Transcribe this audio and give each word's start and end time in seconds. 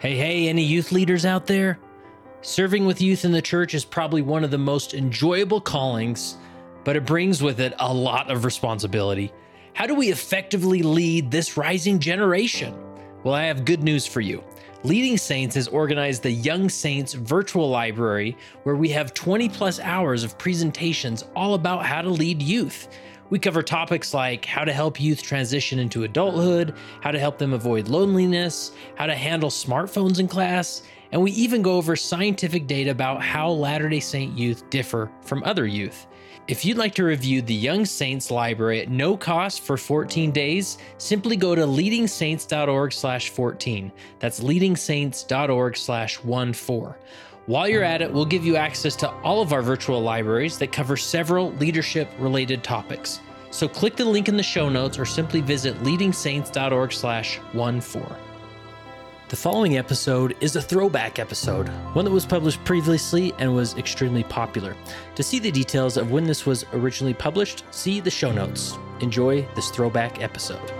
Hey, 0.00 0.16
hey, 0.16 0.48
any 0.48 0.62
youth 0.62 0.92
leaders 0.92 1.26
out 1.26 1.48
there? 1.48 1.76
Serving 2.40 2.86
with 2.86 3.00
youth 3.00 3.24
in 3.24 3.32
the 3.32 3.42
church 3.42 3.74
is 3.74 3.84
probably 3.84 4.22
one 4.22 4.44
of 4.44 4.52
the 4.52 4.56
most 4.56 4.94
enjoyable 4.94 5.60
callings, 5.60 6.36
but 6.84 6.94
it 6.94 7.04
brings 7.04 7.42
with 7.42 7.58
it 7.58 7.74
a 7.80 7.92
lot 7.92 8.30
of 8.30 8.44
responsibility. 8.44 9.32
How 9.72 9.88
do 9.88 9.96
we 9.96 10.12
effectively 10.12 10.84
lead 10.84 11.32
this 11.32 11.56
rising 11.56 11.98
generation? 11.98 12.78
Well, 13.24 13.34
I 13.34 13.42
have 13.46 13.64
good 13.64 13.82
news 13.82 14.06
for 14.06 14.20
you. 14.20 14.44
Leading 14.84 15.18
Saints 15.18 15.56
has 15.56 15.66
organized 15.66 16.22
the 16.22 16.30
Young 16.30 16.68
Saints 16.68 17.14
virtual 17.14 17.68
library 17.68 18.36
where 18.62 18.76
we 18.76 18.90
have 18.90 19.12
20 19.14 19.48
plus 19.48 19.80
hours 19.80 20.22
of 20.22 20.38
presentations 20.38 21.24
all 21.34 21.54
about 21.54 21.84
how 21.84 22.02
to 22.02 22.08
lead 22.08 22.40
youth. 22.40 22.86
We 23.30 23.38
cover 23.38 23.62
topics 23.62 24.14
like 24.14 24.46
how 24.46 24.64
to 24.64 24.72
help 24.72 24.98
youth 24.98 25.22
transition 25.22 25.78
into 25.78 26.04
adulthood, 26.04 26.74
how 27.02 27.10
to 27.10 27.18
help 27.18 27.36
them 27.36 27.52
avoid 27.52 27.88
loneliness, 27.88 28.72
how 28.94 29.04
to 29.04 29.14
handle 29.14 29.50
smartphones 29.50 30.18
in 30.18 30.28
class, 30.28 30.82
and 31.12 31.22
we 31.22 31.32
even 31.32 31.60
go 31.60 31.76
over 31.76 31.94
scientific 31.94 32.66
data 32.66 32.90
about 32.90 33.22
how 33.22 33.50
Latter 33.50 33.90
day 33.90 34.00
Saint 34.00 34.36
youth 34.36 34.68
differ 34.70 35.10
from 35.20 35.44
other 35.44 35.66
youth. 35.66 36.06
If 36.48 36.64
you'd 36.64 36.78
like 36.78 36.94
to 36.94 37.04
review 37.04 37.42
the 37.42 37.52
Young 37.52 37.84
Saints 37.84 38.30
library 38.30 38.80
at 38.80 38.88
no 38.88 39.18
cost 39.18 39.60
for 39.60 39.76
14 39.76 40.30
days, 40.30 40.78
simply 40.96 41.36
go 41.36 41.54
to 41.54 41.66
leadingsaints.org/14. 41.66 43.92
That's 44.18 44.40
leadingsaints.org/14. 44.40 46.94
While 47.48 47.66
you're 47.66 47.82
at 47.82 48.02
it, 48.02 48.12
we'll 48.12 48.26
give 48.26 48.44
you 48.44 48.56
access 48.56 48.94
to 48.96 49.08
all 49.22 49.40
of 49.40 49.54
our 49.54 49.62
virtual 49.62 50.02
libraries 50.02 50.58
that 50.58 50.70
cover 50.70 50.98
several 50.98 51.52
leadership 51.52 52.10
related 52.18 52.62
topics. 52.62 53.20
So 53.50 53.66
click 53.66 53.96
the 53.96 54.04
link 54.04 54.28
in 54.28 54.36
the 54.36 54.42
show 54.42 54.68
notes 54.68 54.98
or 54.98 55.06
simply 55.06 55.40
visit 55.40 55.82
leadingsaints.org/14. 55.82 58.16
The 59.30 59.36
following 59.36 59.78
episode 59.78 60.36
is 60.42 60.56
a 60.56 60.62
throwback 60.62 61.18
episode, 61.18 61.70
one 61.94 62.04
that 62.04 62.10
was 62.10 62.26
published 62.26 62.62
previously 62.66 63.32
and 63.38 63.54
was 63.54 63.74
extremely 63.78 64.24
popular. 64.24 64.76
To 65.14 65.22
see 65.22 65.38
the 65.38 65.50
details 65.50 65.96
of 65.96 66.10
when 66.10 66.24
this 66.24 66.44
was 66.44 66.66
originally 66.74 67.14
published, 67.14 67.64
see 67.70 68.00
the 68.00 68.10
show 68.10 68.30
notes. 68.30 68.76
Enjoy 69.00 69.40
this 69.56 69.70
throwback 69.70 70.22
episode. 70.22 70.70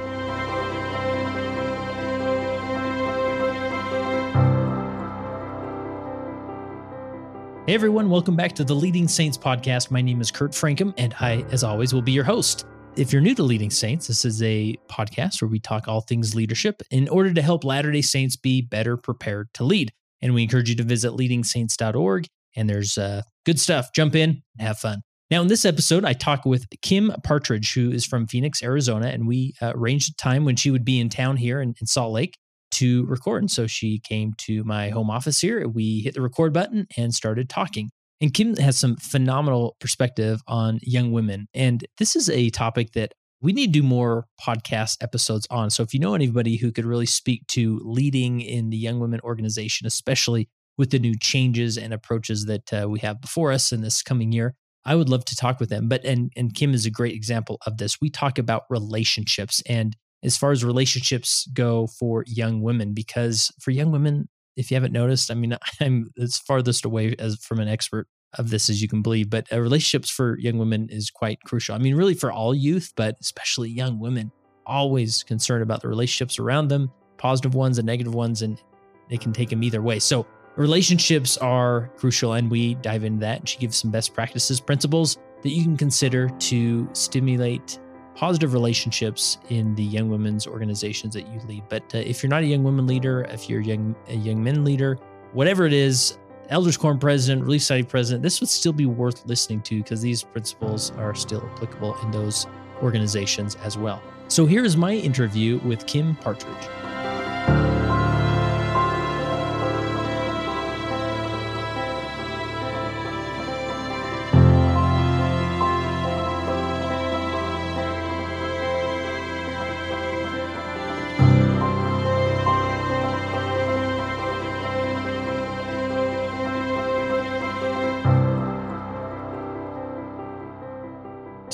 Hey 7.68 7.74
everyone, 7.74 8.08
welcome 8.08 8.34
back 8.34 8.54
to 8.54 8.64
the 8.64 8.72
Leading 8.72 9.06
Saints 9.06 9.36
podcast. 9.36 9.90
My 9.90 10.00
name 10.00 10.22
is 10.22 10.30
Kurt 10.30 10.52
Francom, 10.52 10.94
and 10.96 11.14
I, 11.20 11.44
as 11.50 11.62
always, 11.62 11.92
will 11.92 12.00
be 12.00 12.12
your 12.12 12.24
host. 12.24 12.64
If 12.96 13.12
you're 13.12 13.20
new 13.20 13.34
to 13.34 13.42
Leading 13.42 13.68
Saints, 13.68 14.06
this 14.06 14.24
is 14.24 14.42
a 14.42 14.74
podcast 14.90 15.42
where 15.42 15.50
we 15.50 15.60
talk 15.60 15.86
all 15.86 16.00
things 16.00 16.34
leadership 16.34 16.80
in 16.90 17.10
order 17.10 17.30
to 17.34 17.42
help 17.42 17.64
Latter 17.64 17.92
day 17.92 18.00
Saints 18.00 18.36
be 18.36 18.62
better 18.62 18.96
prepared 18.96 19.50
to 19.52 19.64
lead. 19.64 19.92
And 20.22 20.32
we 20.32 20.44
encourage 20.44 20.70
you 20.70 20.76
to 20.76 20.82
visit 20.82 21.12
leadingsaints.org, 21.12 22.26
and 22.56 22.70
there's 22.70 22.96
uh, 22.96 23.20
good 23.44 23.60
stuff. 23.60 23.90
Jump 23.94 24.14
in 24.14 24.40
and 24.58 24.66
have 24.66 24.78
fun. 24.78 25.02
Now, 25.30 25.42
in 25.42 25.48
this 25.48 25.66
episode, 25.66 26.06
I 26.06 26.14
talk 26.14 26.46
with 26.46 26.64
Kim 26.80 27.12
Partridge, 27.22 27.74
who 27.74 27.90
is 27.90 28.06
from 28.06 28.26
Phoenix, 28.28 28.62
Arizona, 28.62 29.08
and 29.08 29.28
we 29.28 29.52
uh, 29.60 29.72
arranged 29.74 30.12
a 30.12 30.16
time 30.16 30.46
when 30.46 30.56
she 30.56 30.70
would 30.70 30.86
be 30.86 30.98
in 30.98 31.10
town 31.10 31.36
here 31.36 31.60
in, 31.60 31.74
in 31.78 31.86
Salt 31.86 32.14
Lake 32.14 32.38
to 32.72 33.04
record. 33.06 33.42
And 33.42 33.50
so 33.50 33.66
she 33.66 33.98
came 33.98 34.34
to 34.38 34.64
my 34.64 34.90
home 34.90 35.10
office 35.10 35.40
here. 35.40 35.66
We 35.68 36.00
hit 36.00 36.14
the 36.14 36.22
record 36.22 36.52
button 36.52 36.86
and 36.96 37.14
started 37.14 37.48
talking. 37.48 37.90
And 38.20 38.34
Kim 38.34 38.56
has 38.56 38.78
some 38.78 38.96
phenomenal 38.96 39.76
perspective 39.80 40.40
on 40.46 40.80
young 40.82 41.12
women. 41.12 41.46
And 41.54 41.86
this 41.98 42.16
is 42.16 42.28
a 42.28 42.50
topic 42.50 42.92
that 42.92 43.12
we 43.40 43.52
need 43.52 43.72
to 43.72 43.80
do 43.80 43.82
more 43.84 44.26
podcast 44.40 44.96
episodes 45.00 45.46
on. 45.50 45.70
So 45.70 45.84
if 45.84 45.94
you 45.94 46.00
know 46.00 46.14
anybody 46.14 46.56
who 46.56 46.72
could 46.72 46.84
really 46.84 47.06
speak 47.06 47.46
to 47.48 47.80
leading 47.84 48.40
in 48.40 48.70
the 48.70 48.76
young 48.76 48.98
women 48.98 49.20
organization, 49.22 49.86
especially 49.86 50.48
with 50.76 50.90
the 50.90 50.98
new 50.98 51.14
changes 51.16 51.78
and 51.78 51.92
approaches 51.92 52.46
that 52.46 52.72
uh, 52.72 52.88
we 52.88 52.98
have 53.00 53.20
before 53.20 53.52
us 53.52 53.70
in 53.70 53.80
this 53.80 54.02
coming 54.02 54.32
year, 54.32 54.54
I 54.84 54.94
would 54.94 55.08
love 55.08 55.24
to 55.26 55.36
talk 55.36 55.60
with 55.60 55.68
them. 55.68 55.88
But 55.88 56.04
and 56.04 56.32
and 56.36 56.54
Kim 56.54 56.72
is 56.72 56.86
a 56.86 56.90
great 56.90 57.14
example 57.14 57.58
of 57.66 57.76
this. 57.76 58.00
We 58.00 58.10
talk 58.10 58.38
about 58.38 58.62
relationships 58.70 59.62
and 59.68 59.94
as 60.22 60.36
far 60.36 60.50
as 60.50 60.64
relationships 60.64 61.48
go 61.52 61.86
for 61.86 62.24
young 62.26 62.60
women 62.62 62.92
because 62.92 63.52
for 63.60 63.70
young 63.70 63.92
women 63.92 64.28
if 64.56 64.70
you 64.70 64.74
haven't 64.74 64.92
noticed 64.92 65.30
i 65.30 65.34
mean 65.34 65.56
i'm 65.80 66.10
as 66.18 66.38
farthest 66.38 66.84
away 66.84 67.14
as 67.18 67.36
from 67.44 67.60
an 67.60 67.68
expert 67.68 68.06
of 68.36 68.50
this 68.50 68.68
as 68.68 68.82
you 68.82 68.88
can 68.88 69.00
believe 69.00 69.30
but 69.30 69.50
uh, 69.52 69.60
relationships 69.60 70.10
for 70.10 70.38
young 70.38 70.58
women 70.58 70.88
is 70.90 71.10
quite 71.10 71.40
crucial. 71.44 71.74
I 71.74 71.78
mean 71.78 71.94
really 71.94 72.14
for 72.14 72.30
all 72.30 72.54
youth 72.54 72.92
but 72.96 73.16
especially 73.20 73.70
young 73.70 73.98
women 73.98 74.30
always 74.66 75.22
concerned 75.22 75.62
about 75.62 75.80
the 75.80 75.88
relationships 75.88 76.38
around 76.38 76.68
them 76.68 76.90
positive 77.16 77.54
ones 77.54 77.78
and 77.78 77.86
negative 77.86 78.14
ones 78.14 78.42
and 78.42 78.62
they 79.08 79.16
can 79.16 79.32
take 79.32 79.48
them 79.48 79.62
either 79.62 79.80
way. 79.80 79.98
So 79.98 80.26
relationships 80.56 81.36
are 81.38 81.90
crucial 81.96 82.34
and 82.34 82.50
we 82.50 82.74
dive 82.76 83.04
into 83.04 83.20
that 83.20 83.38
and 83.40 83.48
she 83.48 83.58
gives 83.58 83.76
some 83.78 83.90
best 83.90 84.12
practices 84.12 84.60
principles 84.60 85.16
that 85.42 85.50
you 85.50 85.62
can 85.62 85.76
consider 85.76 86.28
to 86.28 86.88
stimulate 86.92 87.78
positive 88.18 88.52
relationships 88.52 89.38
in 89.48 89.76
the 89.76 89.82
young 89.82 90.10
women's 90.10 90.44
organizations 90.44 91.14
that 91.14 91.28
you 91.28 91.40
lead. 91.46 91.62
But 91.68 91.84
uh, 91.94 91.98
if 91.98 92.20
you're 92.20 92.30
not 92.30 92.42
a 92.42 92.46
young 92.46 92.64
women 92.64 92.84
leader, 92.84 93.22
if 93.30 93.48
you're 93.48 93.60
a 93.60 93.64
young 93.64 93.94
a 94.08 94.16
young 94.16 94.42
men 94.42 94.64
leader, 94.64 94.98
whatever 95.34 95.66
it 95.66 95.72
is, 95.72 96.18
elders 96.48 96.76
quorum 96.76 96.98
president, 96.98 97.44
relief 97.44 97.62
society 97.62 97.86
president, 97.86 98.24
this 98.24 98.40
would 98.40 98.48
still 98.48 98.72
be 98.72 98.86
worth 98.86 99.24
listening 99.26 99.62
to 99.62 99.76
because 99.76 100.02
these 100.02 100.24
principles 100.24 100.90
are 100.98 101.14
still 101.14 101.48
applicable 101.52 101.96
in 102.02 102.10
those 102.10 102.48
organizations 102.82 103.54
as 103.62 103.78
well. 103.78 104.02
So 104.26 104.46
here 104.46 104.64
is 104.64 104.76
my 104.76 104.94
interview 104.94 105.58
with 105.58 105.86
Kim 105.86 106.16
Partridge. 106.16 106.97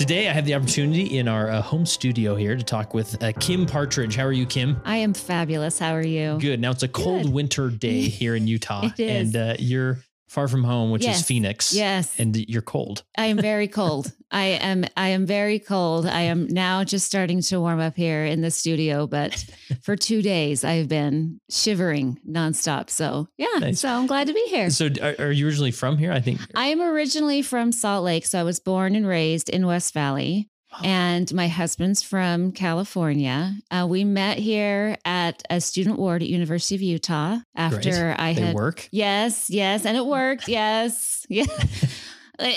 Today, 0.05 0.29
I 0.29 0.35
have 0.35 0.45
the 0.45 0.55
opportunity 0.55 1.17
in 1.17 1.29
our 1.29 1.49
uh, 1.49 1.63
home 1.63 1.87
studio 1.87 2.37
here 2.37 2.55
to 2.55 2.63
talk 2.63 2.93
with 2.93 3.23
uh, 3.23 3.33
Kim 3.41 3.65
Partridge. 3.65 4.17
How 4.17 4.25
are 4.25 4.33
you, 4.33 4.45
Kim? 4.45 4.79
I 4.85 4.99
am 4.99 5.15
fabulous. 5.15 5.79
How 5.79 5.95
are 5.95 6.05
you? 6.05 6.37
Good. 6.39 6.61
Now, 6.61 6.73
it's 6.73 6.83
a 6.83 6.89
cold 6.89 7.23
Good. 7.23 7.33
winter 7.33 7.71
day 7.71 8.03
here 8.03 8.35
in 8.35 8.47
Utah, 8.47 8.85
It 8.99 9.01
is. 9.01 9.35
and 9.35 9.37
uh, 9.53 9.55
you're 9.59 10.01
far 10.29 10.49
from 10.49 10.65
home, 10.65 10.91
which 10.91 11.07
is 11.07 11.23
Phoenix. 11.23 11.73
Yes. 11.73 12.19
And 12.19 12.37
you're 12.49 12.63
cold. 12.63 13.05
I 13.17 13.27
am 13.27 13.39
very 13.39 13.69
cold. 13.69 14.13
I 14.31 14.45
am 14.45 14.85
I 14.97 15.09
am 15.09 15.27
very 15.27 15.61
cold. 15.61 16.07
I 16.07 16.23
am 16.23 16.49
now 16.49 16.83
just 16.83 17.07
starting 17.07 17.41
to 17.43 17.61
warm 17.61 17.79
up 17.79 17.95
here 17.95 18.25
in 18.25 18.41
the 18.41 18.51
studio, 18.51 19.07
but 19.07 19.45
for 19.83 19.97
2 19.97 20.23
days 20.23 20.65
I've 20.65 20.89
been 20.89 21.41
shivering 21.51 22.19
nonstop. 22.29 22.91
So, 22.91 23.29
yeah. 23.37 23.47
Nice. 23.61 23.81
So, 23.81 23.89
I'm 23.89 24.07
glad 24.07 24.27
to 24.27 24.33
be 24.33 24.45
here. 24.49 24.71
So, 24.71 24.89
are, 25.01 25.15
are 25.19 25.33
you 25.33 25.47
originally 25.47 25.71
from 25.71 25.99
here? 25.99 26.13
I 26.13 26.21
think. 26.21 26.41
I 26.55 26.67
am 26.67 26.81
originally 26.81 27.43
from 27.43 27.71
Salt 27.71 28.05
Lake, 28.05 28.27
so 28.27 28.41
I 28.41 28.43
was 28.43 28.59
born 28.59 28.97
and 28.97 29.07
raised 29.07 29.49
in 29.49 29.67
West 29.67 29.95
Valley. 29.95 30.51
And 30.83 31.33
my 31.35 31.49
husband's 31.49 32.03
from 32.03 32.53
California. 32.53 33.55
Uh, 33.71 33.87
we 33.89 34.05
met 34.05 34.39
here 34.39 34.97
at 35.05 35.43
a 35.51 35.61
student 35.61 35.99
ward 35.99 36.23
at 36.23 36.29
University 36.29 36.75
of 36.75 36.83
Utah 36.83 37.39
after 37.55 38.15
I 38.19 38.33
They 38.35 38.41
had 38.41 38.55
work. 38.55 38.89
Yes, 38.91 39.49
yes, 39.51 39.85
and 39.87 39.97
it 39.97 40.05
worked. 40.07 40.49
Yes, 40.49 41.25
yeah. 41.31 41.45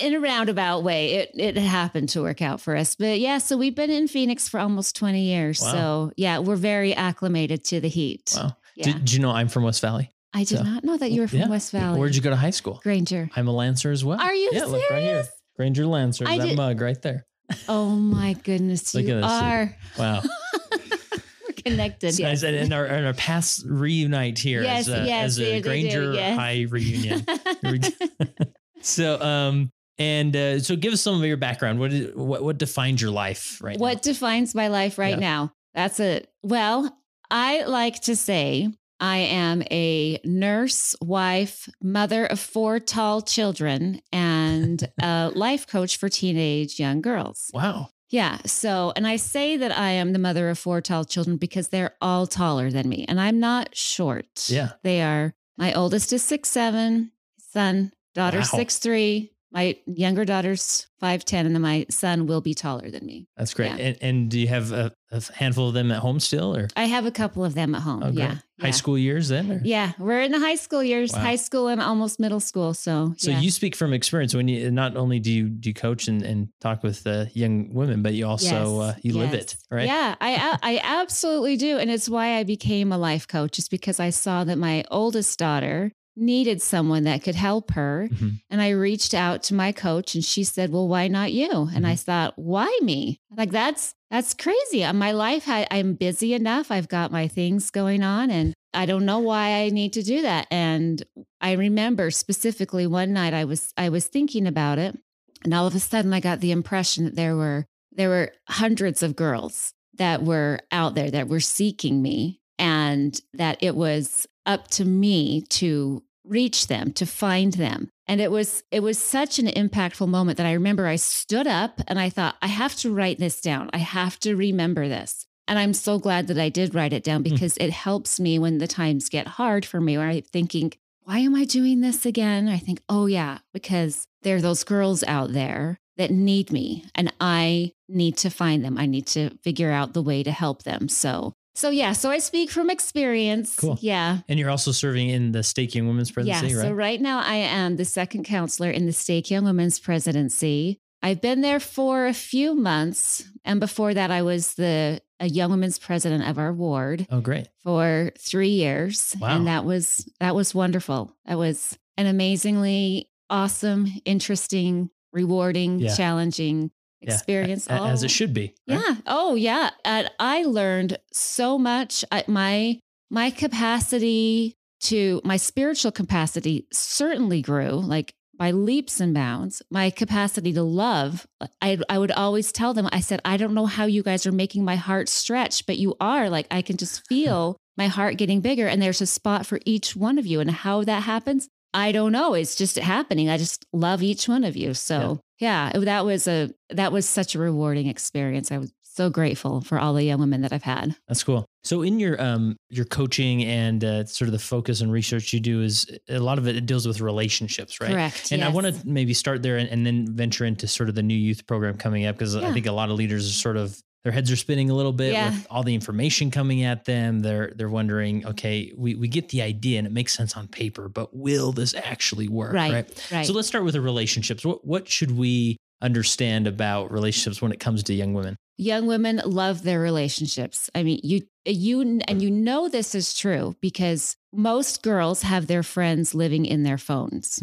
In 0.01 0.16
a 0.16 0.19
roundabout 0.19 0.81
way, 0.83 1.13
it 1.13 1.31
it 1.35 1.55
happened 1.55 2.09
to 2.09 2.23
work 2.23 2.41
out 2.41 2.59
for 2.61 2.75
us. 2.75 2.95
But 2.95 3.19
yeah, 3.19 3.37
so 3.37 3.58
we've 3.58 3.75
been 3.75 3.91
in 3.91 4.08
Phoenix 4.08 4.49
for 4.49 4.59
almost 4.59 4.96
twenty 4.96 5.25
years. 5.25 5.61
Wow. 5.61 5.72
So 5.72 6.11
yeah, 6.17 6.40
we're 6.40 6.55
very 6.55 6.96
acclimated 6.96 7.63
to 7.66 7.79
the 7.79 7.87
heat. 7.87 8.34
Wow. 8.35 8.58
Yeah, 8.75 8.85
Did, 8.85 8.96
did 9.05 9.13
you 9.13 9.20
know 9.20 9.29
I'm 9.29 9.49
from 9.49 9.63
West 9.63 9.81
Valley? 9.81 10.11
I 10.34 10.40
did 10.46 10.58
so- 10.58 10.63
not 10.63 10.84
know 10.84 10.97
that 10.97 11.11
you 11.11 11.22
were 11.22 11.28
from 11.28 11.40
Yeah. 11.40 11.47
West 11.49 11.72
Valley. 11.72 11.99
Where'd 11.99 12.16
you 12.16 12.22
go 12.23 12.31
to 12.31 12.35
high 12.35 12.49
school? 12.49 12.79
Granger? 12.81 13.29
I'm 13.35 13.47
a 13.47 13.52
Lancer 13.52 13.91
as 13.91 14.03
well. 14.03 14.20
Are 14.20 14.34
you 14.34 14.49
Yeah, 14.52 14.66
look 14.66 14.90
right 14.90 15.03
here. 15.03 15.25
Granger 15.55 15.85
Lancer. 15.85 16.25
I 16.28 16.40
that 16.40 16.46
did- 16.47 16.58
mug 16.58 16.81
right 16.81 16.99
there. 17.03 17.28
Oh 17.70 17.90
my 17.90 18.34
goodness, 18.34 18.94
Look 18.94 19.05
you 19.05 19.17
at 19.17 19.22
this. 19.22 19.32
are. 19.32 19.76
Wow. 19.97 20.22
We're 20.72 21.53
connected. 21.66 22.08
It's 22.08 22.20
yes. 22.20 22.44
And, 22.44 22.73
our, 22.73 22.85
and 22.85 23.05
our 23.05 23.14
past 23.14 23.64
reunite 23.66 24.38
here 24.38 24.64
Yes, 24.64 24.88
as 24.88 24.94
a, 24.94 25.05
yes, 25.05 25.26
as 25.26 25.40
a 25.40 25.44
they 25.44 25.55
do, 25.58 25.64
Granger 25.64 26.14
yes. 26.14 26.38
High 26.38 26.66
reunion. 26.70 27.26
so, 28.82 29.22
um, 29.22 29.72
and 29.97 30.35
uh, 30.35 30.59
so 30.59 30.76
give 30.76 30.94
us 30.94 31.02
some 31.02 31.16
of 31.20 31.26
your 31.26 31.38
background. 31.38 31.79
What 31.79 31.91
is, 31.94 32.16
what 32.16 32.44
what 32.44 32.58
defines 32.58 33.02
your 33.02 33.11
life 33.11 33.59
right 33.61 33.79
what 33.79 34.02
defines 34.03 34.53
my 34.53 34.67
life 34.67 34.97
right 34.97 35.16
Yeah. 35.16 35.20
now? 35.20 35.53
That's 35.73 35.99
it. 35.99 36.29
Well, 36.44 36.96
I 37.32 37.64
like 37.64 38.02
to 38.03 38.16
say 38.16 38.70
I 38.99 39.17
am 39.17 39.61
a 39.72 40.20
nurse, 40.23 40.96
wife, 41.02 41.70
mother 41.82 42.26
of 42.26 42.40
four 42.40 42.79
tall 42.79 43.22
children, 43.22 44.02
and 44.11 44.88
a 45.02 45.32
life 45.35 45.67
coach 45.67 45.97
for 45.97 46.09
teenage 46.09 46.79
young 46.79 47.02
girls. 47.02 47.52
Wow. 47.53 47.90
Yeah. 48.09 48.38
So, 48.46 48.94
and 48.96 49.05
I 49.05 49.17
say 49.17 49.58
that 49.58 49.78
I 49.78 49.90
am 49.91 50.14
the 50.14 50.20
mother 50.20 50.49
of 50.49 50.58
four 50.58 50.79
tall 50.82 51.03
children 51.05 51.38
because 51.38 51.67
they're 51.70 51.96
all 52.02 52.26
taller 52.26 52.72
than 52.72 52.88
me, 52.88 53.05
and 53.08 53.20
I'm 53.20 53.40
not 53.40 53.76
short. 53.76 54.46
Yeah. 54.47 54.72
They 54.84 55.02
are. 55.02 55.34
My 55.58 55.73
oldest 55.73 56.14
is 56.14 56.23
six 56.23 56.49
seven, 56.49 57.11
son, 57.52 57.91
daughter 58.14 58.38
Wow. 58.40 58.44
six 58.44 58.78
three. 58.79 59.32
My 59.52 59.78
younger 59.85 60.26
daughter's 60.26 60.88
five 60.99 61.23
ten, 61.23 61.46
and 61.46 61.55
then 61.55 61.61
my 61.61 61.85
son 61.90 62.28
will 62.28 62.41
be 62.41 62.53
taller 62.53 62.90
than 62.90 63.05
me. 63.05 63.28
That's 63.38 63.53
great. 63.53 63.72
Yeah. 63.72 63.78
And, 63.78 63.97
and 64.02 64.29
do 64.29 64.40
you 64.40 64.47
have 64.47 64.72
a, 64.72 64.91
a 65.11 65.22
handful 65.34 65.70
of 65.70 65.73
them 65.73 65.91
at 65.91 65.99
home 65.99 66.20
still, 66.20 66.55
or 66.55 66.67
I 66.76 66.85
have 66.85 67.05
a 67.05 67.11
couple 67.11 67.46
of 67.46 67.53
them 67.53 67.73
at 67.73 67.82
home. 67.82 68.03
Oh, 68.03 68.09
yeah. 68.09 68.35
high 68.59 68.67
yeah. 68.67 68.72
school 68.72 68.97
years 68.97 69.29
then? 69.29 69.52
Or? 69.52 69.61
Yeah, 69.64 69.94
we're 69.99 70.22
in 70.22 70.32
the 70.32 70.40
high 70.40 70.55
school 70.55 70.84
years, 70.84 71.14
Wow. 71.14 71.20
high 71.20 71.35
school 71.38 71.67
and 71.67 71.82
almost 71.82 72.20
middle 72.20 72.41
school. 72.41 72.73
So, 72.73 73.14
So 73.17 73.32
yeah. 73.32 73.40
you 73.40 73.52
speak 73.52 73.76
from 73.76 73.94
experience 73.94 74.35
when 74.35 74.47
you 74.49 74.70
not 74.70 74.97
only 74.97 75.20
do 75.20 75.32
you 75.32 75.47
do 75.47 75.70
you 75.70 75.73
coach 75.73 76.08
and, 76.08 76.23
and 76.23 76.49
talk 76.59 76.84
with 76.84 77.03
the 77.03 77.29
young 77.34 77.73
women, 77.73 78.02
but 78.02 78.14
you 78.14 78.28
also 78.28 78.46
Yes, 78.47 78.96
uh, 78.96 78.99
you 79.02 79.14
live 79.14 79.34
it, 79.34 79.55
right? 79.72 79.88
Yeah, 79.88 80.16
I 80.20 80.58
I 80.61 80.82
absolutely 80.84 81.55
do, 81.55 81.78
and 81.78 81.90
it's 81.90 82.09
why 82.09 82.38
I 82.38 82.44
became 82.44 82.91
a 82.91 82.97
life 82.97 83.28
coach. 83.28 83.59
Is 83.59 83.70
because 83.70 83.99
I 83.99 84.09
saw 84.09 84.44
that 84.44 84.58
my 84.58 84.84
oldest 84.91 85.40
daughter 85.40 85.94
needed 86.17 86.61
someone 86.61 87.03
that 87.03 87.23
could 87.23 87.35
help 87.35 87.72
her, 87.72 88.09
Mhm. 88.11 88.41
and 88.49 88.61
I 88.61 88.69
reached 88.69 89.14
out 89.14 89.43
to 89.43 89.53
my 89.53 89.72
coach, 89.72 90.16
and 90.16 90.23
she 90.25 90.43
said, 90.43 90.72
"Well, 90.72 90.87
why 90.87 91.08
not 91.08 91.31
you?" 91.31 91.69
And 91.73 91.85
I 91.87 91.91
Mm-hmm. 91.93 92.03
thought, 92.03 92.34
"Why 92.37 92.79
me? 92.81 93.19
Like 93.35 93.52
that's 93.52 93.93
that's 94.09 94.34
crazy. 94.34 94.84
Uh, 94.84 94.93
My 94.93 95.11
life, 95.11 95.46
I, 95.47 95.67
I'm 95.69 95.93
busy 95.93 96.34
enough. 96.34 96.72
I've 96.72 96.87
got 96.87 97.11
my 97.11 97.28
things 97.28 97.69
going 97.72 98.03
on, 98.03 98.31
and 98.31 98.53
I 98.73 98.85
don't 98.85 99.05
know 99.05 99.19
why 99.19 99.61
I 99.64 99.69
need 99.69 99.93
to 99.93 100.03
do 100.03 100.22
that." 100.23 100.47
And 100.52 101.03
I 101.41 101.52
remember 101.53 102.09
specifically 102.11 102.87
one 102.87 103.13
night 103.13 103.34
I 103.34 103.46
was 103.46 103.72
I 103.78 103.90
was 103.90 104.08
thinking 104.08 104.47
about 104.47 104.79
it, 104.79 104.97
and 105.43 105.53
all 105.53 105.67
of 105.67 105.75
a 105.75 105.79
sudden 105.79 106.13
I 106.13 106.20
got 106.20 106.40
the 106.40 106.52
impression 106.52 107.03
that 107.05 107.16
there 107.16 107.35
were 107.35 107.66
there 107.91 108.09
were 108.09 108.31
hundreds 108.47 109.03
of 109.03 109.16
girls 109.16 109.73
that 109.97 110.23
were 110.23 110.59
out 110.72 110.93
there 110.96 111.09
that 111.11 111.28
were 111.28 111.40
seeking 111.40 112.02
me 112.02 112.40
and 112.59 113.20
that 113.34 113.58
it 113.61 113.75
was 113.75 114.28
up 114.46 114.67
to 114.70 114.85
me 114.85 115.41
to 115.49 116.03
reach 116.28 116.68
them 116.68 116.91
to 116.94 117.06
find 117.06 117.53
them. 117.53 117.90
And 118.08 118.22
it 118.22 118.32
was 118.32 118.64
it 118.72 118.82
was 118.82 118.97
such 118.97 119.40
an 119.40 119.47
impactful 119.47 120.08
moment 120.08 120.38
that 120.38 120.46
i 120.46 120.53
remember 120.53 120.88
i 120.88 120.96
stood 120.96 121.47
up 121.47 121.82
and 121.88 122.00
i 122.00 122.09
thought 122.09 122.38
i 122.41 122.47
have 122.47 122.76
to 122.78 122.94
write 122.94 123.20
this 123.20 123.41
down. 123.41 123.70
I 123.74 123.79
have 123.79 124.20
to 124.20 124.35
remember 124.35 124.88
this. 124.88 125.26
And 125.47 125.59
i'm 125.59 125.74
so 125.74 126.00
glad 126.00 126.28
that 126.28 126.40
i 126.40 126.50
did 126.50 126.76
write 126.76 126.94
it 126.94 127.03
down 127.03 127.24
mm-hmm. 127.24 127.34
because 127.34 127.58
it 127.58 127.72
helps 127.72 128.20
me 128.20 128.40
when 128.40 128.58
the 128.58 128.68
times 128.68 129.09
get 129.09 129.28
hard 129.28 129.66
for 129.66 129.82
me 129.82 129.97
where 129.97 130.08
i'm 130.08 130.22
thinking 130.22 130.74
why 131.03 131.20
am 131.20 131.35
i 131.35 131.46
doing 131.46 131.82
this 131.82 132.06
again? 132.06 132.47
I 132.50 132.58
think 132.58 132.82
oh 132.90 133.06
yeah 133.06 133.40
because 133.53 134.08
there 134.23 134.38
are 134.38 134.41
those 134.41 134.64
girls 134.64 135.03
out 135.03 135.34
there 135.34 135.80
that 135.97 136.12
need 136.12 136.52
me 136.52 136.85
and 136.96 137.12
I 137.20 137.73
need 137.90 138.18
to 138.18 138.30
find 138.30 138.64
them. 138.64 138.78
I 138.78 138.85
need 138.85 139.08
to 139.08 139.32
figure 139.44 139.72
out 139.72 139.94
the 139.94 140.02
way 140.02 140.23
to 140.23 140.32
help 140.32 140.64
them. 140.64 140.88
So, 140.90 141.34
so 141.58 141.72
yeah, 141.72 141.94
so 141.94 142.12
I 142.12 142.20
speak 142.20 142.52
from 142.52 142.70
experience. 142.70 143.56
Cool. 143.56 143.80
Yeah. 143.82 144.20
And 144.30 144.38
you're 144.38 144.52
also 144.52 144.72
serving 144.72 145.09
in 145.09 145.32
the 145.32 145.42
Stake 145.42 145.74
Young 145.74 145.88
Women's 145.88 146.12
Presidency, 146.12 146.50
yeah. 146.50 146.58
right? 146.59 146.68
So 146.68 146.72
right 146.72 147.02
now 147.02 147.20
I 147.20 147.38
am 147.38 147.78
the 147.78 147.86
second 147.86 148.26
counselor 148.26 148.70
in 148.70 148.86
the 148.86 148.94
Stake 148.94 149.32
Young 149.32 149.44
Women's 149.44 149.80
presidency. 149.80 150.80
I've 151.02 151.20
been 151.20 151.42
there 151.42 151.59
for 151.59 152.06
a 152.06 152.14
few 152.14 152.54
months. 152.54 153.24
And 153.44 153.59
before 153.59 153.96
that, 153.96 154.12
I 154.12 154.22
was 154.22 154.54
the 154.54 155.02
a 155.20 155.28
young 155.28 155.50
women's 155.50 155.80
president 155.80 156.30
of 156.30 156.38
our 156.38 156.54
ward 156.54 157.08
oh, 157.09 157.22
great. 157.22 157.48
for 157.64 158.12
three 158.20 158.50
years. 158.50 159.16
Wow. 159.20 159.36
And 159.36 159.48
that 159.48 159.66
was 159.66 160.08
that 160.20 160.36
was 160.36 160.54
wonderful. 160.54 161.12
That 161.26 161.40
was 161.40 161.76
an 161.98 162.06
amazingly 162.06 163.09
awesome, 163.32 163.88
interesting, 164.06 164.92
rewarding, 165.12 165.80
Yeah. 165.80 165.96
challenging 165.96 166.70
experience. 167.02 167.67
A- 167.67 167.73
As 167.73 168.03
it 168.03 168.11
should 168.11 168.34
be. 168.34 168.53
right? 168.67 168.79
yeah. 168.88 168.96
Oh, 169.05 169.35
yeah. 169.35 169.70
And 169.85 170.09
I 170.20 170.44
learned 170.44 170.97
so 171.14 171.58
much. 171.58 172.03
My 172.28 172.79
my 173.09 173.29
capacity 173.32 174.55
to 174.82 175.22
my 175.23 175.38
spiritual 175.38 175.91
capacity 175.91 176.67
certainly 176.72 177.41
grew 177.41 177.72
like 177.72 178.14
by 178.38 178.52
leaps 178.52 178.99
and 178.99 179.14
bounds. 179.16 179.61
My 179.72 179.90
capacity 179.90 180.53
to 180.53 180.61
love, 180.64 181.26
I 181.61 181.79
I 181.90 181.97
would 181.97 182.11
always 182.11 182.52
tell 182.52 182.73
them. 182.73 182.88
I 182.91 182.99
said, 182.99 183.20
I 183.26 183.38
don't 183.38 183.53
know 183.55 183.66
how 183.66 183.85
you 183.85 184.03
guys 184.03 184.28
are 184.28 184.32
making 184.32 184.64
my 184.64 184.76
heart 184.76 185.09
stretch, 185.09 185.66
but 185.66 185.78
you 185.79 185.96
are. 185.99 186.29
Like 186.29 186.47
I 186.52 186.61
can 186.61 186.78
just 186.78 187.08
feel 187.09 187.58
my 187.78 187.88
heart 187.88 188.17
getting 188.17 188.41
bigger, 188.41 188.67
and 188.67 188.82
there's 188.82 189.02
a 189.02 189.08
spot 189.08 189.46
for 189.46 189.59
each 189.66 189.96
one 189.96 190.17
of 190.20 190.26
you. 190.28 190.40
And 190.40 190.52
how 190.52 190.84
that 190.84 191.03
happens, 191.03 191.47
I 191.73 191.91
don't 191.91 192.11
know. 192.11 192.34
It's 192.35 192.55
just 192.55 192.76
happening. 192.78 193.29
I 193.29 193.38
just 193.38 193.66
love 193.73 194.03
each 194.03 194.28
one 194.28 194.44
of 194.44 194.55
you. 194.55 194.73
So 194.76 194.99
yeah, 194.99 195.16
it- 195.39 195.85
that 195.85 196.05
was 196.05 196.28
a 196.28 196.51
that 196.69 196.91
was 196.91 197.07
such 197.07 197.35
a 197.35 197.39
rewarding 197.39 197.87
experience. 197.87 198.51
I 198.51 198.57
was 198.57 198.72
so 198.81 199.09
grateful 199.11 199.61
for 199.61 199.78
all 199.78 199.93
the 199.93 200.03
young 200.03 200.19
women 200.19 200.41
that 200.41 200.51
I've 200.51 200.63
had. 200.63 200.95
That's 201.07 201.23
cool. 201.23 201.45
So 201.63 201.84
in 201.84 201.99
your 201.99 202.19
um 202.22 202.55
your 202.69 202.85
coaching 202.85 203.43
and 203.43 203.84
uh, 203.84 204.05
sort 204.05 204.28
of 204.28 204.31
the 204.31 204.39
focus 204.39 204.81
and 204.81 204.91
research 204.91 205.34
you 205.34 205.39
do 205.39 205.61
is 205.61 205.85
a 206.09 206.17
lot 206.19 206.39
of 206.39 206.47
it, 206.47 206.55
it 206.55 206.66
deals 206.66 206.87
with 206.87 206.99
relationships, 206.99 207.79
right? 207.79 207.91
Correct. 207.91 208.31
And 208.31 208.43
I 208.43 208.49
want 208.49 208.67
to 208.67 208.87
maybe 208.87 209.13
start 209.13 209.43
there 209.43 209.57
and, 209.57 209.69
and 209.69 209.85
then 209.85 210.16
venture 210.16 210.45
into 210.45 210.67
sort 210.67 210.89
of 210.89 210.95
the 210.95 211.03
new 211.03 211.13
youth 211.17 211.45
program 211.45 211.78
coming 211.78 212.05
up 212.05 212.16
because 212.17 212.35
I 212.35 212.51
think 212.53 212.66
a 212.66 212.72
lot 212.72 212.89
of 212.89 212.95
leaders 212.95 213.28
are 213.29 213.34
sort 213.34 213.57
of 213.57 213.78
their 214.03 214.11
heads 214.14 214.32
are 214.32 214.35
spinning 214.38 214.70
a 214.70 214.73
little 214.73 214.94
bit 214.94 215.11
Yeah. 215.14 215.29
with 215.32 215.47
all 215.49 215.64
the 215.64 215.73
information 215.76 216.32
coming 216.32 216.64
at 216.64 216.85
them. 216.85 217.20
They're 217.22 217.52
they're 217.55 217.70
wondering, 217.70 218.26
okay, 218.26 218.72
we, 218.78 218.96
we 218.96 219.08
get 219.08 219.29
the 219.29 219.41
idea 219.41 219.78
and 219.79 219.88
it 219.88 219.91
makes 219.94 220.14
sense 220.14 220.38
on 220.38 220.47
paper, 220.47 220.88
but 220.90 221.16
will 221.16 221.52
this 221.52 221.73
actually 221.73 222.29
work? 222.29 222.53
right, 222.53 222.72
right. 223.11 223.26
So 223.26 223.34
let's 223.34 223.47
start 223.47 223.64
with 223.66 223.73
the 223.73 223.82
relationships. 223.82 224.46
What 224.46 224.66
what 224.66 224.88
should 224.88 225.11
we 225.17 225.58
understand 225.82 226.47
about 226.47 226.91
relationships 226.91 227.41
when 227.41 227.52
it 227.52 227.59
comes 227.59 227.84
to 227.84 227.94
young 227.94 228.14
women? 228.14 228.35
young 228.59 228.88
women 228.88 229.22
love 229.23 229.61
their 229.61 229.79
relationships. 229.79 230.67
I 230.73 230.82
mean, 230.82 230.99
you 231.03 231.22
you 231.46 231.82
and 231.82 232.22
you 232.22 232.32
know 232.32 232.67
this 232.70 232.96
is 232.96 233.14
true 233.14 233.55
because 233.61 234.16
most 234.34 234.82
girls 234.82 235.22
have 235.22 235.46
their 235.47 235.61
friends 235.64 236.16
living 236.16 236.46
in 236.46 236.64
their 236.64 236.79
phones. 236.79 237.40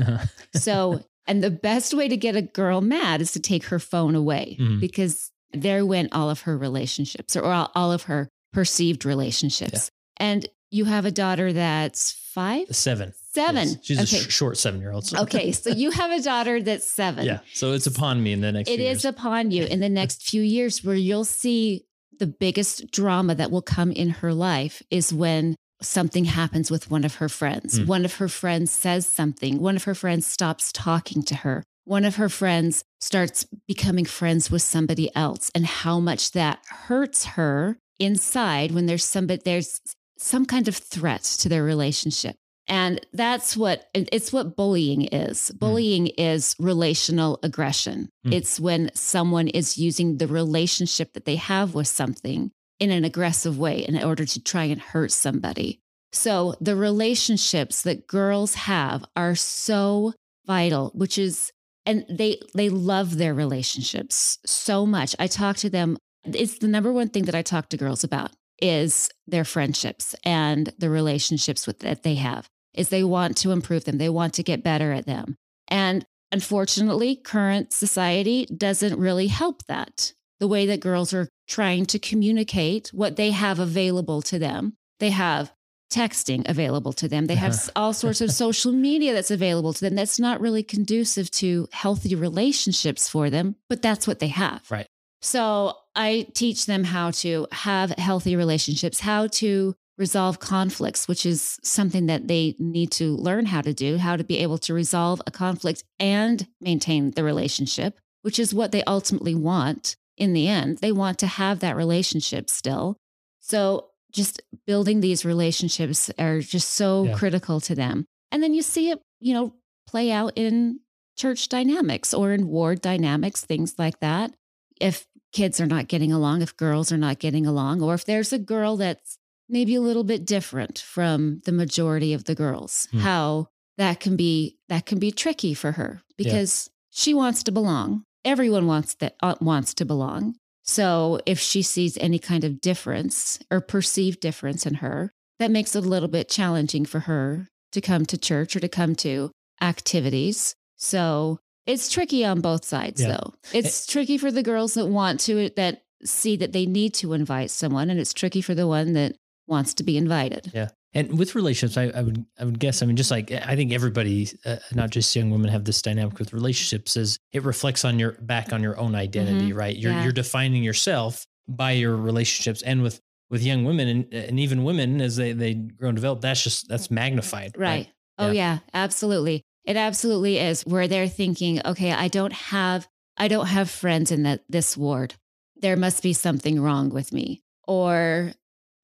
So, 0.55 1.01
and 1.27 1.43
the 1.43 1.51
best 1.53 1.95
way 1.95 2.09
to 2.09 2.17
get 2.17 2.35
a 2.37 2.43
girl 2.43 2.81
mad 2.81 3.21
is 3.21 3.31
to 3.33 3.41
take 3.41 3.65
her 3.67 3.79
phone 3.79 4.15
away 4.17 4.57
Mhm. 4.61 4.81
because 4.81 5.31
there 5.55 5.85
went 5.87 6.13
all 6.13 6.31
of 6.31 6.43
her 6.43 6.57
relationships 6.57 7.37
or 7.37 7.45
all, 7.45 7.71
all 7.75 7.93
of 7.93 8.05
her 8.05 8.29
perceived 8.53 9.05
relationships. 9.05 9.91
And 10.19 10.49
you 10.71 10.85
have 10.87 11.05
a 11.05 11.11
daughter 11.11 11.53
that's 11.53 12.13
five, 12.13 12.67
Seven. 12.75 13.13
seven. 13.33 13.69
Yes. 13.69 13.79
She's 13.83 13.99
okay. 13.99 14.25
a 14.25 14.29
sh- 14.29 14.33
short 14.33 14.57
seven 14.59 14.81
year 14.81 14.93
old. 14.93 15.07
So. 15.07 15.21
okay. 15.23 15.53
So 15.53 15.71
you 15.71 15.91
have 15.91 16.11
a 16.11 16.21
daughter 16.21 16.61
that's 16.63 16.91
seven. 16.91 17.25
yeah. 17.27 17.41
So 17.53 17.73
it's 17.73 17.87
upon 17.87 18.23
me 18.23 18.33
in 18.33 18.41
the 18.41 18.53
next 18.53 18.69
It 18.71 18.81
is 18.81 19.05
years. 19.05 19.05
upon 19.05 19.51
you 19.51 19.65
in 19.65 19.81
the 19.81 19.89
next 19.89 20.23
few 20.29 20.43
years 20.43 20.83
where 20.83 20.97
you'll 20.97 21.25
see 21.25 21.85
the 22.19 22.27
biggest 22.27 22.91
drama 22.91 23.35
that 23.35 23.51
will 23.51 23.63
come 23.63 23.91
in 23.93 24.11
her 24.11 24.33
life 24.33 24.83
is 24.91 25.13
when 25.13 25.57
something 25.83 26.25
happens 26.25 26.71
with 26.71 26.91
one 26.91 27.05
of 27.05 27.17
her 27.17 27.29
friends. 27.29 27.79
Mm. 27.79 27.87
One 27.87 28.05
of 28.05 28.15
her 28.17 28.29
friends 28.29 28.71
says 28.71 29.07
something. 29.07 29.59
One 29.59 29.77
of 29.77 29.85
her 29.85 29.95
friends 29.95 30.27
stops 30.27 30.73
talking 30.73 31.23
to 31.25 31.35
her. 31.37 31.63
One 31.85 32.05
of 32.05 32.17
her 32.17 32.29
friends 32.29 32.85
starts 33.01 33.47
becoming 33.69 34.05
friends 34.05 34.51
with 34.51 34.63
somebody 34.63 35.15
else 35.15 35.51
and 35.55 35.67
how 35.67 36.01
much 36.01 36.33
that 36.33 36.61
hurts 36.69 37.25
her 37.25 37.79
inside 37.99 38.73
when 38.73 38.87
there's 38.87 39.05
somebody 39.05 39.43
there's 39.45 39.81
some 40.19 40.47
kind 40.47 40.69
of 40.69 40.77
threat 40.77 41.23
to 41.23 41.49
their 41.49 41.63
relationship. 41.63 42.37
And 42.67 43.05
that's 43.13 43.57
what 43.57 43.91
it's 43.93 44.33
what 44.33 44.57
bullying 44.57 45.03
is. 45.03 45.51
Bullying 45.51 46.07
is 46.07 46.57
relational 46.59 47.39
aggression. 47.43 48.09
Mm. 48.27 48.33
It's 48.33 48.59
when 48.59 48.91
someone 48.95 49.49
is 49.49 49.77
using 49.77 50.17
the 50.17 50.27
relationship 50.27 51.13
that 51.13 51.27
they 51.27 51.37
have 51.37 51.75
with 51.75 51.89
something 51.89 52.53
in 52.81 52.91
an 52.91 53.05
aggressive 53.05 53.59
way 53.59 53.81
in 53.81 54.03
order 54.03 54.25
to 54.25 54.43
try 54.43 54.65
and 54.65 54.81
hurt 54.81 55.13
somebody. 55.13 55.81
So 56.13 56.55
the 56.61 56.77
relationships 56.77 57.83
that 57.83 58.07
girls 58.07 58.55
have 58.55 59.05
are 59.15 59.35
so 59.35 60.15
vital, 60.47 60.91
which 60.95 61.19
is 61.19 61.53
and 61.87 62.05
they 62.09 62.41
they 62.55 62.69
love 62.69 63.19
their 63.19 63.35
relationships 63.35 64.39
so 64.47 64.87
much. 64.87 65.15
I 65.19 65.27
talk 65.27 65.57
to 65.59 65.71
them 65.71 65.99
it's 66.25 66.59
the 66.59 66.69
number 66.69 66.93
one 66.93 67.09
thing 67.11 67.25
that 67.25 67.35
I 67.35 67.43
talk 67.43 67.69
to 67.69 67.77
girls 67.77 68.05
about 68.05 68.31
is 68.61 69.11
their 69.27 69.45
friendships 69.45 70.15
and 70.25 70.73
the 70.79 70.89
relationships 70.89 71.67
with 71.67 71.81
that 71.81 72.03
they 72.03 72.15
have 72.15 72.49
is 72.73 72.89
they 72.89 73.05
want 73.05 73.37
to 73.39 73.53
improve 73.53 73.85
them. 73.85 73.99
They 73.99 74.09
want 74.09 74.35
to 74.35 74.43
get 74.43 74.65
better 74.65 74.93
at 74.93 75.07
them. 75.07 75.37
And 75.69 76.05
unfortunately, 76.33 77.17
current 77.17 77.73
society 77.73 78.47
doesn't 78.47 78.99
really 78.99 79.29
help 79.29 79.67
that. 79.67 80.13
The 80.41 80.49
way 80.49 80.67
that 80.67 80.81
girls 80.81 81.15
are 81.15 81.29
trying 81.47 81.87
to 81.87 81.99
communicate 81.99 82.89
what 82.89 83.17
they 83.17 83.31
have 83.31 83.59
available 83.59 84.23
to 84.23 84.39
them. 84.39 84.75
They 84.99 85.11
have 85.11 85.53
texting 85.95 86.41
available 86.49 86.93
to 86.95 87.07
them. 87.09 87.27
They 87.27 87.37
have 87.37 87.53
Uh-huh. 87.55 87.71
all 87.77 87.93
sorts 87.93 88.21
of 88.21 88.31
social 88.33 88.73
media 88.73 89.13
that's 89.15 89.31
available 89.31 89.73
to 89.75 89.81
them. 89.81 89.95
That's 89.95 90.19
not 90.19 90.41
really 90.41 90.63
conducive 90.63 91.31
to 91.43 91.69
healthy 91.73 92.15
relationships 92.15 93.09
for 93.09 93.31
them, 93.31 93.57
but 93.71 93.81
that's 93.83 94.07
what 94.09 94.19
they 94.19 94.29
have. 94.29 94.63
Right. 94.71 94.87
So 95.23 95.77
I 95.97 96.27
teach 96.35 96.67
them 96.67 96.85
how 96.85 97.11
to 97.23 97.47
have 97.53 97.91
healthy 97.93 98.35
relationships, 98.37 99.01
how 99.01 99.29
to 99.43 99.75
resolve 99.97 100.41
conflicts, 100.41 101.07
which 101.07 101.25
is 101.25 101.59
something 101.63 102.07
that 102.07 102.27
they 102.27 102.57
need 102.59 102.91
to 102.91 103.15
learn 103.17 103.47
how 103.47 103.61
to 103.63 103.73
do, 103.73 103.97
how 103.97 104.17
to 104.17 104.25
be 104.25 104.39
able 104.39 104.59
to 104.59 104.75
resolve 104.75 105.23
a 105.27 105.31
conflict 105.31 105.85
and 106.01 106.47
maintain 106.61 107.13
the 107.13 107.23
relationship, 107.23 107.99
which 108.23 108.39
is 108.39 108.53
what 108.53 108.73
they 108.73 108.83
ultimately 108.85 109.35
want. 109.35 109.97
in 110.17 110.33
the 110.33 110.47
end. 110.47 110.79
They 110.79 110.93
want 110.93 111.19
to 111.19 111.27
have 111.27 111.59
that 111.59 111.75
relationship 111.75 112.49
still. 112.49 112.97
So 113.41 113.89
just 114.15 114.41
building 114.67 115.01
these 115.01 115.25
relationships 115.25 116.11
are 116.19 116.41
just 116.41 116.71
so 116.71 117.05
Yeah. 117.05 117.15
critical 117.15 117.61
to 117.61 117.75
them. 117.75 118.07
And 118.31 118.43
then 118.43 118.55
you 118.55 118.63
see 118.63 118.91
it, 118.91 119.01
you 119.21 119.35
know, 119.35 119.55
play 119.87 120.11
out 120.11 120.33
in 120.37 120.81
church 121.19 121.49
dynamics 121.49 122.15
or 122.15 122.33
in 122.33 122.47
ward 122.49 122.81
dynamics, 122.81 123.45
things 123.45 123.75
like 123.79 124.01
that. 124.01 124.33
If 124.81 125.07
kids 125.33 125.61
are 125.61 125.67
not 125.67 125.89
getting 125.89 126.13
along, 126.13 126.43
if 126.43 126.57
girls 126.57 126.91
are 126.93 126.97
not 126.97 127.19
getting 127.19 127.45
along, 127.47 127.83
or 127.83 127.95
if 127.95 128.05
there's 128.05 128.33
a 128.33 128.39
girl 128.39 128.77
that's 128.77 129.19
maybe 129.49 129.75
a 129.75 129.81
little 129.81 130.05
bit 130.05 130.25
different 130.25 130.79
from 130.79 131.41
the 131.45 131.53
majority 131.53 132.13
of 132.15 132.25
the 132.25 132.35
girls, 132.35 132.89
Hmm. 132.93 132.99
how 133.01 133.49
that 133.77 133.99
can 134.01 134.17
be 134.17 134.57
that 134.69 134.87
can 134.87 134.99
be 134.99 135.11
tricky 135.11 135.53
for 135.55 135.73
her 135.73 136.01
because 136.17 136.71
she 136.91 137.13
wants 137.13 137.43
to 137.43 137.53
belong. 137.53 138.05
Everyone 138.25 138.67
wants 138.67 138.95
that 139.01 139.17
uh, 139.23 139.35
wants 139.41 139.75
to 139.75 139.85
belong. 139.85 140.37
So 140.65 141.21
if 141.27 141.39
she 141.39 141.63
sees 141.63 141.97
any 141.99 142.19
kind 142.19 142.43
of 142.45 142.61
difference 142.61 143.39
or 143.51 143.61
perceived 143.61 144.21
difference 144.21 144.67
in 144.67 144.75
her, 144.75 145.13
that 145.39 145.51
makes 145.51 145.77
it 145.77 145.85
a 145.85 145.89
little 145.89 146.09
bit 146.09 146.29
challenging 146.29 146.85
for 146.87 147.01
her 147.01 147.49
to 147.73 147.81
come 147.81 148.07
to 148.07 148.17
church 148.19 148.57
or 148.57 148.61
to 148.61 148.69
come 148.69 148.95
to 148.97 149.31
activities. 149.61 150.55
So 150.77 151.39
it's 151.67 151.91
tricky 151.91 152.25
on 152.25 152.41
both 152.41 152.65
sides 152.65 153.01
Yeah. 153.01 153.09
though. 153.09 153.35
Eh 153.53 153.59
it's 153.59 153.87
tricky 153.87 154.19
for 154.19 154.31
the 154.31 154.43
girls 154.43 154.75
that 154.75 154.87
want 154.87 155.21
to 155.21 155.47
eh, 155.47 155.49
that 155.57 155.83
see 156.05 156.37
that 156.37 156.53
they 156.53 156.67
need 156.67 156.93
to 156.95 157.13
invite 157.15 157.51
someone 157.51 157.89
and 157.91 157.99
it's 157.99 158.13
tricky 158.13 158.41
for 158.43 158.55
the 158.55 158.67
one 158.67 158.93
that 158.93 159.17
wants 159.47 159.75
to 159.75 159.83
be 159.83 159.97
invited. 159.97 160.51
Yeah. 160.55 160.69
And 160.95 161.19
with 161.19 161.35
relationships, 161.35 161.77
I, 161.77 161.99
I 161.99 162.03
would 162.03 162.25
I 162.39 162.45
would 162.45 162.59
guess. 162.59 162.83
I 162.83 162.87
mean, 162.87 162.97
just 162.97 163.11
like 163.11 163.33
I 163.33 163.57
think 163.57 163.73
everybody, 163.73 164.29
uh, 164.47 164.57
not 164.73 164.91
just 164.91 165.15
young 165.17 165.31
women, 165.31 165.51
have 165.51 165.65
this 165.65 165.83
dynamic 165.83 166.19
with 166.19 166.33
relationships. 166.33 166.97
Is 166.97 167.19
it 167.33 167.43
reflects 167.43 167.85
on 167.85 167.99
your 167.99 168.13
back 168.13 168.53
on 168.53 168.63
your 168.63 168.79
own 168.79 168.95
identity, 168.95 169.53
right? 169.53 169.77
You're 169.77 169.91
Mm-hmm. 169.91 169.99
Yeah. 169.99 170.05
you're 170.05 170.13
defining 170.13 170.63
yourself 170.63 171.27
by 171.49 171.73
your 171.73 171.97
relationships, 171.97 172.63
and 172.63 172.83
with 172.83 173.01
with 173.29 173.43
young 173.43 173.65
women 173.65 173.89
and 173.89 174.15
and 174.15 174.39
even 174.39 174.63
women 174.65 175.01
as 175.01 175.17
they 175.17 175.33
they 175.33 175.55
grow 175.55 175.89
and 175.89 175.97
develop. 175.97 176.21
That's 176.21 176.43
just 176.43 176.69
that's 176.69 176.91
magnified, 176.91 177.57
Right. 177.59 177.89
Oh 178.19 178.31
yeah, 178.31 178.61
absolutely. 178.73 179.43
It 179.65 179.77
absolutely 179.77 180.39
is 180.39 180.63
where 180.63 180.87
they're 180.87 181.09
thinking, 181.09 181.61
okay, 181.65 181.91
I 181.93 182.07
don't 182.09 182.33
have 182.33 182.87
I 183.17 183.29
don't 183.29 183.47
have 183.47 183.69
friends 183.69 184.13
in 184.13 184.23
that 184.23 184.45
this 184.49 184.77
ward. 184.77 185.15
There 185.57 185.77
must 185.77 186.03
be 186.03 186.13
something 186.13 186.61
wrong 186.61 186.91
with 186.91 187.13
me 187.13 187.43
or 187.67 188.33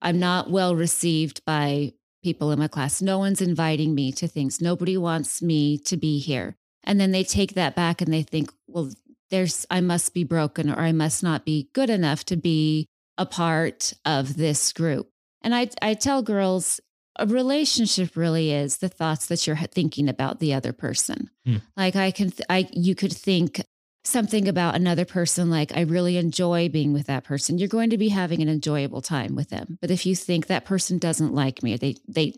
I'm 0.01 0.19
not 0.19 0.49
well 0.49 0.75
received 0.75 1.45
by 1.45 1.93
people 2.23 2.51
in 2.51 2.59
my 2.59 2.67
class. 2.67 3.01
No 3.01 3.17
one's 3.19 3.41
inviting 3.41 3.95
me 3.95 4.11
to 4.13 4.27
things. 4.27 4.61
Nobody 4.61 4.97
wants 4.97 5.41
me 5.41 5.77
to 5.79 5.97
be 5.97 6.19
here. 6.19 6.55
And 6.83 6.99
then 6.99 7.11
they 7.11 7.23
take 7.23 7.53
that 7.53 7.75
back 7.75 8.01
and 8.01 8.11
they 8.11 8.23
think, 8.23 8.51
well, 8.67 8.91
there's 9.29 9.65
I 9.69 9.81
must 9.81 10.13
be 10.13 10.23
broken 10.23 10.69
or 10.69 10.79
I 10.79 10.91
must 10.91 11.23
not 11.23 11.45
be 11.45 11.69
good 11.73 11.89
enough 11.89 12.25
to 12.25 12.35
be 12.35 12.87
a 13.17 13.25
part 13.25 13.93
of 14.05 14.37
this 14.37 14.73
group. 14.73 15.09
And 15.41 15.55
I 15.55 15.69
I 15.81 15.93
tell 15.93 16.21
girls 16.21 16.79
a 17.17 17.27
relationship 17.27 18.15
really 18.15 18.51
is 18.51 18.77
the 18.77 18.89
thoughts 18.89 19.27
that 19.27 19.45
you're 19.45 19.55
thinking 19.55 20.09
about 20.09 20.39
the 20.39 20.53
other 20.53 20.73
person. 20.73 21.29
Hmm. 21.45 21.57
Like 21.75 21.95
I 21.95 22.11
can, 22.11 22.31
th- 22.31 22.45
I 22.49 22.67
you 22.71 22.95
could 22.95 23.13
think 23.13 23.61
something 24.03 24.47
about 24.47 24.75
another 24.75 25.05
person, 25.05 25.49
like 25.49 25.75
I 25.75 25.81
really 25.81 26.17
enjoy 26.17 26.69
being 26.69 26.93
with 26.93 27.07
that 27.07 27.23
person. 27.23 27.57
You're 27.57 27.67
going 27.67 27.91
to 27.91 27.97
be 27.97 28.09
having 28.09 28.41
an 28.41 28.49
enjoyable 28.49 29.01
time 29.01 29.35
with 29.35 29.49
them. 29.49 29.77
But 29.81 29.91
if 29.91 30.05
you 30.05 30.15
think 30.15 30.47
that 30.47 30.65
person 30.65 30.97
doesn't 30.97 31.33
like 31.33 31.63
me, 31.63 31.77
they 31.77 31.95
they 32.07 32.33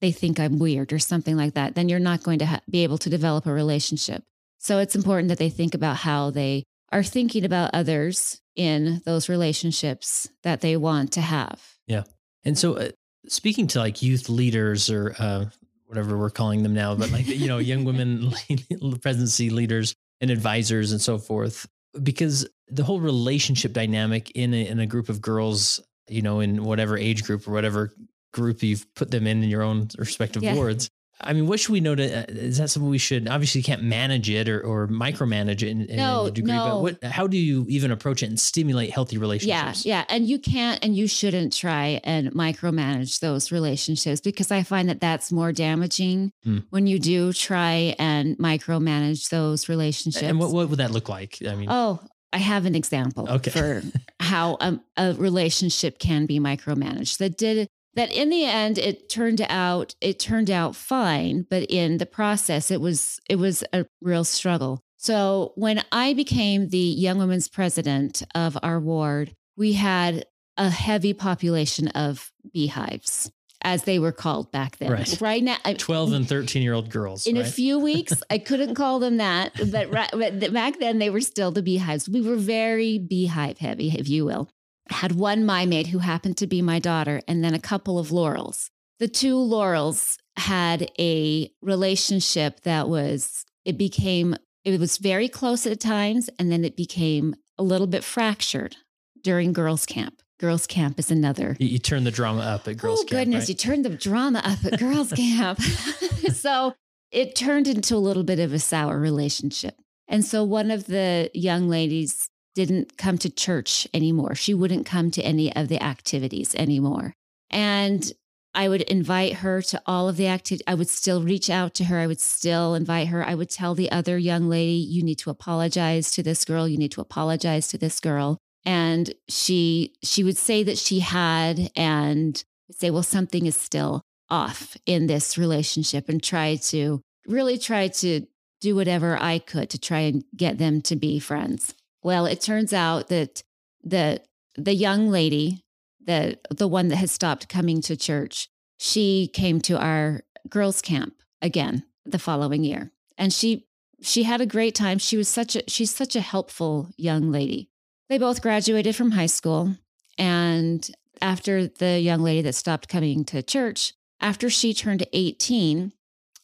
they 0.00 0.12
think 0.12 0.38
I'm 0.38 0.58
weird 0.58 0.92
or 0.92 0.98
something 0.98 1.36
like 1.36 1.54
that, 1.54 1.74
then 1.74 1.88
you're 1.88 1.98
not 1.98 2.22
going 2.22 2.38
to 2.40 2.46
ha- 2.46 2.60
be 2.68 2.84
able 2.84 2.98
to 2.98 3.10
develop 3.10 3.46
a 3.46 3.52
relationship. 3.52 4.22
So 4.58 4.78
it's 4.78 4.94
important 4.94 5.28
that 5.28 5.38
they 5.38 5.48
think 5.48 5.74
about 5.74 5.96
how 5.96 6.30
they 6.30 6.64
are 6.92 7.02
thinking 7.02 7.44
about 7.44 7.70
others 7.72 8.40
in 8.54 9.00
those 9.04 9.28
relationships 9.28 10.28
that 10.42 10.60
they 10.60 10.76
want 10.76 11.12
to 11.12 11.20
have. 11.20 11.62
Yeah. 11.86 12.04
And 12.44 12.58
so, 12.58 12.74
uh, 12.74 12.90
speaking 13.28 13.66
to 13.68 13.78
like 13.78 14.02
youth 14.02 14.28
leaders 14.28 14.90
or 14.90 15.14
uh, 15.18 15.46
whatever 15.86 16.16
we're 16.16 16.30
calling 16.30 16.62
them 16.62 16.74
now, 16.74 16.94
but 16.94 17.10
like 17.10 17.26
you 17.26 17.48
know, 17.48 17.58
young 17.58 17.84
women 17.84 18.32
presidency 19.00 19.50
leaders 19.50 19.94
and 20.20 20.30
advisors 20.30 20.92
and 20.92 21.00
so 21.00 21.18
forth, 21.18 21.66
because 22.02 22.48
the 22.68 22.84
whole 22.84 23.00
relationship 23.00 23.72
dynamic 23.72 24.30
in 24.32 24.52
a, 24.54 24.66
in 24.66 24.80
a 24.80 24.86
group 24.86 25.08
of 25.08 25.20
girls, 25.20 25.80
you 26.08 26.22
know, 26.22 26.40
in 26.40 26.64
whatever 26.64 26.96
age 26.96 27.24
group 27.24 27.46
or 27.46 27.52
whatever 27.52 27.92
group 28.32 28.62
you've 28.62 28.86
put 28.94 29.10
them 29.10 29.26
in 29.26 29.42
in 29.42 29.48
your 29.48 29.62
own 29.62 29.88
respective 29.98 30.42
Yeah. 30.42 30.54
wards. 30.54 30.90
I 31.20 31.32
mean, 31.32 31.46
what 31.46 31.58
should 31.60 31.72
we 31.72 31.80
know 31.80 31.94
to? 31.94 32.04
Uh, 32.04 32.24
is 32.28 32.58
that 32.58 32.68
something 32.68 32.90
we 32.90 32.98
should? 32.98 33.26
Obviously, 33.26 33.62
can't 33.62 33.82
manage 33.82 34.28
it 34.28 34.48
or, 34.50 34.60
or 34.60 34.86
micromanage 34.86 35.62
it 35.62 35.68
in, 35.68 35.82
in 35.86 35.96
No, 35.96 36.26
a 36.26 36.30
degree. 36.30 36.52
But 36.52 36.82
what? 36.82 37.02
How 37.04 37.26
do 37.26 37.38
you 37.38 37.64
even 37.68 37.90
approach 37.90 38.22
it 38.22 38.26
and 38.26 38.38
stimulate 38.38 38.90
healthy 38.90 39.16
relationships? 39.16 39.86
yeah. 39.86 39.98
Yeah, 40.00 40.04
and 40.10 40.26
you 40.28 40.38
can't 40.38 40.84
and 40.84 40.94
you 40.94 41.06
shouldn't 41.08 41.54
try 41.54 42.00
and 42.04 42.30
micromanage 42.32 43.20
those 43.20 43.50
relationships 43.50 44.20
because 44.20 44.50
I 44.50 44.62
find 44.62 44.88
that 44.90 45.00
that's 45.00 45.32
more 45.32 45.52
damaging 45.52 46.32
Hmm. 46.44 46.58
when 46.70 46.86
you 46.86 46.98
do 46.98 47.32
try 47.32 47.94
and 47.98 48.36
micromanage 48.38 49.30
those 49.30 49.68
relationships. 49.68 50.22
And 50.22 50.38
what, 50.38 50.52
what 50.52 50.68
would 50.68 50.78
that 50.80 50.90
look 50.90 51.08
like? 51.08 51.38
I 51.48 51.54
mean, 51.54 51.68
Oh, 51.70 52.00
I 52.32 52.38
have 52.38 52.66
an 52.66 52.74
example 52.74 53.26
Okay. 53.30 53.50
for 53.50 53.82
how 54.20 54.58
a, 54.60 54.78
a 54.98 55.14
relationship 55.14 55.98
can 55.98 56.26
be 56.26 56.38
micromanaged. 56.40 57.18
That 57.18 57.38
did 57.38 57.68
that 57.96 58.12
in 58.12 58.30
the 58.30 58.44
end 58.44 58.78
it 58.78 59.08
turned 59.08 59.40
out 59.48 59.94
it 60.00 60.18
turned 60.20 60.50
out 60.50 60.76
fine, 60.76 61.46
but 61.50 61.64
in 61.70 61.98
the 61.98 62.06
process 62.06 62.70
it 62.70 62.80
was 62.80 63.18
it 63.28 63.36
was 63.36 63.64
a 63.72 63.86
real 64.00 64.24
struggle. 64.24 64.80
So 64.96 65.52
when 65.56 65.84
I 65.92 66.14
became 66.14 66.68
the 66.68 66.78
young 66.78 67.18
women's 67.18 67.48
president 67.48 68.22
of 68.34 68.56
our 68.62 68.80
ward, 68.80 69.34
we 69.56 69.74
had 69.74 70.24
a 70.56 70.70
heavy 70.70 71.12
population 71.12 71.88
of 71.88 72.32
beehives, 72.52 73.30
as 73.62 73.84
they 73.84 73.98
were 73.98 74.12
called 74.12 74.50
back 74.52 74.78
then. 74.78 74.90
Right. 75.20 75.42
now, 75.42 75.58
I- 75.64 75.74
12 75.74 76.12
and 76.12 76.28
13 76.28 76.62
year 76.62 76.72
old 76.72 76.90
girls. 76.90 77.26
in 77.26 77.36
a 77.36 77.44
few 77.44 77.78
weeks, 77.78 78.22
I 78.30 78.38
couldn't 78.38 78.74
call 78.74 78.98
them 78.98 79.18
that, 79.18 79.52
but, 79.70 79.92
right, 79.92 80.10
but 80.12 80.52
back 80.52 80.78
then 80.78 80.98
they 80.98 81.10
were 81.10 81.20
still 81.20 81.50
the 81.50 81.62
beehives. 81.62 82.08
We 82.08 82.22
were 82.22 82.36
very 82.36 82.98
beehive 82.98 83.58
heavy, 83.58 83.90
if 83.96 84.08
you 84.08 84.24
will. 84.24 84.48
Had 84.90 85.12
one 85.12 85.44
Mia 85.44 85.66
Maid 85.66 85.88
who 85.88 85.98
happened 85.98 86.36
to 86.38 86.46
be 86.46 86.62
my 86.62 86.78
daughter, 86.78 87.20
and 87.26 87.42
then 87.42 87.54
a 87.54 87.58
couple 87.58 87.98
of 87.98 88.12
Laurels. 88.12 88.70
The 88.98 89.08
two 89.08 89.36
Laurels 89.36 90.18
had 90.36 90.90
a 90.98 91.50
relationship 91.60 92.60
that 92.62 92.88
was, 92.88 93.44
it 93.64 93.76
became, 93.76 94.36
it 94.64 94.78
was 94.78 94.98
very 94.98 95.28
close 95.28 95.66
at 95.66 95.80
times, 95.80 96.30
and 96.38 96.50
then 96.50 96.64
it 96.64 96.76
became 96.76 97.34
a 97.58 97.62
little 97.62 97.86
bit 97.86 98.04
fractured 98.04 98.76
during 99.22 99.52
girls' 99.52 99.86
camp. 99.86 100.22
Girls' 100.38 100.66
camp 100.66 100.98
is 100.98 101.10
another 101.10 101.56
you, 101.58 101.68
you 101.68 101.78
turn 101.78 102.04
the 102.04 102.10
drama 102.10 102.42
up 102.42 102.68
at 102.68 102.76
girls' 102.76 103.00
oh 103.00 103.04
camp, 103.04 103.10
goodness, 103.10 103.42
right? 103.42 103.48
you 103.48 103.54
turned 103.54 103.84
the 103.84 103.90
drama 103.90 104.42
up 104.44 104.64
at 104.64 104.78
girls' 104.78 105.12
camp. 105.16 105.60
so 106.32 106.74
it 107.10 107.34
turned 107.34 107.66
into 107.66 107.96
a 107.96 107.98
little 107.98 108.22
bit 108.22 108.38
of 108.38 108.52
a 108.52 108.58
sour 108.58 108.98
relationship. 108.98 109.74
And 110.08 110.24
so 110.24 110.44
one 110.44 110.70
of 110.70 110.86
the 110.86 111.30
young 111.34 111.68
ladies 111.68 112.28
didn't 112.56 112.96
come 112.96 113.18
to 113.18 113.30
church 113.30 113.86
anymore. 113.92 114.34
She 114.34 114.54
wouldn't 114.54 114.86
come 114.86 115.10
to 115.12 115.22
any 115.22 115.54
of 115.54 115.68
the 115.68 115.80
activities 115.80 116.54
anymore. 116.54 117.12
And 117.50 118.10
I 118.54 118.70
would 118.70 118.80
invite 118.82 119.34
her 119.34 119.60
to 119.60 119.82
all 119.84 120.08
of 120.08 120.16
the 120.16 120.26
activities. 120.26 120.64
I 120.66 120.74
would 120.74 120.88
still 120.88 121.22
reach 121.22 121.50
out 121.50 121.74
to 121.74 121.84
her. 121.84 121.98
I 121.98 122.06
would 122.06 122.20
still 122.20 122.74
invite 122.74 123.08
her. 123.08 123.22
I 123.22 123.34
would 123.34 123.50
tell 123.50 123.74
the 123.74 123.92
other 123.92 124.16
young 124.16 124.48
lady, 124.48 124.72
you 124.72 125.04
need 125.04 125.18
to 125.18 125.30
apologize 125.30 126.10
to 126.12 126.22
this 126.22 126.46
girl. 126.46 126.66
You 126.66 126.78
need 126.78 126.92
to 126.92 127.02
apologize 127.02 127.68
to 127.68 127.78
this 127.78 128.00
girl. 128.00 128.38
And 128.64 129.14
she 129.28 129.94
she 130.02 130.24
would 130.24 130.38
say 130.38 130.62
that 130.62 130.78
she 130.78 131.00
had 131.00 131.70
and 131.76 132.42
say, 132.70 132.90
well, 132.90 133.02
something 133.02 133.44
is 133.44 133.56
still 133.56 134.00
off 134.30 134.76
in 134.86 135.06
this 135.06 135.36
relationship 135.36 136.08
and 136.08 136.22
try 136.22 136.56
to 136.56 137.02
really 137.28 137.58
try 137.58 137.88
to 137.88 138.26
do 138.62 138.74
whatever 138.74 139.18
I 139.20 139.38
could 139.38 139.68
to 139.70 139.78
try 139.78 140.00
and 140.00 140.24
get 140.34 140.56
them 140.56 140.80
to 140.82 140.96
be 140.96 141.18
friends. 141.18 141.74
Well, 142.02 142.26
it 142.26 142.40
turns 142.40 142.72
out 142.72 143.08
that 143.08 143.42
the 143.82 144.22
the 144.56 144.74
young 144.74 145.10
lady, 145.10 145.64
the 146.04 146.38
the 146.50 146.68
one 146.68 146.88
that 146.88 146.96
had 146.96 147.10
stopped 147.10 147.48
coming 147.48 147.80
to 147.82 147.96
church, 147.96 148.48
she 148.78 149.28
came 149.32 149.60
to 149.62 149.78
our 149.78 150.22
girls 150.48 150.80
camp 150.80 151.14
again 151.42 151.84
the 152.04 152.18
following 152.18 152.64
year. 152.64 152.92
And 153.18 153.32
she 153.32 153.66
she 154.02 154.24
had 154.24 154.40
a 154.40 154.46
great 154.46 154.74
time. 154.74 154.98
She 154.98 155.16
was 155.16 155.28
such 155.28 155.56
a 155.56 155.62
she's 155.68 155.94
such 155.94 156.16
a 156.16 156.20
helpful 156.20 156.90
young 156.96 157.30
lady. 157.30 157.70
They 158.08 158.18
both 158.18 158.42
graduated 158.42 158.94
from 158.94 159.12
high 159.12 159.26
school 159.26 159.74
and 160.18 160.88
after 161.20 161.66
the 161.66 161.98
young 162.00 162.20
lady 162.20 162.42
that 162.42 162.54
stopped 162.54 162.88
coming 162.88 163.24
to 163.26 163.42
church, 163.42 163.94
after 164.20 164.50
she 164.50 164.74
turned 164.74 165.06
18, 165.12 165.92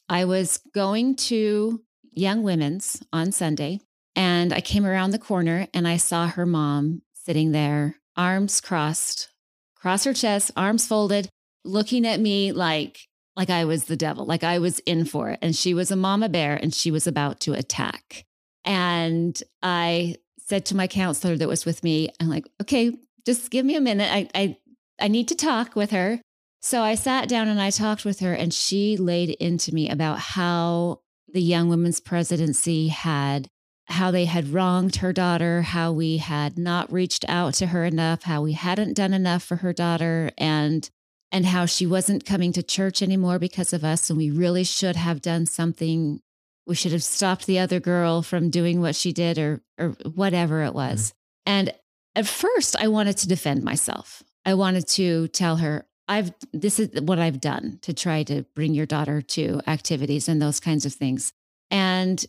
I 0.08 0.24
was 0.24 0.60
going 0.74 1.16
to 1.16 1.82
Young 2.12 2.42
Women's 2.42 3.02
on 3.12 3.32
Sunday 3.32 3.80
and 4.14 4.52
I 4.52 4.60
came 4.60 4.86
around 4.86 5.10
the 5.10 5.18
corner 5.18 5.66
and 5.72 5.86
I 5.86 5.96
saw 5.96 6.28
her 6.28 6.46
mom 6.46 7.02
sitting 7.14 7.52
there, 7.52 7.96
arms 8.16 8.60
crossed, 8.60 9.28
cross 9.76 10.04
her 10.04 10.12
chest, 10.12 10.50
arms 10.56 10.86
folded, 10.86 11.28
looking 11.64 12.06
at 12.06 12.20
me 12.20 12.52
like 12.52 13.08
like 13.34 13.48
I 13.48 13.64
was 13.64 13.84
the 13.84 13.96
devil, 13.96 14.26
like 14.26 14.44
I 14.44 14.58
was 14.58 14.78
in 14.80 15.06
for 15.06 15.30
it. 15.30 15.38
And 15.40 15.56
she 15.56 15.72
was 15.72 15.90
a 15.90 15.96
mama 15.96 16.28
bear 16.28 16.54
and 16.54 16.74
she 16.74 16.90
was 16.90 17.06
about 17.06 17.40
to 17.40 17.54
attack. 17.54 18.26
And 18.64 19.42
I 19.62 20.16
said 20.38 20.66
to 20.66 20.76
my 20.76 20.86
counselor 20.86 21.36
that 21.36 21.48
was 21.48 21.64
with 21.64 21.82
me, 21.82 22.10
I'm 22.20 22.28
like, 22.28 22.46
okay, 22.60 22.92
just 23.24 23.50
give 23.50 23.64
me 23.64 23.76
a 23.76 23.80
minute. 23.80 24.12
I, 24.12 24.28
I, 24.34 24.56
I 25.00 25.08
need 25.08 25.28
to 25.28 25.34
talk 25.34 25.74
with 25.74 25.92
her. 25.92 26.20
So 26.60 26.82
I 26.82 26.94
sat 26.94 27.28
down 27.28 27.48
and 27.48 27.60
I 27.60 27.70
talked 27.70 28.04
with 28.04 28.20
her, 28.20 28.32
and 28.32 28.54
she 28.54 28.96
laid 28.96 29.30
into 29.30 29.74
me 29.74 29.90
about 29.90 30.20
how 30.20 31.00
the 31.26 31.42
Young 31.42 31.68
Women's 31.68 31.98
Presidency 31.98 32.86
had, 32.86 33.48
how 33.92 34.10
they 34.10 34.24
had 34.24 34.48
wronged 34.48 34.96
her 34.96 35.12
daughter, 35.12 35.62
how 35.62 35.92
we 35.92 36.16
had 36.16 36.58
not 36.58 36.92
reached 36.92 37.24
out 37.28 37.54
to 37.54 37.66
her 37.66 37.84
enough, 37.84 38.22
how 38.22 38.42
we 38.42 38.52
hadn't 38.52 38.94
done 38.94 39.12
enough 39.12 39.42
for 39.42 39.56
her 39.56 39.72
daughter, 39.72 40.30
and 40.38 40.88
and 41.30 41.46
how 41.46 41.64
she 41.64 41.86
wasn't 41.86 42.26
coming 42.26 42.52
to 42.52 42.62
church 42.62 43.00
anymore 43.00 43.38
because 43.38 43.72
of 43.72 43.84
us, 43.84 44.10
and 44.10 44.18
we 44.18 44.30
really 44.30 44.64
should 44.64 44.96
have 44.96 45.22
done 45.22 45.46
something. 45.46 46.20
We 46.66 46.74
should 46.74 46.92
have 46.92 47.02
stopped 47.02 47.46
the 47.46 47.58
other 47.58 47.80
girl 47.80 48.22
from 48.22 48.50
doing 48.50 48.80
what 48.80 48.96
she 48.96 49.12
did, 49.12 49.38
or 49.38 49.62
or 49.78 49.90
whatever 50.14 50.62
it 50.62 50.74
was. 50.74 51.10
Mm-hmm. 51.10 51.52
And 51.52 51.74
at 52.14 52.26
first, 52.26 52.76
I 52.76 52.88
wanted 52.88 53.16
to 53.18 53.28
defend 53.28 53.62
myself. 53.62 54.22
I 54.44 54.54
wanted 54.54 54.88
to 54.88 55.28
tell 55.28 55.56
her, 55.56 55.86
I've 56.08 56.32
this 56.52 56.80
is 56.80 57.00
what 57.00 57.18
I've 57.18 57.40
done 57.40 57.78
to 57.82 57.92
try 57.92 58.22
to 58.24 58.42
bring 58.54 58.74
your 58.74 58.86
daughter 58.86 59.22
to 59.22 59.60
activities 59.66 60.28
and 60.28 60.40
those 60.40 60.60
kinds 60.60 60.84
of 60.84 60.92
things. 60.92 61.32
And 61.70 62.24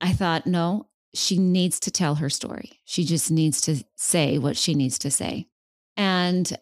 I 0.00 0.12
thought, 0.12 0.46
no, 0.46 0.88
she 1.14 1.38
needs 1.38 1.80
to 1.80 1.90
tell 1.90 2.16
her 2.16 2.28
story. 2.28 2.80
She 2.84 3.04
just 3.04 3.30
needs 3.30 3.60
to 3.62 3.84
say 3.96 4.38
what 4.38 4.56
she 4.56 4.74
needs 4.74 4.98
to 5.00 5.10
say. 5.10 5.46
And 5.96 6.56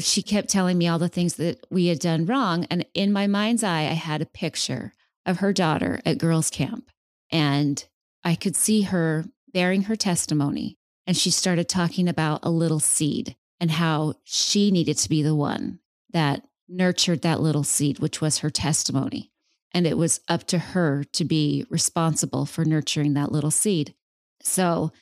she 0.00 0.22
kept 0.22 0.48
telling 0.48 0.78
me 0.78 0.88
all 0.88 0.98
the 0.98 1.08
things 1.08 1.34
that 1.34 1.64
we 1.70 1.86
had 1.86 1.98
done 1.98 2.26
wrong. 2.26 2.64
And 2.66 2.84
in 2.94 3.12
my 3.12 3.26
mind's 3.26 3.62
eye, 3.62 3.82
I 3.82 3.94
had 3.94 4.22
a 4.22 4.26
picture 4.26 4.92
of 5.26 5.38
her 5.38 5.52
daughter 5.52 6.00
at 6.04 6.18
girls' 6.18 6.50
camp. 6.50 6.90
And 7.30 7.84
I 8.24 8.34
could 8.34 8.56
see 8.56 8.82
her 8.82 9.24
bearing 9.52 9.82
her 9.82 9.96
testimony. 9.96 10.78
And 11.06 11.16
she 11.16 11.30
started 11.30 11.68
talking 11.68 12.08
about 12.08 12.40
a 12.42 12.50
little 12.50 12.80
seed 12.80 13.36
and 13.60 13.70
how 13.70 14.14
she 14.24 14.70
needed 14.70 14.96
to 14.98 15.08
be 15.08 15.22
the 15.22 15.34
one 15.34 15.80
that 16.12 16.44
nurtured 16.68 17.22
that 17.22 17.40
little 17.40 17.64
seed, 17.64 17.98
which 17.98 18.20
was 18.20 18.38
her 18.38 18.50
testimony. 18.50 19.31
And 19.74 19.86
it 19.86 19.96
was 19.96 20.20
up 20.28 20.44
to 20.48 20.58
her 20.58 21.04
to 21.12 21.24
be 21.24 21.66
responsible 21.70 22.44
for 22.46 22.64
nurturing 22.64 23.14
that 23.14 23.32
little 23.32 23.50
seed. 23.50 23.94
So 24.42 24.92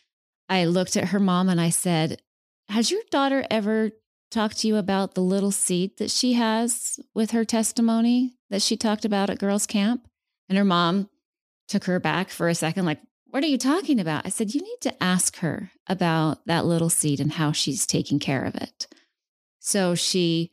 I 0.48 0.64
looked 0.64 0.96
at 0.96 1.08
her 1.08 1.20
mom 1.20 1.48
and 1.48 1.60
I 1.60 1.70
said, 1.70 2.20
Has 2.68 2.90
your 2.90 3.02
daughter 3.10 3.44
ever 3.50 3.90
talked 4.30 4.58
to 4.58 4.68
you 4.68 4.76
about 4.76 5.14
the 5.14 5.22
little 5.22 5.50
seed 5.50 5.98
that 5.98 6.10
she 6.10 6.34
has 6.34 7.00
with 7.14 7.32
her 7.32 7.44
testimony 7.44 8.34
that 8.48 8.62
she 8.62 8.76
talked 8.76 9.04
about 9.04 9.30
at 9.30 9.38
girls' 9.38 9.66
camp? 9.66 10.06
And 10.48 10.58
her 10.58 10.64
mom 10.64 11.08
took 11.68 11.84
her 11.84 12.00
back 12.00 12.30
for 12.30 12.48
a 12.48 12.54
second, 12.54 12.84
like, 12.84 13.00
What 13.28 13.42
are 13.44 13.48
you 13.48 13.58
talking 13.58 14.00
about? 14.00 14.26
I 14.26 14.28
said, 14.28 14.54
You 14.54 14.60
need 14.60 14.80
to 14.82 15.02
ask 15.02 15.38
her 15.38 15.70
about 15.88 16.46
that 16.46 16.66
little 16.66 16.90
seed 16.90 17.20
and 17.20 17.32
how 17.32 17.52
she's 17.52 17.86
taking 17.86 18.18
care 18.18 18.44
of 18.44 18.54
it. 18.54 18.86
So 19.60 19.94
she 19.94 20.50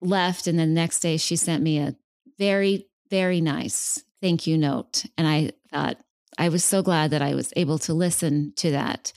left. 0.00 0.46
And 0.46 0.58
the 0.58 0.66
next 0.66 1.00
day, 1.00 1.16
she 1.16 1.36
sent 1.36 1.62
me 1.62 1.78
a 1.78 1.96
very, 2.38 2.86
very 3.12 3.40
nice 3.40 4.02
thank 4.22 4.46
you 4.46 4.56
note. 4.56 5.04
And 5.18 5.28
I 5.28 5.50
thought, 5.70 5.98
I 6.38 6.48
was 6.48 6.64
so 6.64 6.82
glad 6.82 7.10
that 7.10 7.20
I 7.20 7.34
was 7.34 7.52
able 7.56 7.78
to 7.80 7.92
listen 7.92 8.54
to 8.56 8.70
that. 8.70 9.12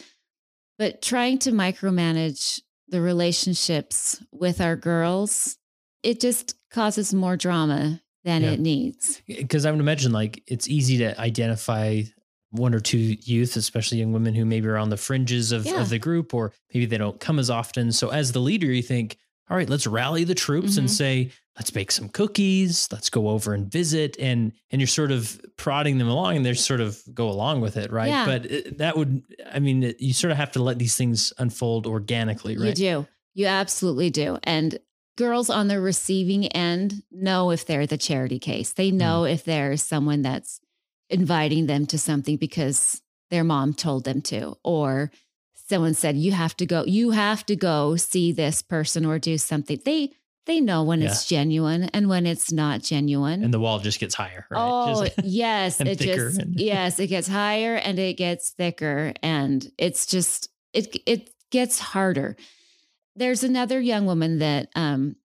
But 0.77 1.01
trying 1.01 1.37
to 1.39 1.51
micromanage 1.51 2.59
the 2.89 2.99
relationships 2.99 4.21
with 4.33 4.59
our 4.59 4.75
girls, 4.75 5.57
it 6.03 6.19
just 6.19 6.55
causes 6.71 7.13
more 7.13 7.37
drama 7.37 8.01
than 8.25 8.43
yeah. 8.43 8.51
it 8.51 8.59
needs. 8.59 9.21
Because 9.27 9.65
I 9.65 9.71
would 9.71 9.79
imagine 9.79 10.11
like 10.11 10.43
it's 10.47 10.67
easy 10.67 10.97
to 10.97 11.17
identify 11.19 12.01
one 12.49 12.73
or 12.73 12.79
two 12.79 12.97
youth, 12.97 13.55
especially 13.55 13.99
young 13.99 14.11
women 14.11 14.35
who 14.35 14.43
maybe 14.43 14.67
are 14.67 14.77
on 14.77 14.89
the 14.89 14.97
fringes 14.97 15.51
of, 15.51 15.65
yeah. 15.65 15.79
of 15.79 15.89
the 15.89 15.99
group, 15.99 16.33
or 16.33 16.51
maybe 16.73 16.85
they 16.85 16.97
don't 16.97 17.19
come 17.19 17.39
as 17.39 17.49
often. 17.49 17.91
So 17.91 18.09
as 18.09 18.31
the 18.31 18.39
leader, 18.39 18.67
you 18.67 18.81
think, 18.81 19.17
all 19.49 19.55
right, 19.55 19.69
let's 19.69 19.87
rally 19.87 20.23
the 20.23 20.35
troops 20.35 20.71
mm-hmm. 20.71 20.79
and 20.79 20.91
say, 20.91 21.31
let's 21.57 21.69
bake 21.69 21.91
some 21.91 22.09
cookies, 22.09 22.87
let's 22.91 23.09
go 23.09 23.29
over 23.29 23.53
and 23.53 23.71
visit. 23.71 24.17
And 24.19 24.51
and 24.71 24.81
you're 24.81 24.87
sort 24.87 25.11
of 25.11 25.39
prodding 25.57 25.97
them 25.97 26.07
along 26.07 26.37
and 26.37 26.45
they're 26.45 26.55
sort 26.55 26.81
of 26.81 27.01
go 27.13 27.29
along 27.29 27.61
with 27.61 27.77
it, 27.77 27.91
right? 27.91 28.09
Yeah. 28.09 28.25
But 28.25 28.45
it, 28.45 28.77
that 28.79 28.97
would, 28.97 29.23
I 29.51 29.59
mean, 29.59 29.93
you 29.99 30.13
sort 30.13 30.31
of 30.31 30.37
have 30.37 30.51
to 30.53 30.63
let 30.63 30.79
these 30.79 30.95
things 30.95 31.31
unfold 31.37 31.87
organically, 31.87 32.57
right? 32.57 32.67
You 32.67 32.73
do. 32.73 33.07
You 33.33 33.47
absolutely 33.47 34.09
do. 34.09 34.37
And 34.43 34.79
girls 35.17 35.49
on 35.49 35.67
the 35.67 35.79
receiving 35.79 36.47
end 36.47 37.03
know 37.11 37.51
if 37.51 37.65
they're 37.65 37.87
the 37.87 37.97
charity 37.97 38.39
case. 38.39 38.73
They 38.73 38.91
mm. 38.91 38.95
know 38.95 39.21
mm. 39.21 39.33
if 39.33 39.45
there's 39.45 39.81
someone 39.81 40.21
that's 40.21 40.59
inviting 41.09 41.67
them 41.67 41.85
to 41.87 41.97
something 41.97 42.37
because 42.37 43.01
their 43.29 43.43
mom 43.43 43.73
told 43.73 44.03
them 44.03 44.21
to, 44.21 44.57
or 44.63 45.11
someone 45.67 45.93
said 45.93 46.15
you 46.15 46.31
have 46.31 46.55
to 46.57 46.65
go 46.65 46.83
you 46.85 47.11
have 47.11 47.45
to 47.45 47.55
go 47.55 47.95
see 47.95 48.31
this 48.31 48.61
person 48.61 49.05
or 49.05 49.17
do 49.17 49.37
something 49.37 49.79
they 49.83 50.11
they 50.45 50.61
know 50.61 50.83
when 50.83 51.01
yeah. 51.01 51.07
it's 51.07 51.25
genuine 51.25 51.83
and 51.85 52.07
when 52.07 52.25
it's 52.25 52.51
not 52.51 52.81
genuine 52.81 53.43
and 53.43 53.53
the 53.53 53.59
wall 53.59 53.79
just 53.79 53.99
gets 53.99 54.15
higher 54.15 54.45
right? 54.49 54.59
oh 54.59 55.05
just, 55.05 55.19
yes 55.23 55.81
it 55.81 55.99
just 55.99 56.39
and- 56.39 56.55
yes 56.59 56.99
it 56.99 57.07
gets 57.07 57.27
higher 57.27 57.75
and 57.75 57.99
it 57.99 58.17
gets 58.17 58.51
thicker 58.51 59.13
and 59.21 59.71
it's 59.77 60.05
just 60.05 60.49
it 60.73 60.95
it 61.05 61.29
gets 61.51 61.79
harder 61.79 62.35
there's 63.15 63.43
another 63.43 63.79
young 63.79 64.05
woman 64.05 64.39
that 64.39 64.69
um 64.75 65.15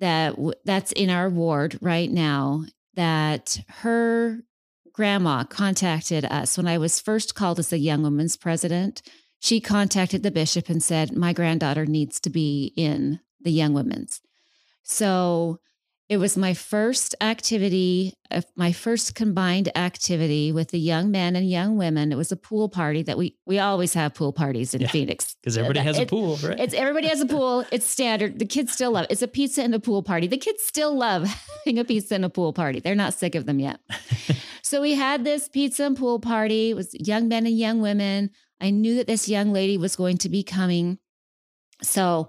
that 0.00 0.34
that's 0.64 0.92
in 0.92 1.10
our 1.10 1.28
ward 1.28 1.78
right 1.80 2.10
now 2.10 2.64
that 2.94 3.58
her 3.68 4.40
grandma 4.92 5.44
contacted 5.44 6.24
us 6.24 6.56
when 6.56 6.66
I 6.66 6.78
was 6.78 7.00
first 7.00 7.34
called 7.34 7.58
as 7.58 7.72
a 7.72 7.78
young 7.78 8.02
women's 8.02 8.36
president 8.36 9.02
she 9.40 9.58
contacted 9.60 10.22
the 10.22 10.30
bishop 10.30 10.68
and 10.68 10.82
said, 10.82 11.16
My 11.16 11.32
granddaughter 11.32 11.86
needs 11.86 12.20
to 12.20 12.30
be 12.30 12.72
in 12.76 13.20
the 13.40 13.50
Young 13.50 13.72
Women's. 13.72 14.20
So 14.82 15.60
it 16.10 16.16
was 16.16 16.36
my 16.36 16.54
first 16.54 17.14
activity, 17.20 18.14
uh, 18.32 18.42
my 18.56 18.72
first 18.72 19.14
combined 19.14 19.70
activity 19.78 20.50
with 20.50 20.70
the 20.72 20.78
young 20.78 21.12
men 21.12 21.36
and 21.36 21.48
young 21.48 21.76
women. 21.76 22.10
It 22.10 22.16
was 22.16 22.32
a 22.32 22.36
pool 22.36 22.68
party 22.68 23.02
that 23.04 23.16
we 23.16 23.36
we 23.46 23.60
always 23.60 23.94
have 23.94 24.14
pool 24.14 24.32
parties 24.32 24.74
in 24.74 24.80
yeah, 24.80 24.88
Phoenix 24.88 25.36
because 25.40 25.56
everybody 25.56 25.78
has 25.78 26.00
it, 26.00 26.02
a 26.02 26.06
pool, 26.06 26.36
right? 26.42 26.58
It's 26.58 26.74
everybody 26.74 27.06
has 27.06 27.20
a 27.20 27.26
pool. 27.26 27.64
It's 27.70 27.86
standard. 27.86 28.40
The 28.40 28.44
kids 28.44 28.72
still 28.72 28.90
love 28.90 29.04
it. 29.04 29.12
It's 29.12 29.22
a 29.22 29.28
pizza 29.28 29.62
and 29.62 29.72
a 29.72 29.78
pool 29.78 30.02
party. 30.02 30.26
The 30.26 30.36
kids 30.36 30.64
still 30.64 30.92
love 30.96 31.28
having 31.64 31.78
a 31.78 31.84
pizza 31.84 32.16
and 32.16 32.24
a 32.24 32.28
pool 32.28 32.52
party. 32.52 32.80
They're 32.80 32.96
not 32.96 33.14
sick 33.14 33.36
of 33.36 33.46
them 33.46 33.60
yet. 33.60 33.78
so 34.62 34.82
we 34.82 34.96
had 34.96 35.22
this 35.22 35.48
pizza 35.48 35.84
and 35.84 35.96
pool 35.96 36.18
party. 36.18 36.70
It 36.70 36.74
was 36.74 36.92
young 36.94 37.28
men 37.28 37.46
and 37.46 37.56
young 37.56 37.80
women. 37.80 38.30
I 38.60 38.70
knew 38.70 38.96
that 38.96 39.06
this 39.06 39.28
young 39.28 39.52
lady 39.52 39.78
was 39.78 39.94
going 39.94 40.18
to 40.18 40.28
be 40.28 40.42
coming. 40.42 40.98
So 41.82 42.26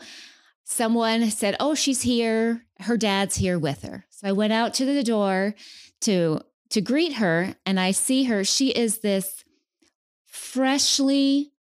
someone 0.71 1.29
said, 1.29 1.55
Oh, 1.60 1.75
she's 1.75 2.01
here. 2.01 2.65
Her 2.79 2.97
dad's 2.97 3.36
here 3.36 3.60
with 3.60 3.84
her. 3.84 4.05
So 4.10 4.27
I 4.27 4.31
went 4.31 4.53
out 4.53 4.73
to 4.75 4.86
the 4.86 5.03
door 5.03 5.53
to 6.01 6.41
to 6.69 6.81
greet 6.81 7.13
her 7.13 7.55
and 7.65 7.79
I 7.79 7.91
see 7.91 8.23
her. 8.23 8.45
She 8.45 8.69
is 8.69 8.99
this 8.99 9.43
freshly, 10.25 11.51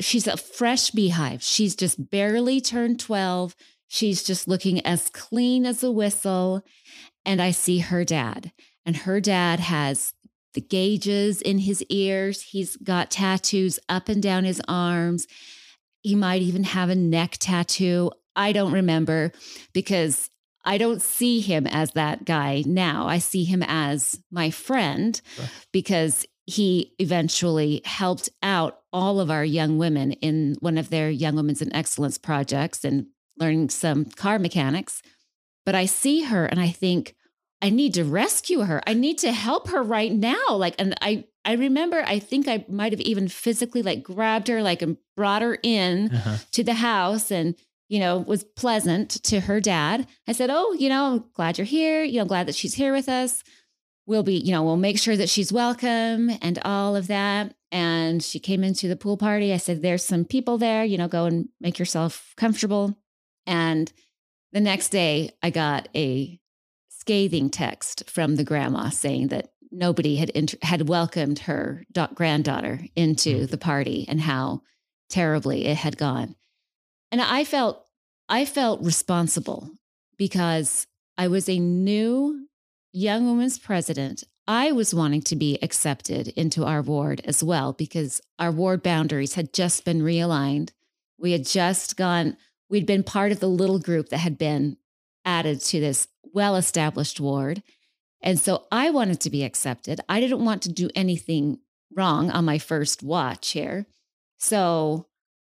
she's 0.00 0.26
a 0.26 0.36
fresh 0.36 0.90
beehive. 0.90 1.42
She's 1.42 1.76
just 1.76 2.10
barely 2.10 2.60
turned 2.60 2.98
12. 2.98 3.54
She's 3.86 4.24
just 4.24 4.48
looking 4.48 4.84
as 4.84 5.08
clean 5.10 5.64
as 5.64 5.84
a 5.84 5.92
whistle. 5.92 6.64
And 7.24 7.40
I 7.40 7.52
see 7.52 7.78
her 7.78 8.04
dad. 8.04 8.50
And 8.84 8.96
her 8.96 9.20
dad 9.20 9.60
has 9.60 10.12
the 10.54 10.60
gauges 10.60 11.40
in 11.40 11.58
his 11.58 11.82
ears. 11.84 12.42
He's 12.42 12.76
got 12.76 13.12
tattoos 13.12 13.78
up 13.88 14.08
and 14.08 14.20
down 14.20 14.42
his 14.42 14.60
arms. 14.66 15.28
He 16.02 16.16
might 16.16 16.42
even 16.42 16.64
have 16.64 16.90
a 16.90 16.96
neck 16.96 17.36
tattoo. 17.38 18.10
I 18.36 18.52
don't 18.52 18.72
remember 18.72 19.32
because 19.72 20.30
I 20.64 20.78
don't 20.78 21.00
see 21.00 21.40
him 21.40 21.66
as 21.66 21.92
that 21.92 22.24
guy 22.24 22.64
now. 22.66 23.06
I 23.06 23.18
see 23.18 23.44
him 23.44 23.62
as 23.66 24.20
my 24.30 24.50
friend 24.50 25.20
right. 25.38 25.48
because 25.72 26.26
he 26.44 26.92
eventually 26.98 27.82
helped 27.84 28.28
out 28.42 28.80
all 28.92 29.20
of 29.20 29.30
our 29.30 29.44
young 29.44 29.78
women 29.78 30.12
in 30.12 30.56
one 30.60 30.76
of 30.76 30.90
their 30.90 31.08
Young 31.10 31.36
Women's 31.36 31.62
in 31.62 31.74
Excellence 31.74 32.18
projects 32.18 32.84
and 32.84 33.06
learning 33.38 33.70
some 33.70 34.04
car 34.04 34.38
mechanics. 34.38 35.02
But 35.64 35.74
I 35.74 35.86
see 35.86 36.22
her 36.22 36.46
and 36.46 36.60
I 36.60 36.68
think, 36.68 37.14
I 37.62 37.70
need 37.70 37.94
to 37.94 38.04
rescue 38.04 38.60
her. 38.60 38.82
I 38.86 38.94
need 38.94 39.18
to 39.18 39.32
help 39.32 39.68
her 39.70 39.82
right 39.82 40.12
now. 40.12 40.50
Like, 40.50 40.74
and 40.78 40.94
I, 41.00 41.24
I 41.44 41.54
remember, 41.54 42.04
I 42.06 42.18
think 42.18 42.48
I 42.48 42.64
might 42.68 42.92
have 42.92 43.00
even 43.00 43.28
physically 43.28 43.82
like 43.82 44.02
grabbed 44.02 44.48
her, 44.48 44.62
like, 44.62 44.82
and 44.82 44.98
brought 45.16 45.42
her 45.42 45.58
in 45.62 46.14
uh-huh. 46.14 46.36
to 46.52 46.62
the 46.62 46.74
house 46.74 47.30
and, 47.30 47.56
you 47.88 48.00
know, 48.00 48.18
was 48.18 48.44
pleasant 48.44 49.10
to 49.24 49.40
her 49.40 49.60
dad. 49.60 50.06
I 50.26 50.32
said, 50.32 50.50
Oh, 50.50 50.72
you 50.72 50.88
know, 50.88 51.04
I'm 51.06 51.24
glad 51.34 51.58
you're 51.58 51.64
here. 51.64 52.02
You 52.02 52.16
know, 52.16 52.22
I'm 52.22 52.28
glad 52.28 52.48
that 52.48 52.54
she's 52.54 52.74
here 52.74 52.92
with 52.92 53.08
us. 53.08 53.42
We'll 54.06 54.22
be, 54.22 54.36
you 54.36 54.52
know, 54.52 54.62
we'll 54.62 54.76
make 54.76 54.98
sure 54.98 55.16
that 55.16 55.28
she's 55.28 55.52
welcome 55.52 56.30
and 56.40 56.58
all 56.64 56.94
of 56.94 57.08
that. 57.08 57.54
And 57.72 58.22
she 58.22 58.38
came 58.38 58.62
into 58.62 58.86
the 58.88 58.96
pool 58.96 59.16
party. 59.16 59.52
I 59.52 59.56
said, 59.56 59.82
There's 59.82 60.04
some 60.04 60.24
people 60.24 60.58
there, 60.58 60.84
you 60.84 60.98
know, 60.98 61.08
go 61.08 61.24
and 61.26 61.48
make 61.60 61.78
yourself 61.78 62.34
comfortable. 62.36 62.96
And 63.46 63.92
the 64.52 64.60
next 64.60 64.88
day, 64.88 65.30
I 65.42 65.50
got 65.50 65.88
a 65.94 66.40
scathing 66.88 67.50
text 67.50 68.08
from 68.10 68.36
the 68.36 68.44
grandma 68.44 68.88
saying 68.88 69.28
that 69.28 69.52
nobody 69.70 70.16
had 70.16 70.30
inter- 70.30 70.58
had 70.62 70.88
welcomed 70.88 71.40
her 71.40 71.84
da- 71.92 72.08
granddaughter 72.14 72.80
into 72.96 73.36
mm-hmm. 73.36 73.46
the 73.46 73.58
party 73.58 74.06
and 74.08 74.20
how 74.20 74.62
terribly 75.08 75.66
it 75.66 75.76
had 75.76 75.96
gone. 75.96 76.34
And 77.10 77.20
I 77.20 77.44
felt 77.44 77.84
I 78.28 78.44
felt 78.44 78.82
responsible 78.82 79.70
because 80.16 80.86
I 81.16 81.28
was 81.28 81.48
a 81.48 81.58
new 81.58 82.48
young 82.92 83.26
woman's 83.26 83.58
president. 83.58 84.24
I 84.48 84.72
was 84.72 84.94
wanting 84.94 85.22
to 85.22 85.36
be 85.36 85.58
accepted 85.62 86.28
into 86.28 86.64
our 86.64 86.82
ward 86.82 87.20
as 87.24 87.42
well 87.42 87.72
because 87.72 88.20
our 88.38 88.52
ward 88.52 88.82
boundaries 88.82 89.34
had 89.34 89.52
just 89.52 89.84
been 89.84 90.02
realigned. 90.02 90.70
We 91.18 91.32
had 91.32 91.44
just 91.44 91.96
gone, 91.96 92.36
we'd 92.68 92.86
been 92.86 93.02
part 93.02 93.32
of 93.32 93.40
the 93.40 93.48
little 93.48 93.78
group 93.78 94.08
that 94.10 94.18
had 94.18 94.38
been 94.38 94.76
added 95.24 95.60
to 95.62 95.80
this 95.80 96.08
well 96.32 96.56
established 96.56 97.18
ward. 97.18 97.62
And 98.22 98.38
so 98.38 98.64
I 98.70 98.90
wanted 98.90 99.20
to 99.20 99.30
be 99.30 99.44
accepted. 99.44 100.00
I 100.08 100.20
didn't 100.20 100.44
want 100.44 100.62
to 100.62 100.72
do 100.72 100.90
anything 100.94 101.58
wrong 101.94 102.30
on 102.30 102.44
my 102.44 102.58
first 102.58 103.02
watch 103.02 103.50
here. 103.50 103.86
So 104.38 105.06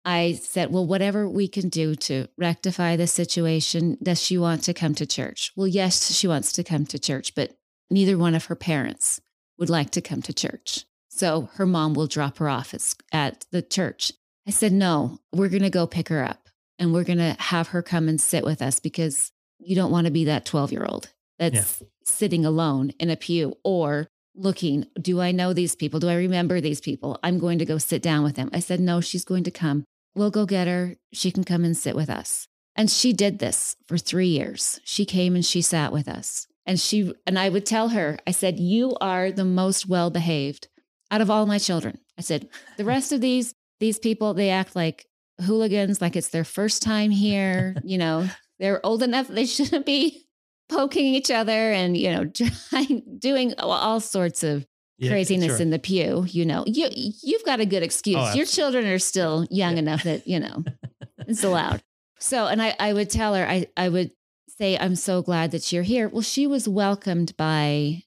I 0.08 0.39
said, 0.41 0.72
Well, 0.72 0.88
whatever 0.88 1.28
we 1.28 1.50
can 1.50 1.67
do 1.67 1.93
to 1.96 2.28
rectify 2.38 2.96
the 2.96 3.08
situation, 3.08 3.98
does 4.02 4.24
she 4.24 4.38
want 4.38 4.63
to 4.63 4.74
come 4.74 4.96
to 4.96 5.06
church? 5.06 5.52
Well, 5.58 5.67
yes, 5.67 6.13
she 6.13 6.30
wants 6.30 6.54
to 6.54 6.63
come 6.63 6.86
to 6.86 6.98
church, 6.98 7.36
but 7.36 7.58
neither 7.89 8.17
one 8.17 8.34
of 8.34 8.46
her 8.46 8.56
parents 8.56 9.20
would 9.60 9.70
like 9.70 9.91
to 9.91 10.02
come 10.02 10.22
to 10.22 10.34
church. 10.34 10.86
So 11.10 11.50
her 11.56 11.65
mom 11.65 11.93
will 11.93 12.08
drop 12.08 12.38
her 12.38 12.48
off 12.48 12.74
at 13.12 13.46
the 13.52 13.62
church. 13.62 14.13
I 14.48 14.52
said, 14.52 14.72
No, 14.72 15.20
we're 15.34 15.50
going 15.50 15.63
to 15.63 15.70
go 15.70 15.86
pick 15.86 16.08
her 16.08 16.24
up 16.24 16.48
and 16.80 16.93
we're 16.93 17.04
going 17.04 17.17
to 17.17 17.36
have 17.38 17.70
her 17.70 17.82
come 17.82 18.08
and 18.08 18.22
sit 18.22 18.46
with 18.46 18.62
us 18.62 18.80
because 18.80 19.34
you 19.60 19.76
don't 19.76 19.91
want 19.91 20.06
to 20.06 20.12
be 20.12 20.24
that 20.26 20.46
12 20.46 20.72
year 20.72 20.86
old 20.88 21.10
that's 21.38 21.82
yeah. 21.82 21.88
sitting 22.06 22.46
alone 22.46 22.91
in 22.98 23.10
a 23.10 23.17
pew 23.17 23.58
or 23.65 24.08
looking, 24.36 24.86
do 25.02 25.20
I 25.20 25.34
know 25.34 25.52
these 25.52 25.76
people? 25.76 26.00
Do 26.00 26.08
I 26.08 26.15
remember 26.15 26.62
these 26.62 26.80
people? 26.80 27.20
I'm 27.24 27.39
going 27.39 27.60
to 27.60 27.65
go 27.65 27.78
sit 27.78 28.02
down 28.02 28.24
with 28.24 28.36
them. 28.36 28.50
I 28.54 28.60
said, 28.60 28.80
no, 28.80 29.02
she's 29.02 29.26
going 29.26 29.43
to 29.43 29.52
come. 29.52 29.84
We'll 30.17 30.32
go 30.32 30.45
get 30.45 30.67
her. 30.67 30.95
She 31.13 31.32
can 31.32 31.43
come 31.43 31.63
and 31.63 31.77
sit 31.77 31.95
with 31.95 32.10
us. 32.10 32.47
And 32.75 32.89
she 32.89 33.13
did 33.13 33.39
this 33.39 33.75
for 33.88 33.97
three 33.97 34.27
years. 34.27 34.80
She 34.84 35.06
came 35.06 35.36
and 35.36 35.45
she 35.45 35.62
sat 35.62 35.91
with 35.91 36.08
us. 36.08 36.47
And 36.65 36.80
she 36.80 37.13
and 37.25 37.39
I 37.39 37.49
would 37.49 37.65
tell 37.65 37.89
her, 37.89 38.17
I 38.27 38.32
said, 38.32 38.60
You 38.60 38.95
are 38.99 39.32
the 39.32 39.45
most 39.45 39.88
well 39.88 40.10
behaved 40.10 40.67
out 41.12 41.21
of 41.21 41.30
all 41.30 41.45
my 41.45 41.60
children. 41.60 41.99
I 42.17 42.21
said, 42.21 42.49
the 42.77 42.84
rest 42.84 43.12
of 43.12 43.21
these, 43.21 43.53
these 43.80 43.99
people, 43.99 44.34
they 44.34 44.49
act 44.49 44.75
like 44.75 45.06
hooligans, 45.45 46.01
like 46.01 46.15
it's 46.15 46.30
their 46.30 46.43
first 46.43 46.82
time 46.82 47.12
here. 47.12 47.75
You 47.84 47.97
know, 47.97 48.27
they're 48.60 48.86
old 48.86 49.03
enough, 49.03 49.27
they 49.27 49.45
shouldn't 49.45 49.86
be 49.86 50.27
poking 50.69 51.06
each 51.06 51.32
other 51.32 51.71
and 51.71 51.95
you 51.95 52.12
know 52.12 52.25
trying 52.69 53.01
doing 53.19 53.53
all 53.58 53.99
sorts 53.99 54.43
of 54.43 54.65
yeah, 54.97 55.12
craziness 55.12 55.53
sure. 55.53 55.62
in 55.62 55.69
the 55.69 55.79
pew 55.79 56.25
you 56.29 56.45
know 56.45 56.63
you 56.67 56.88
you've 56.91 57.45
got 57.45 57.60
a 57.60 57.65
good 57.65 57.83
excuse 57.83 58.17
oh, 58.17 58.33
your 58.33 58.45
children 58.45 58.86
are 58.88 58.99
still 58.99 59.45
young 59.51 59.73
yeah. 59.73 59.79
enough 59.79 60.03
that 60.03 60.27
you 60.27 60.39
know 60.39 60.63
it's 61.19 61.43
allowed 61.43 61.81
so 62.19 62.47
and 62.47 62.62
i 62.62 62.75
i 62.79 62.93
would 62.93 63.10
tell 63.10 63.36
her 63.36 63.45
i 63.47 63.65
i 63.75 63.89
would 63.89 64.12
say 64.57 64.77
i'm 64.77 64.95
so 64.95 65.21
glad 65.21 65.51
that 65.51 65.71
you're 65.71 65.83
here 65.83 66.07
well 66.07 66.21
she 66.21 66.47
was 66.47 66.67
welcomed 66.67 67.36
by 67.38 68.01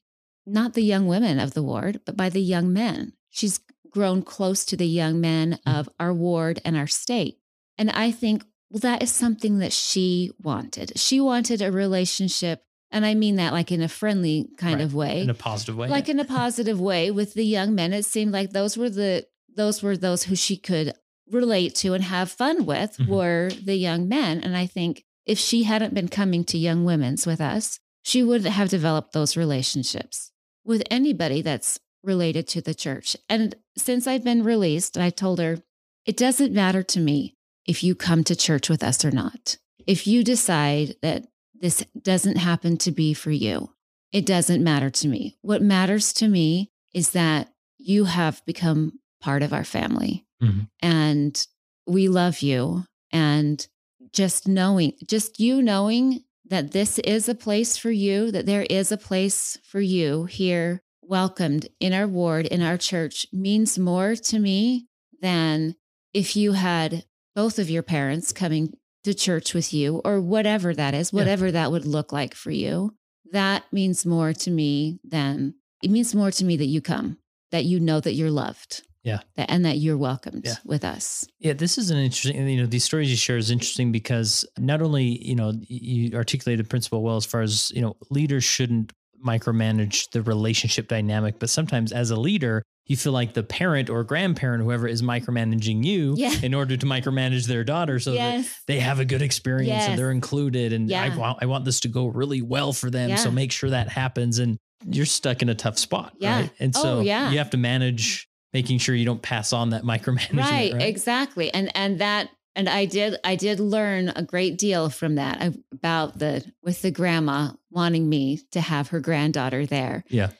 not 0.45 0.73
the 0.73 0.83
young 0.83 1.07
women 1.07 1.39
of 1.39 1.53
the 1.53 1.63
ward 1.63 2.01
but 2.05 2.17
by 2.17 2.29
the 2.29 2.41
young 2.41 2.73
men 2.73 3.13
she's 3.29 3.59
grown 3.89 4.21
close 4.21 4.65
to 4.65 4.77
the 4.77 4.87
young 4.87 5.19
men 5.19 5.59
mm. 5.65 5.79
of 5.79 5.87
our 5.99 6.13
ward 6.13 6.59
and 6.65 6.75
our 6.75 6.87
state 6.87 7.37
and 7.77 7.89
i 7.91 8.11
think 8.11 8.43
well, 8.71 8.79
that 8.79 9.03
is 9.03 9.11
something 9.11 9.59
that 9.59 9.73
she 9.73 10.31
wanted. 10.41 10.97
She 10.97 11.19
wanted 11.19 11.61
a 11.61 11.71
relationship. 11.71 12.63
And 12.91 13.05
I 13.05 13.13
mean 13.13 13.37
that 13.37 13.53
like 13.53 13.71
in 13.71 13.81
a 13.81 13.87
friendly 13.87 14.49
kind 14.57 14.75
right. 14.75 14.83
of 14.83 14.93
way. 14.93 15.21
In 15.21 15.29
a 15.29 15.33
positive 15.33 15.77
way. 15.77 15.87
Like 15.87 16.09
in 16.09 16.19
a 16.19 16.25
positive 16.25 16.79
way 16.79 17.11
with 17.11 17.33
the 17.33 17.45
young 17.45 17.73
men. 17.73 17.93
It 17.93 18.05
seemed 18.05 18.33
like 18.33 18.51
those 18.51 18.77
were 18.77 18.89
the 18.89 19.25
those 19.55 19.81
were 19.81 19.97
those 19.97 20.23
who 20.23 20.35
she 20.35 20.57
could 20.57 20.93
relate 21.29 21.75
to 21.75 21.93
and 21.93 22.03
have 22.03 22.31
fun 22.31 22.65
with 22.65 22.97
mm-hmm. 22.97 23.11
were 23.11 23.49
the 23.63 23.75
young 23.75 24.07
men. 24.07 24.39
And 24.41 24.55
I 24.55 24.65
think 24.65 25.05
if 25.25 25.39
she 25.39 25.63
hadn't 25.63 25.93
been 25.93 26.07
coming 26.07 26.43
to 26.45 26.57
young 26.57 26.83
women's 26.83 27.25
with 27.25 27.41
us, 27.41 27.79
she 28.03 28.23
wouldn't 28.23 28.53
have 28.53 28.69
developed 28.69 29.13
those 29.13 29.37
relationships 29.37 30.31
with 30.65 30.83
anybody 30.89 31.41
that's 31.41 31.79
related 32.03 32.47
to 32.49 32.61
the 32.61 32.73
church. 32.73 33.15
And 33.29 33.55
since 33.77 34.07
I've 34.07 34.23
been 34.23 34.43
released, 34.43 34.97
I 34.97 35.09
told 35.09 35.39
her, 35.39 35.59
it 36.05 36.17
doesn't 36.17 36.53
matter 36.53 36.83
to 36.83 36.99
me 36.99 37.35
if 37.67 37.83
you 37.83 37.93
come 37.95 38.23
to 38.23 38.35
church 38.35 38.69
with 38.69 38.83
us 38.83 39.05
or 39.05 39.11
not. 39.11 39.57
If 39.85 40.07
you 40.07 40.23
decide 40.23 40.95
that 41.01 41.27
this 41.61 41.85
doesn't 42.01 42.37
happen 42.37 42.77
to 42.77 42.91
be 42.91 43.13
for 43.13 43.31
you, 43.31 43.69
it 44.11 44.25
doesn't 44.25 44.63
matter 44.63 44.89
to 44.89 45.07
me. 45.07 45.37
What 45.41 45.61
matters 45.61 46.11
to 46.13 46.27
me 46.27 46.71
is 46.93 47.11
that 47.11 47.49
you 47.77 48.05
have 48.05 48.43
become 48.45 48.99
part 49.21 49.43
of 49.43 49.53
our 49.53 49.63
family 49.63 50.25
mm-hmm. 50.41 50.61
and 50.81 51.47
we 51.87 52.07
love 52.07 52.41
you. 52.41 52.85
And 53.11 53.65
just 54.11 54.47
knowing, 54.47 54.93
just 55.07 55.39
you 55.39 55.61
knowing 55.61 56.23
that 56.45 56.71
this 56.71 56.99
is 56.99 57.29
a 57.29 57.35
place 57.35 57.77
for 57.77 57.91
you, 57.91 58.31
that 58.31 58.45
there 58.45 58.65
is 58.69 58.91
a 58.91 58.97
place 58.97 59.57
for 59.63 59.79
you 59.79 60.25
here, 60.25 60.81
welcomed 61.01 61.67
in 61.79 61.93
our 61.93 62.07
ward, 62.07 62.45
in 62.45 62.61
our 62.61 62.77
church, 62.77 63.25
means 63.31 63.79
more 63.79 64.15
to 64.15 64.39
me 64.39 64.87
than 65.21 65.75
if 66.13 66.35
you 66.35 66.53
had 66.53 67.05
both 67.35 67.59
of 67.59 67.69
your 67.69 67.83
parents 67.83 68.33
coming 68.33 68.73
to 69.03 69.13
church 69.13 69.53
with 69.53 69.73
you 69.73 70.01
or 70.05 70.21
whatever 70.21 70.73
that 70.73 70.93
is, 70.93 71.11
whatever 71.11 71.47
yeah. 71.47 71.51
that 71.53 71.71
would 71.71 71.85
look 71.85 72.11
like 72.11 72.35
for 72.35 72.51
you, 72.51 72.93
that 73.31 73.63
means 73.71 74.05
more 74.05 74.33
to 74.33 74.51
me 74.51 74.99
than 75.03 75.55
it 75.81 75.89
means 75.89 76.13
more 76.13 76.31
to 76.31 76.45
me 76.45 76.57
that 76.57 76.65
you 76.65 76.81
come, 76.81 77.17
that 77.51 77.65
you 77.65 77.79
know 77.79 77.99
that 77.99 78.13
you're 78.13 78.31
loved. 78.31 78.83
Yeah. 79.03 79.21
That, 79.35 79.49
and 79.49 79.65
that 79.65 79.77
you're 79.77 79.97
welcomed 79.97 80.43
yeah. 80.45 80.57
with 80.63 80.85
us. 80.85 81.25
Yeah. 81.39 81.53
This 81.53 81.79
is 81.79 81.89
an 81.89 81.97
interesting, 81.97 82.47
you 82.47 82.61
know, 82.61 82.67
these 82.67 82.83
stories 82.83 83.09
you 83.09 83.17
share 83.17 83.37
is 83.37 83.49
interesting 83.49 83.91
because 83.91 84.45
not 84.59 84.79
only, 84.83 85.25
you 85.25 85.33
know, 85.33 85.53
you 85.67 86.15
articulated 86.15 86.63
the 86.63 86.69
principle 86.69 87.01
well 87.01 87.15
as 87.15 87.25
far 87.25 87.41
as, 87.41 87.71
you 87.71 87.81
know, 87.81 87.97
leaders 88.11 88.43
shouldn't 88.43 88.93
micromanage 89.25 90.11
the 90.11 90.21
relationship 90.21 90.87
dynamic, 90.87 91.39
but 91.39 91.49
sometimes 91.49 91.91
as 91.91 92.11
a 92.11 92.15
leader, 92.15 92.61
you 92.91 92.97
feel 92.97 93.13
like 93.13 93.31
the 93.31 93.41
parent 93.41 93.89
or 93.89 94.03
grandparent, 94.03 94.61
whoever 94.61 94.85
is 94.85 95.01
micromanaging 95.01 95.85
you 95.85 96.13
yeah. 96.17 96.33
in 96.43 96.53
order 96.53 96.75
to 96.75 96.85
micromanage 96.85 97.47
their 97.47 97.63
daughter 97.63 97.99
so 97.99 98.11
yes. 98.11 98.49
that 98.49 98.55
they 98.67 98.81
have 98.81 98.99
a 98.99 99.05
good 99.05 99.21
experience 99.21 99.69
yes. 99.69 99.87
and 99.89 99.97
they're 99.97 100.11
included. 100.11 100.73
And 100.73 100.89
yeah. 100.89 101.01
I, 101.01 101.15
want, 101.15 101.39
I 101.41 101.45
want 101.45 101.63
this 101.63 101.79
to 101.81 101.87
go 101.87 102.07
really 102.07 102.41
well 102.41 102.73
for 102.73 102.89
them. 102.89 103.11
Yeah. 103.11 103.15
So 103.15 103.31
make 103.31 103.53
sure 103.53 103.69
that 103.69 103.87
happens. 103.87 104.39
And 104.39 104.57
you're 104.85 105.05
stuck 105.05 105.41
in 105.41 105.47
a 105.47 105.55
tough 105.55 105.77
spot. 105.77 106.13
Yeah. 106.19 106.41
Right? 106.41 106.51
And 106.59 106.75
so 106.75 106.97
oh, 106.97 106.99
yeah. 106.99 107.31
you 107.31 107.37
have 107.37 107.51
to 107.51 107.57
manage 107.57 108.27
making 108.51 108.79
sure 108.79 108.93
you 108.93 109.05
don't 109.05 109.21
pass 109.21 109.53
on 109.53 109.69
that 109.69 109.83
micromanagement. 109.85 110.41
Right, 110.41 110.73
right, 110.73 110.81
exactly. 110.81 111.49
And, 111.53 111.71
and 111.73 111.99
that, 111.99 112.29
and 112.57 112.67
I 112.67 112.83
did, 112.83 113.15
I 113.23 113.37
did 113.37 113.61
learn 113.61 114.09
a 114.09 114.21
great 114.21 114.57
deal 114.57 114.89
from 114.89 115.15
that 115.15 115.41
uh, 115.41 115.51
about 115.71 116.19
the, 116.19 116.43
with 116.61 116.81
the 116.81 116.91
grandma 116.91 117.51
wanting 117.69 118.09
me 118.09 118.41
to 118.51 118.59
have 118.59 118.89
her 118.89 118.99
granddaughter 118.99 119.65
there. 119.65 120.03
Yeah 120.09 120.31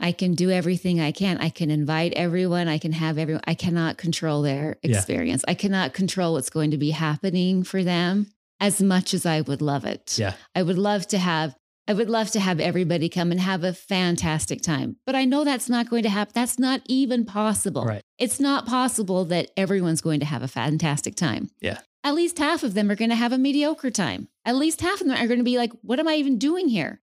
I 0.00 0.12
can 0.12 0.34
do 0.34 0.50
everything 0.50 1.00
I 1.00 1.12
can. 1.12 1.38
I 1.38 1.50
can 1.50 1.70
invite 1.70 2.12
everyone. 2.14 2.68
I 2.68 2.78
can 2.78 2.92
have 2.92 3.18
everyone. 3.18 3.42
I 3.46 3.54
cannot 3.54 3.98
control 3.98 4.42
their 4.42 4.78
experience. 4.82 5.44
Yeah. 5.46 5.52
I 5.52 5.54
cannot 5.54 5.92
control 5.92 6.32
what's 6.34 6.50
going 6.50 6.70
to 6.70 6.78
be 6.78 6.90
happening 6.90 7.62
for 7.62 7.84
them 7.84 8.26
as 8.60 8.82
much 8.82 9.14
as 9.14 9.26
I 9.26 9.40
would 9.40 9.62
love 9.62 9.84
it. 9.84 10.18
Yeah. 10.18 10.34
I 10.54 10.62
would 10.62 10.78
love 10.78 11.06
to 11.08 11.18
have 11.18 11.54
I 11.88 11.92
would 11.92 12.10
love 12.10 12.30
to 12.32 12.40
have 12.40 12.60
everybody 12.60 13.08
come 13.08 13.32
and 13.32 13.40
have 13.40 13.64
a 13.64 13.72
fantastic 13.72 14.62
time. 14.62 14.96
But 15.06 15.16
I 15.16 15.24
know 15.24 15.42
that's 15.42 15.68
not 15.68 15.90
going 15.90 16.04
to 16.04 16.08
happen. 16.08 16.30
That's 16.36 16.56
not 16.56 16.82
even 16.86 17.24
possible. 17.24 17.84
Right. 17.84 18.02
It's 18.16 18.38
not 18.38 18.64
possible 18.64 19.24
that 19.24 19.50
everyone's 19.56 20.00
going 20.00 20.20
to 20.20 20.26
have 20.26 20.42
a 20.42 20.46
fantastic 20.46 21.16
time. 21.16 21.50
Yeah. 21.60 21.80
At 22.04 22.14
least 22.14 22.38
half 22.38 22.62
of 22.62 22.74
them 22.74 22.92
are 22.92 22.94
going 22.94 23.10
to 23.10 23.16
have 23.16 23.32
a 23.32 23.38
mediocre 23.38 23.90
time. 23.90 24.28
At 24.44 24.54
least 24.54 24.82
half 24.82 25.00
of 25.00 25.08
them 25.08 25.16
are 25.16 25.26
going 25.26 25.40
to 25.40 25.44
be 25.44 25.58
like, 25.58 25.72
what 25.82 25.98
am 25.98 26.06
I 26.06 26.14
even 26.14 26.38
doing 26.38 26.68
here? 26.68 27.00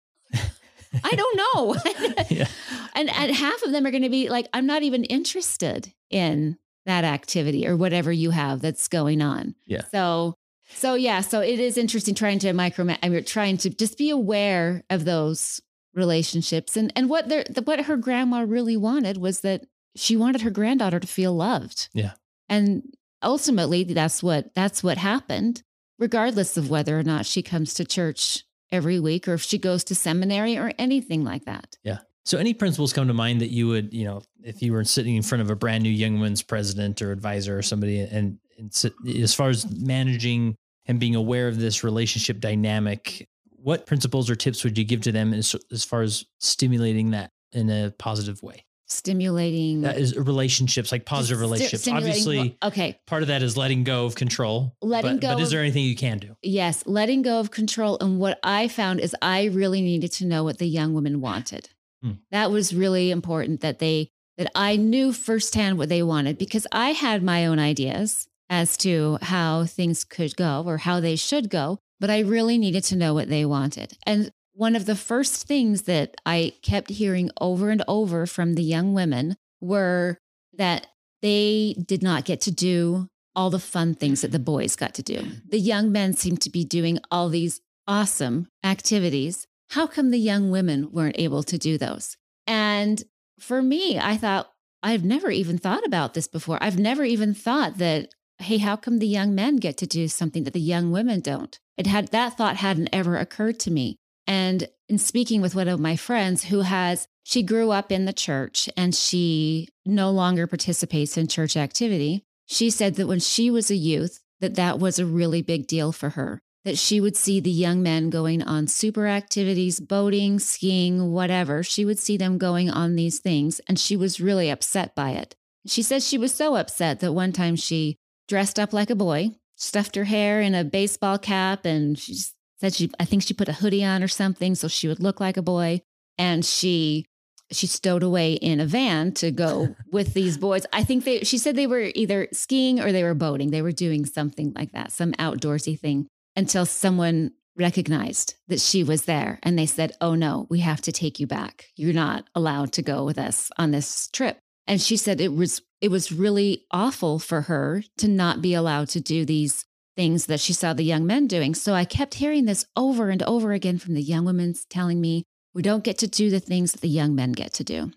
I 1.04 1.14
don't 1.14 1.36
know. 1.36 2.24
yeah. 2.30 2.48
And, 2.94 3.08
and 3.10 3.34
half 3.34 3.62
of 3.62 3.72
them 3.72 3.86
are 3.86 3.90
going 3.90 4.02
to 4.02 4.08
be 4.08 4.28
like, 4.28 4.48
I'm 4.52 4.66
not 4.66 4.82
even 4.82 5.04
interested 5.04 5.92
in 6.10 6.58
that 6.86 7.04
activity 7.04 7.66
or 7.66 7.76
whatever 7.76 8.10
you 8.10 8.30
have 8.30 8.60
that's 8.60 8.88
going 8.88 9.22
on. 9.22 9.54
Yeah. 9.66 9.84
So, 9.92 10.34
so 10.70 10.94
yeah, 10.94 11.20
so 11.20 11.40
it 11.40 11.60
is 11.60 11.76
interesting 11.76 12.14
trying 12.14 12.38
to 12.40 12.52
micro, 12.52 12.86
I 13.02 13.08
mean, 13.08 13.24
trying 13.24 13.58
to 13.58 13.70
just 13.70 13.98
be 13.98 14.10
aware 14.10 14.82
of 14.90 15.04
those 15.04 15.60
relationships 15.94 16.76
and, 16.76 16.92
and 16.96 17.08
what 17.08 17.28
their, 17.28 17.44
what 17.64 17.84
her 17.84 17.96
grandma 17.96 18.44
really 18.46 18.76
wanted 18.76 19.16
was 19.18 19.40
that 19.40 19.64
she 19.96 20.16
wanted 20.16 20.42
her 20.42 20.50
granddaughter 20.50 21.00
to 21.00 21.06
feel 21.06 21.34
loved. 21.34 21.88
Yeah. 21.92 22.12
And 22.48 22.94
ultimately 23.22 23.84
that's 23.84 24.22
what, 24.22 24.54
that's 24.54 24.82
what 24.82 24.98
happened, 24.98 25.62
regardless 25.98 26.56
of 26.56 26.70
whether 26.70 26.98
or 26.98 27.02
not 27.02 27.26
she 27.26 27.42
comes 27.42 27.74
to 27.74 27.84
church 27.84 28.44
every 28.72 29.00
week 29.00 29.28
or 29.28 29.34
if 29.34 29.42
she 29.42 29.58
goes 29.58 29.84
to 29.84 29.94
seminary 29.94 30.56
or 30.56 30.72
anything 30.78 31.24
like 31.24 31.44
that. 31.44 31.76
Yeah. 31.82 31.98
So 32.24 32.38
any 32.38 32.54
principles 32.54 32.92
come 32.92 33.08
to 33.08 33.14
mind 33.14 33.40
that 33.40 33.50
you 33.50 33.68
would, 33.68 33.92
you 33.92 34.04
know, 34.04 34.22
if 34.42 34.62
you 34.62 34.72
were 34.72 34.84
sitting 34.84 35.16
in 35.16 35.22
front 35.22 35.42
of 35.42 35.50
a 35.50 35.56
brand 35.56 35.82
new 35.82 35.90
young 35.90 36.14
women's 36.14 36.42
president 36.42 37.02
or 37.02 37.12
advisor 37.12 37.58
or 37.58 37.62
somebody 37.62 38.00
and, 38.00 38.38
and 38.58 38.72
sit, 38.72 38.92
as 39.18 39.34
far 39.34 39.48
as 39.48 39.68
managing 39.70 40.54
and 40.86 41.00
being 41.00 41.14
aware 41.14 41.48
of 41.48 41.58
this 41.58 41.82
relationship 41.82 42.40
dynamic, 42.40 43.28
what 43.50 43.86
principles 43.86 44.30
or 44.30 44.34
tips 44.34 44.64
would 44.64 44.78
you 44.78 44.84
give 44.84 45.00
to 45.02 45.12
them 45.12 45.32
as, 45.32 45.56
as 45.72 45.84
far 45.84 46.02
as 46.02 46.24
stimulating 46.38 47.10
that 47.10 47.30
in 47.52 47.70
a 47.70 47.92
positive 47.98 48.42
way? 48.42 48.64
Stimulating 48.90 49.82
That 49.82 49.98
is 49.98 50.16
relationships, 50.16 50.92
like 50.92 51.04
positive 51.04 51.38
sti- 51.38 51.42
relationships. 51.42 51.88
Obviously, 51.88 52.56
okay 52.62 52.98
part 53.06 53.22
of 53.22 53.28
that 53.28 53.42
is 53.42 53.56
letting 53.56 53.84
go 53.84 54.04
of 54.06 54.14
control. 54.14 54.76
Letting 54.82 55.16
but, 55.16 55.20
go 55.20 55.34
But 55.34 55.42
is 55.42 55.50
there 55.50 55.60
anything 55.60 55.84
you 55.84 55.96
can 55.96 56.18
do? 56.18 56.36
yes 56.42 56.82
letting 56.86 57.22
go 57.22 57.40
of 57.40 57.50
control 57.50 57.98
and 58.00 58.18
what 58.18 58.38
i 58.42 58.68
found 58.68 59.00
is 59.00 59.14
i 59.22 59.44
really 59.44 59.80
needed 59.82 60.12
to 60.12 60.26
know 60.26 60.44
what 60.44 60.58
the 60.58 60.66
young 60.66 60.94
women 60.94 61.20
wanted 61.20 61.68
Hmm. 62.02 62.12
that 62.30 62.50
was 62.50 62.74
really 62.74 63.10
important 63.10 63.60
that 63.60 63.78
they 63.78 64.10
that 64.38 64.50
i 64.54 64.76
knew 64.76 65.12
firsthand 65.12 65.76
what 65.76 65.88
they 65.90 66.02
wanted 66.02 66.38
because 66.38 66.66
i 66.72 66.90
had 66.92 67.22
my 67.22 67.44
own 67.46 67.58
ideas 67.58 68.26
as 68.48 68.76
to 68.78 69.18
how 69.20 69.64
things 69.66 70.02
could 70.04 70.34
go 70.36 70.64
or 70.66 70.78
how 70.78 70.98
they 71.00 71.14
should 71.16 71.50
go 71.50 71.78
but 72.00 72.08
i 72.08 72.20
really 72.20 72.56
needed 72.56 72.84
to 72.84 72.96
know 72.96 73.12
what 73.12 73.28
they 73.28 73.44
wanted 73.44 73.98
and 74.06 74.32
one 74.60 74.76
of 74.76 74.84
the 74.84 74.94
first 74.94 75.46
things 75.46 75.82
that 75.82 76.14
i 76.26 76.52
kept 76.60 76.90
hearing 76.90 77.30
over 77.40 77.70
and 77.70 77.82
over 77.88 78.26
from 78.26 78.54
the 78.54 78.62
young 78.62 78.92
women 78.92 79.34
were 79.60 80.18
that 80.52 80.86
they 81.22 81.74
did 81.86 82.02
not 82.02 82.24
get 82.24 82.40
to 82.42 82.50
do 82.50 83.08
all 83.34 83.50
the 83.50 83.58
fun 83.58 83.94
things 83.94 84.20
that 84.20 84.32
the 84.32 84.38
boys 84.38 84.76
got 84.76 84.94
to 84.94 85.02
do. 85.02 85.22
The 85.48 85.58
young 85.58 85.92
men 85.92 86.14
seemed 86.14 86.40
to 86.42 86.50
be 86.50 86.64
doing 86.64 86.98
all 87.10 87.28
these 87.28 87.60
awesome 87.86 88.48
activities. 88.64 89.46
How 89.70 89.86
come 89.86 90.10
the 90.10 90.18
young 90.18 90.50
women 90.50 90.90
weren't 90.90 91.18
able 91.18 91.42
to 91.44 91.58
do 91.58 91.78
those? 91.78 92.16
And 92.46 93.02
for 93.38 93.62
me, 93.62 93.98
I 93.98 94.16
thought, 94.16 94.50
I've 94.82 95.04
never 95.04 95.30
even 95.30 95.58
thought 95.58 95.86
about 95.86 96.14
this 96.14 96.26
before. 96.26 96.58
I've 96.60 96.78
never 96.78 97.04
even 97.04 97.34
thought 97.34 97.78
that, 97.78 98.08
hey, 98.38 98.58
how 98.58 98.76
come 98.76 98.98
the 98.98 99.06
young 99.06 99.34
men 99.34 99.56
get 99.56 99.76
to 99.78 99.86
do 99.86 100.08
something 100.08 100.44
that 100.44 100.54
the 100.54 100.60
young 100.60 100.90
women 100.90 101.20
don't? 101.20 101.58
It 101.76 101.86
had 101.86 102.08
that 102.08 102.36
thought 102.36 102.56
hadn't 102.56 102.88
ever 102.92 103.16
occurred 103.16 103.60
to 103.60 103.70
me. 103.70 103.96
And 104.30 104.68
in 104.88 104.98
speaking 104.98 105.42
with 105.42 105.56
one 105.56 105.66
of 105.66 105.80
my 105.80 105.96
friends 105.96 106.44
who 106.44 106.60
has, 106.60 107.08
she 107.24 107.42
grew 107.42 107.72
up 107.72 107.90
in 107.90 108.04
the 108.04 108.12
church 108.12 108.68
and 108.76 108.94
she 108.94 109.66
no 109.84 110.12
longer 110.12 110.46
participates 110.46 111.16
in 111.16 111.26
church 111.26 111.56
activity. 111.56 112.22
She 112.46 112.70
said 112.70 112.94
that 112.94 113.08
when 113.08 113.18
she 113.18 113.50
was 113.50 113.72
a 113.72 113.74
youth, 113.74 114.20
that 114.38 114.54
that 114.54 114.78
was 114.78 115.00
a 115.00 115.04
really 115.04 115.42
big 115.42 115.66
deal 115.66 115.90
for 115.90 116.10
her, 116.10 116.38
that 116.64 116.78
she 116.78 117.00
would 117.00 117.16
see 117.16 117.40
the 117.40 117.50
young 117.50 117.82
men 117.82 118.08
going 118.08 118.40
on 118.40 118.68
super 118.68 119.08
activities, 119.08 119.80
boating, 119.80 120.38
skiing, 120.38 121.10
whatever. 121.10 121.64
She 121.64 121.84
would 121.84 121.98
see 121.98 122.16
them 122.16 122.38
going 122.38 122.70
on 122.70 122.94
these 122.94 123.18
things 123.18 123.60
and 123.68 123.80
she 123.80 123.96
was 123.96 124.20
really 124.20 124.48
upset 124.48 124.94
by 124.94 125.10
it. 125.10 125.34
She 125.66 125.82
says 125.82 126.06
she 126.06 126.18
was 126.18 126.32
so 126.32 126.54
upset 126.54 127.00
that 127.00 127.14
one 127.14 127.32
time 127.32 127.56
she 127.56 127.98
dressed 128.28 128.60
up 128.60 128.72
like 128.72 128.90
a 128.90 128.94
boy, 128.94 129.30
stuffed 129.56 129.96
her 129.96 130.04
hair 130.04 130.40
in 130.40 130.54
a 130.54 130.62
baseball 130.62 131.18
cap, 131.18 131.64
and 131.64 131.98
she 131.98 132.14
said 132.60 132.74
she, 132.74 132.90
I 133.00 133.04
think 133.04 133.22
she 133.22 133.34
put 133.34 133.48
a 133.48 133.54
hoodie 133.54 133.84
on 133.84 134.02
or 134.02 134.08
something 134.08 134.54
so 134.54 134.68
she 134.68 134.88
would 134.88 135.00
look 135.00 135.20
like 135.20 135.36
a 135.36 135.42
boy. 135.42 135.80
And 136.18 136.44
she, 136.44 137.06
she 137.50 137.66
stowed 137.66 138.02
away 138.02 138.34
in 138.34 138.60
a 138.60 138.66
van 138.66 139.12
to 139.14 139.30
go 139.30 139.74
with 139.92 140.12
these 140.12 140.36
boys. 140.36 140.66
I 140.72 140.84
think 140.84 141.04
they, 141.04 141.20
she 141.20 141.38
said 141.38 141.56
they 141.56 141.66
were 141.66 141.90
either 141.94 142.28
skiing 142.32 142.80
or 142.80 142.92
they 142.92 143.02
were 143.02 143.14
boating. 143.14 143.50
They 143.50 143.62
were 143.62 143.72
doing 143.72 144.04
something 144.04 144.52
like 144.54 144.72
that, 144.72 144.92
some 144.92 145.12
outdoorsy 145.12 145.78
thing 145.78 146.06
until 146.36 146.66
someone 146.66 147.32
recognized 147.56 148.34
that 148.48 148.60
she 148.60 148.84
was 148.84 149.04
there 149.04 149.38
and 149.42 149.58
they 149.58 149.66
said, 149.66 149.92
Oh 150.00 150.14
no, 150.14 150.46
we 150.50 150.60
have 150.60 150.80
to 150.82 150.92
take 150.92 151.18
you 151.18 151.26
back. 151.26 151.66
You're 151.76 151.92
not 151.92 152.28
allowed 152.34 152.72
to 152.74 152.82
go 152.82 153.04
with 153.04 153.18
us 153.18 153.50
on 153.56 153.70
this 153.70 154.08
trip. 154.08 154.38
And 154.66 154.80
she 154.80 154.96
said 154.96 155.20
it 155.20 155.32
was 155.34 155.62
it 155.80 155.90
was 155.90 156.12
really 156.12 156.66
awful 156.70 157.18
for 157.18 157.42
her 157.42 157.82
to 157.98 158.06
not 158.06 158.42
be 158.42 158.54
allowed 158.54 158.88
to 158.90 159.00
do 159.00 159.24
these 159.24 159.64
things 160.00 160.24
that 160.24 160.40
she 160.40 160.54
saw 160.54 160.72
the 160.72 160.82
young 160.82 161.04
men 161.04 161.26
doing. 161.26 161.54
So 161.54 161.74
I 161.74 161.84
kept 161.84 162.14
hearing 162.14 162.46
this 162.46 162.64
over 162.74 163.10
and 163.10 163.22
over 163.24 163.52
again 163.52 163.76
from 163.76 163.92
the 163.92 164.00
young 164.00 164.24
women 164.24 164.54
telling 164.70 164.98
me, 164.98 165.24
we 165.52 165.60
don't 165.60 165.84
get 165.84 165.98
to 165.98 166.06
do 166.06 166.30
the 166.30 166.40
things 166.40 166.72
that 166.72 166.80
the 166.80 166.88
young 166.88 167.14
men 167.14 167.32
get 167.32 167.52
to 167.54 167.64
do. 167.64 167.92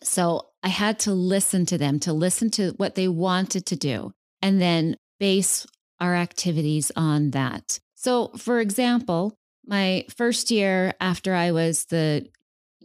So 0.00 0.50
I 0.62 0.68
had 0.68 1.00
to 1.00 1.12
listen 1.12 1.66
to 1.66 1.76
them, 1.76 1.98
to 2.00 2.12
listen 2.12 2.48
to 2.52 2.74
what 2.76 2.94
they 2.94 3.08
wanted 3.08 3.66
to 3.66 3.74
do, 3.74 4.12
and 4.40 4.62
then 4.62 4.94
base 5.18 5.66
our 5.98 6.14
activities 6.14 6.92
on 6.94 7.32
that. 7.32 7.80
So, 7.96 8.28
for 8.36 8.60
example, 8.60 9.34
my 9.66 10.04
first 10.16 10.52
year 10.52 10.94
after 11.00 11.34
I 11.34 11.50
was 11.50 11.86
the 11.86 12.28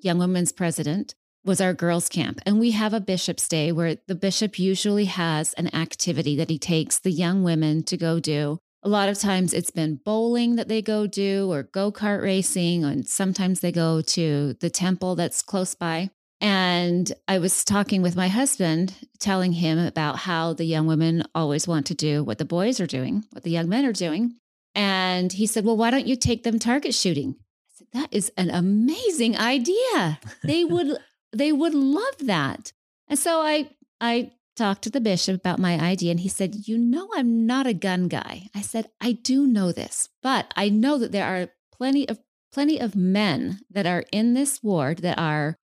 Young 0.02 0.18
Women's 0.18 0.52
President 0.52 1.14
was 1.46 1.62
our 1.62 1.76
girls' 1.76 2.10
camp. 2.10 2.40
And 2.44 2.60
we 2.60 2.72
have 2.72 2.96
a 2.96 3.00
bishop's 3.00 3.48
day 3.48 3.72
where 3.72 3.98
the 4.08 4.16
bishop 4.16 4.58
usually 4.58 5.06
has 5.06 5.54
an 5.54 5.76
activity 5.76 6.36
that 6.38 6.50
he 6.50 6.58
takes 6.58 6.98
the 6.98 7.12
young 7.12 7.44
women 7.44 7.84
to 7.84 7.98
go 7.98 8.20
do. 8.20 8.58
A 8.86 8.89
lot 8.89 9.08
of 9.08 9.17
times 9.17 9.54
it's 9.54 9.72
been 9.72 9.96
bowling 10.04 10.58
that 10.58 10.67
they 10.67 10.82
go 10.82 11.08
do 11.08 11.50
or 11.52 11.63
go 11.63 11.89
kart 11.89 12.22
racing, 12.22 12.84
and 12.84 13.08
sometimes 13.08 13.62
they 13.62 13.72
go 13.72 14.02
to 14.02 14.56
the 14.60 14.69
temple 14.69 15.15
that's 15.15 15.41
close 15.41 15.74
by. 15.74 16.10
And 16.41 17.10
I 17.26 17.38
was 17.39 17.63
talking 17.63 18.02
with 18.02 18.17
my 18.17 18.28
husband, 18.28 18.93
telling 19.19 19.54
him 19.54 19.80
about 19.80 20.17
how 20.17 20.52
the 20.52 20.65
young 20.65 20.86
women 20.86 21.24
always 21.34 21.65
want 21.65 21.86
to 21.86 21.96
do 21.96 22.22
what 22.26 22.38
the 22.38 22.43
boys 22.43 22.82
are 22.82 22.86
doing, 22.86 23.24
what 23.32 23.43
the 23.43 23.52
young 23.52 23.69
men 23.69 23.86
are 23.86 23.93
doing. 23.93 24.36
And 24.76 25.32
he 25.32 25.48
said, 25.48 25.63
Well, 25.63 25.78
why 25.78 25.89
don't 25.89 26.08
you 26.08 26.17
take 26.17 26.43
them 26.43 26.60
target 26.60 26.93
shooting? 26.93 27.38
I 27.39 27.72
said, 27.76 27.88
That 27.93 28.10
is 28.12 28.30
an 28.36 28.50
amazing 28.50 29.38
idea. 29.38 30.19
They 30.43 30.65
would 30.65 30.98
they 31.32 31.54
would 31.54 31.74
love 31.74 32.17
that. 32.19 32.74
And 33.08 33.17
so 33.17 33.39
I 33.39 33.69
I 34.02 34.34
talked 34.56 34.84
to 34.84 34.89
the 34.89 35.02
bishop 35.02 35.36
about 35.36 35.60
my 35.60 35.80
idea 35.80 36.12
and 36.12 36.20
he 36.20 36.30
said, 36.30 36.68
"You 36.68 36.78
know 36.78 37.10
I'm 37.16 37.46
not 37.46 37.68
a 37.68 37.74
gun 37.74 38.08
guy." 38.08 38.44
I 38.56 38.62
said, 38.62 38.89
"I 39.02 39.13
do 39.13 39.48
know 39.48 39.72
this, 39.72 40.10
but 40.22 40.54
I 40.56 40.70
know 40.70 40.98
that 40.98 41.12
there 41.12 41.26
are 41.26 41.50
plenty 41.76 42.08
of 42.08 42.20
plenty 42.52 42.80
of 42.80 42.96
men 42.96 43.60
that 43.72 43.86
are 43.88 44.04
in 44.12 44.34
this 44.36 44.62
ward 44.62 45.00
that 45.00 45.18
are 45.18 45.58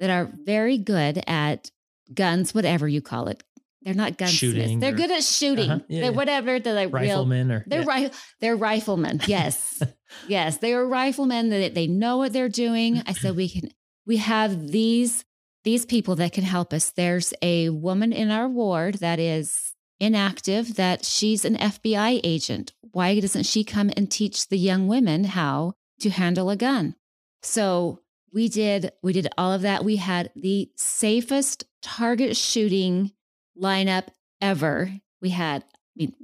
that 0.00 0.10
are 0.10 0.30
very 0.44 0.76
good 0.78 1.22
at 1.26 1.70
guns, 2.12 2.52
whatever 2.54 2.88
you 2.88 3.00
call 3.00 3.28
it. 3.28 3.42
They're 3.82 3.94
not 3.94 4.16
gunsmiths. 4.16 4.38
Shooting 4.38 4.80
They're 4.80 4.92
or- 4.94 4.96
good 4.96 5.10
at 5.10 5.22
shooting. 5.22 5.70
Uh-huh. 5.70 5.84
Yeah, 5.88 6.00
They're 6.00 6.10
yeah. 6.10 6.16
whatever. 6.16 6.58
They're 6.58 6.74
like 6.74 6.92
real 6.92 7.02
Riflemen 7.02 7.50
or 7.52 7.64
they're 7.66 7.82
yeah. 7.82 7.94
ri- 8.06 8.10
they're 8.40 8.56
riflemen. 8.56 9.20
Yes. 9.28 9.82
yes. 10.26 10.56
They 10.58 10.72
are 10.72 10.86
riflemen 10.86 11.50
that 11.50 11.74
they 11.74 11.86
know 11.86 12.16
what 12.16 12.32
they're 12.32 12.48
doing. 12.48 13.02
I 13.06 13.12
said 13.12 13.36
we 13.36 13.48
can 13.48 13.70
we 14.06 14.16
have 14.16 14.68
these 14.68 15.24
these 15.64 15.84
people 15.86 16.14
that 16.16 16.32
can 16.32 16.44
help 16.44 16.72
us. 16.72 16.90
There's 16.90 17.32
a 17.42 17.70
woman 17.70 18.12
in 18.12 18.30
our 18.30 18.48
ward 18.48 18.96
that 18.96 19.18
is 19.18 19.72
inactive 20.00 20.74
that 20.76 21.04
she's 21.04 21.44
an 21.44 21.56
FBI 21.56 22.20
agent. 22.22 22.72
Why 22.92 23.18
doesn't 23.18 23.44
she 23.46 23.64
come 23.64 23.90
and 23.96 24.10
teach 24.10 24.48
the 24.48 24.58
young 24.58 24.86
women 24.88 25.24
how 25.24 25.74
to 26.00 26.10
handle 26.10 26.50
a 26.50 26.56
gun? 26.56 26.94
So 27.42 28.00
we 28.32 28.48
did 28.48 28.92
we 29.02 29.12
did 29.12 29.28
all 29.38 29.52
of 29.52 29.62
that. 29.62 29.84
We 29.84 29.96
had 29.96 30.30
the 30.36 30.70
safest 30.76 31.64
target 31.82 32.36
shooting 32.36 33.12
lineup 33.60 34.08
ever. 34.40 34.90
We 35.22 35.30
had 35.30 35.62
I 35.62 35.76
mean, 35.96 36.14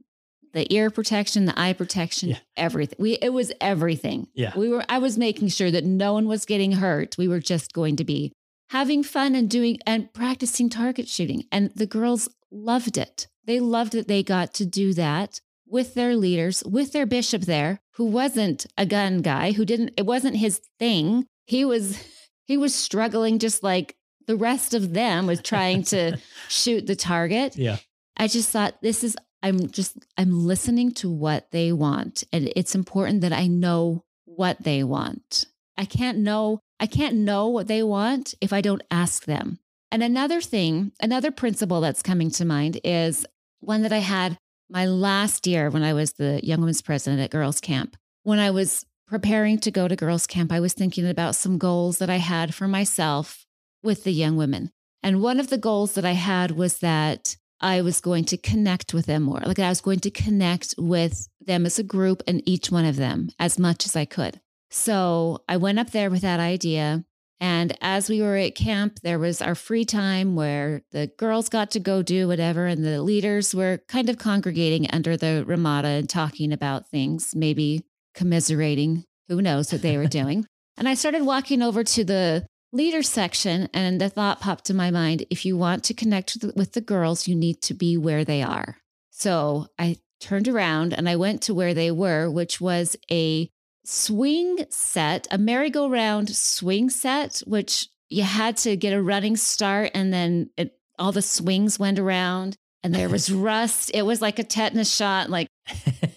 the 0.53 0.73
ear 0.75 0.91
protection, 0.91 1.45
the 1.45 1.59
eye 1.59 1.73
protection, 1.73 2.31
Yeah. 2.31 2.39
everything. 2.57 2.97
We 2.99 3.13
it 3.15 3.33
was 3.33 3.53
everything. 3.61 4.27
Yeah. 4.35 4.53
We 4.57 4.69
were 4.69 4.85
I 4.89 4.99
was 4.99 5.17
making 5.17 5.49
sure 5.49 5.71
that 5.71 5.85
no 5.85 6.13
one 6.15 6.27
was 6.27 6.45
getting 6.45 6.73
hurt. 6.73 7.17
We 7.17 7.29
were 7.29 7.41
just 7.41 7.73
going 7.73 7.97
to 7.97 8.05
be 8.05 8.33
having 8.71 9.03
fun 9.03 9.35
and 9.35 9.51
doing 9.51 9.79
and 9.85 10.13
practicing 10.13 10.71
target 10.71 11.09
shooting. 11.09 11.45
And 11.51 11.73
the 11.75 11.87
girls 11.87 12.29
loved 12.51 12.97
it. 12.97 13.27
They 13.45 13.61
loved 13.61 13.93
that 13.93 14.09
they 14.09 14.23
got 14.23 14.55
to 14.55 14.67
do 14.67 14.95
that 14.95 15.41
with 15.67 15.95
their 15.95 16.17
leaders, 16.17 16.63
with 16.65 16.93
their 16.93 17.07
bishop 17.07 17.43
there, 17.43 17.81
who 17.95 18.05
wasn't 18.07 18.67
a 18.79 18.87
gun 18.87 19.23
guy, 19.23 19.53
who 19.53 19.65
didn't 19.65 19.93
it 19.97 20.07
wasn't 20.07 20.37
his 20.37 20.61
thing. 20.79 21.27
He 21.47 21.65
was 21.65 22.03
he 22.47 22.57
was 22.57 22.75
struggling 22.75 23.39
just 23.39 23.63
like 23.63 23.97
the 24.27 24.37
rest 24.37 24.75
of 24.75 24.93
them 24.93 25.27
with 25.27 25.43
trying 25.43 25.83
to 25.85 26.17
shoot 26.49 26.87
the 26.87 26.97
target. 26.97 27.57
Yeah. 27.57 27.79
I 28.17 28.29
just 28.29 28.51
thought 28.51 28.81
this 28.83 29.03
is 29.03 29.17
I'm 29.43 29.71
just 29.71 29.97
I'm 30.17 30.47
listening 30.47 30.93
to 30.95 31.11
what 31.11 31.51
they 31.51 31.73
want 31.73 32.23
and 32.33 32.53
it's 32.55 32.75
important 32.75 33.23
that 33.23 33.33
I 33.33 33.49
know 33.49 34.05
what 34.27 34.63
they 34.63 34.85
want. 34.85 35.47
I 35.77 35.87
can't 35.87 36.19
know 36.19 36.61
I 36.81 36.87
can't 36.87 37.17
know 37.17 37.47
what 37.47 37.69
they 37.69 37.83
want 37.83 38.35
if 38.41 38.53
I 38.53 38.63
don't 38.63 38.83
ask 38.91 39.27
them. 39.27 39.59
And 39.93 40.03
another 40.03 40.41
thing, 40.41 40.93
another 41.01 41.31
principle 41.31 41.81
that's 41.81 42.03
coming 42.03 42.31
to 42.33 42.45
mind 42.45 42.81
is 42.83 43.27
one 43.61 43.83
that 43.83 43.93
I 43.93 43.99
had 43.99 44.39
my 44.71 44.87
last 44.87 45.47
year 45.47 45.69
when 45.69 45.83
I 45.83 45.93
was 45.93 46.13
the 46.13 46.41
Young 46.43 46.61
Women's 46.61 46.81
President 46.81 47.21
at 47.21 47.31
Girls 47.31 47.61
Camp. 47.61 47.97
When 48.23 48.39
I 48.39 48.51
was 48.51 48.87
preparing 49.07 49.59
to 49.59 49.71
go 49.71 49.89
to 49.89 49.97
Girls 49.97 50.27
Camp, 50.27 50.53
I 50.53 50.61
was 50.61 50.73
thinking 50.73 51.07
about 51.07 51.35
some 51.35 51.59
goals 51.59 51.99
that 51.99 52.09
I 52.09 52.17
had 52.17 52.55
for 52.55 52.67
myself 52.67 53.45
with 53.83 54.05
the 54.05 54.13
young 54.13 54.37
women. 54.37 54.71
And 55.03 55.23
one 55.23 55.41
of 55.41 55.49
the 55.49 55.59
goals 55.59 55.95
that 55.95 56.05
I 56.05 56.13
had 56.13 56.53
was 56.53 56.79
that 56.79 57.37
I 57.61 57.83
was 57.83 58.01
going 58.01 58.25
to 58.27 58.39
connect 58.39 58.95
with 58.95 59.07
them 59.07 59.25
more. 59.25 59.41
Like 59.41 59.59
I 59.59 59.69
was 59.69 59.81
going 59.81 60.01
to 60.01 60.11
connect 60.11 60.75
with 60.79 61.29
them 61.41 61.67
as 61.67 61.79
a 61.79 61.83
group 61.83 62.23
and 62.27 62.43
each 62.47 62.71
one 62.71 62.87
of 62.87 62.97
them 62.97 63.29
as 63.39 63.59
much 63.59 63.85
as 63.85 63.97
I 63.97 64.07
could. 64.07 64.41
So 64.71 65.43
I 65.49 65.57
went 65.57 65.79
up 65.79 65.91
there 65.91 66.11
with 66.11 66.23
that 66.23 66.41
idea. 66.41 67.05
And 67.41 67.77
as 67.81 68.09
we 68.11 68.21
were 68.21 68.37
at 68.37 68.55
camp, 68.55 69.01
there 69.03 69.19
was 69.19 69.41
our 69.41 69.55
free 69.55 69.85
time 69.85 70.37
where 70.37 70.83
the 70.93 71.07
girls 71.19 71.49
got 71.49 71.71
to 71.73 71.81
go 71.81 72.03
do 72.03 72.29
whatever, 72.29 72.67
and 72.67 72.85
the 72.85 73.03
leaders 73.03 73.55
were 73.55 73.81
kind 73.89 74.11
of 74.11 74.19
congregating 74.19 74.91
under 74.91 75.17
the 75.17 75.45
Ramada 75.47 75.89
and 75.89 76.09
talking 76.09 76.53
about 76.53 76.89
things, 76.89 77.35
maybe 77.35 77.87
commiserating, 78.15 79.05
who 79.29 79.41
knows 79.41 79.73
what 79.73 79.81
they 79.81 79.97
were 79.97 80.07
doing. 80.21 80.47
and 80.77 80.87
I 80.87 80.95
started 80.95 81.23
walking 81.23 81.63
over 81.63 81.83
to 81.83 82.05
the 82.05 82.47
leader 82.73 83.03
section, 83.03 83.71
and 83.73 84.01
the 84.01 84.11
thought 84.11 84.41
popped 84.41 84.67
to 84.67 84.75
my 84.75 84.91
mind 84.91 85.25
if 85.31 85.47
you 85.47 85.57
want 85.57 85.83
to 85.85 85.95
connect 85.95 86.35
with 86.35 86.43
the, 86.43 86.59
with 86.59 86.73
the 86.73 86.81
girls, 86.83 87.27
you 87.27 87.35
need 87.35 87.63
to 87.63 87.75
be 87.75 87.97
where 87.97 88.25
they 88.25 88.43
are. 88.43 88.77
So 89.11 89.67
I 89.79 89.97
turned 90.21 90.47
around 90.47 90.93
and 90.93 91.09
I 91.09 91.17
went 91.17 91.43
to 91.43 91.55
where 91.55 91.75
they 91.75 91.91
were, 91.91 92.31
which 92.31 92.61
was 92.61 92.97
a 93.11 93.51
swing 93.85 94.65
set, 94.71 95.27
a 95.31 95.39
merry-go-round 95.39 96.35
swing 96.35 96.91
set, 96.91 97.43
which 97.47 97.89
you 98.09 98.23
had 98.23 98.57
to 98.59 98.77
get 98.77 98.93
a 98.93 99.03
running 99.03 99.37
start 99.37 99.91
and 99.95 100.13
then 100.13 100.51
it, 100.57 100.77
all 100.99 101.13
the 101.13 101.23
swings 101.23 101.79
went 101.79 101.99
around 101.99 102.57
and 102.83 102.95
there 102.95 103.09
was 103.09 103.31
rust. 103.33 103.91
It 103.95 104.03
was 104.03 104.21
like 104.21 104.39
a 104.39 104.45
tetanus 104.45 104.95
shot, 104.95 105.31
like 105.31 105.49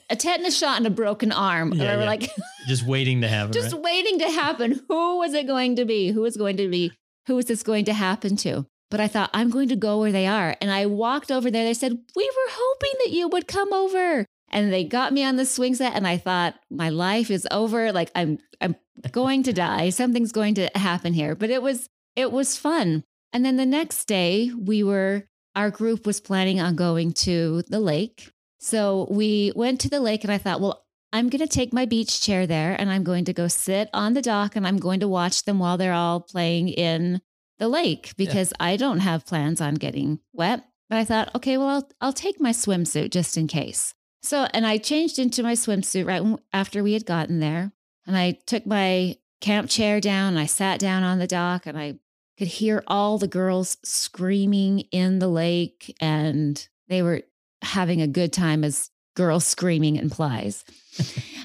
a 0.10 0.15
tetanus 0.15 0.58
shot 0.58 0.78
and 0.78 0.88
a 0.88 0.89
broken 0.89 1.32
arm. 1.32 1.73
Yeah, 1.73 1.91
and 1.91 2.02
yeah. 2.02 2.08
like, 2.08 2.30
Just 2.67 2.86
waiting 2.86 3.21
to 3.21 3.28
happen. 3.28 3.54
just 3.54 3.73
right? 3.73 3.82
waiting 3.82 4.19
to 4.19 4.30
happen. 4.30 4.82
Who 4.88 5.19
was 5.19 5.34
it 5.34 5.47
going 5.47 5.76
to 5.78 5.86
be? 5.86 6.12
Who 6.12 6.21
was 6.21 6.38
going 6.38 6.58
to 6.58 6.69
be? 6.69 6.91
Who 7.28 7.36
was 7.36 7.45
this 7.45 7.63
going 7.63 7.86
to 7.86 7.93
happen 7.93 8.36
to? 8.38 8.65
But 8.91 8.99
I 8.99 9.08
thought, 9.08 9.32
I'm 9.34 9.49
going 9.49 9.69
to 9.69 9.76
go 9.76 9.99
where 9.99 10.12
they 10.12 10.28
are. 10.28 10.56
And 10.62 10.69
I 10.69 10.86
walked 10.86 11.32
over 11.32 11.49
there. 11.49 11.63
They 11.63 11.73
said, 11.73 11.97
We 12.15 12.23
were 12.26 12.52
hoping 12.52 12.91
that 13.04 13.12
you 13.12 13.28
would 13.28 13.47
come 13.47 13.73
over. 13.73 14.26
And 14.49 14.71
they 14.71 14.84
got 14.84 15.13
me 15.13 15.23
on 15.23 15.36
the 15.36 15.45
swing 15.45 15.75
set. 15.75 15.95
And 15.95 16.08
I 16.08 16.17
thought, 16.17 16.56
my 16.69 16.89
life 16.89 17.32
is 17.32 17.47
over. 17.51 17.91
Like 17.91 18.12
I'm 18.15 18.39
I'm 18.62 18.75
going 19.12 19.43
to 19.43 19.53
die. 19.53 19.89
Something's 19.89 20.32
going 20.32 20.56
to 20.56 20.69
happen 20.75 21.13
here. 21.13 21.36
But 21.36 21.49
it 21.49 21.62
was 21.62 21.89
it 22.15 22.32
was 22.32 22.58
fun. 22.58 23.03
And 23.32 23.43
then 23.43 23.58
the 23.58 23.65
next 23.65 24.06
day 24.06 24.51
we 24.56 24.84
were 24.84 25.25
our 25.56 25.69
group 25.69 26.06
was 26.06 26.19
planning 26.19 26.60
on 26.60 26.75
going 26.75 27.13
to 27.13 27.63
the 27.67 27.79
lake. 27.79 28.32
So 28.60 29.08
we 29.10 29.51
went 29.56 29.82
to 29.82 29.89
the 29.89 29.99
lake 29.99 30.23
and 30.23 30.32
I 30.32 30.38
thought, 30.38 30.62
well, 30.62 30.86
I'm 31.12 31.29
going 31.29 31.41
to 31.41 31.47
take 31.47 31.73
my 31.73 31.86
beach 31.86 32.21
chair 32.21 32.47
there 32.47 32.75
and 32.79 32.89
I'm 32.89 33.03
going 33.03 33.25
to 33.25 33.34
go 33.34 33.47
sit 33.47 33.89
on 33.93 34.13
the 34.13 34.21
dock 34.21 34.56
and 34.56 34.65
I'm 34.65 34.77
going 34.77 34.99
to 35.01 35.08
watch 35.08 35.43
them 35.43 35.60
while 35.60 35.77
they're 35.77 35.93
all 35.93 36.21
playing 36.21 36.69
in 36.69 37.21
the 37.60 37.67
lake 37.67 38.13
because 38.17 38.51
I 38.60 38.77
don't 38.77 38.99
have 38.99 39.25
plans 39.25 39.62
on 39.62 39.75
getting 39.75 40.19
wet. 40.34 40.63
But 40.89 40.97
I 40.97 41.06
thought, 41.06 41.34
okay, 41.36 41.58
well, 41.58 41.67
I'll, 41.67 41.89
I'll 42.01 42.13
take 42.13 42.41
my 42.41 42.51
swimsuit 42.51 43.12
just 43.12 43.38
in 43.38 43.47
case. 43.47 43.93
So, 44.23 44.47
and 44.53 44.65
I 44.65 44.77
changed 44.77 45.19
into 45.19 45.43
my 45.43 45.53
swimsuit 45.53 46.07
right 46.07 46.39
after 46.53 46.81
we 46.81 46.93
had 46.93 47.05
gotten 47.05 47.39
there. 47.39 47.71
And 48.07 48.17
I 48.17 48.39
took 48.45 48.65
my 48.65 49.17
camp 49.41 49.69
chair 49.69 49.99
down 49.99 50.29
and 50.29 50.39
I 50.39 50.45
sat 50.45 50.79
down 50.79 51.03
on 51.03 51.19
the 51.19 51.27
dock 51.27 51.65
and 51.65 51.77
I 51.77 51.99
could 52.38 52.47
hear 52.47 52.83
all 52.88 53.17
the 53.17 53.27
girls 53.27 53.77
screaming 53.83 54.79
in 54.91 55.19
the 55.19 55.27
lake 55.27 55.95
and 55.99 56.65
they 56.88 57.01
were 57.01 57.21
having 57.62 58.01
a 58.01 58.07
good 58.07 58.33
time 58.33 58.63
as 58.63 58.89
girls 59.15 59.45
screaming 59.45 59.97
implies. 59.97 60.63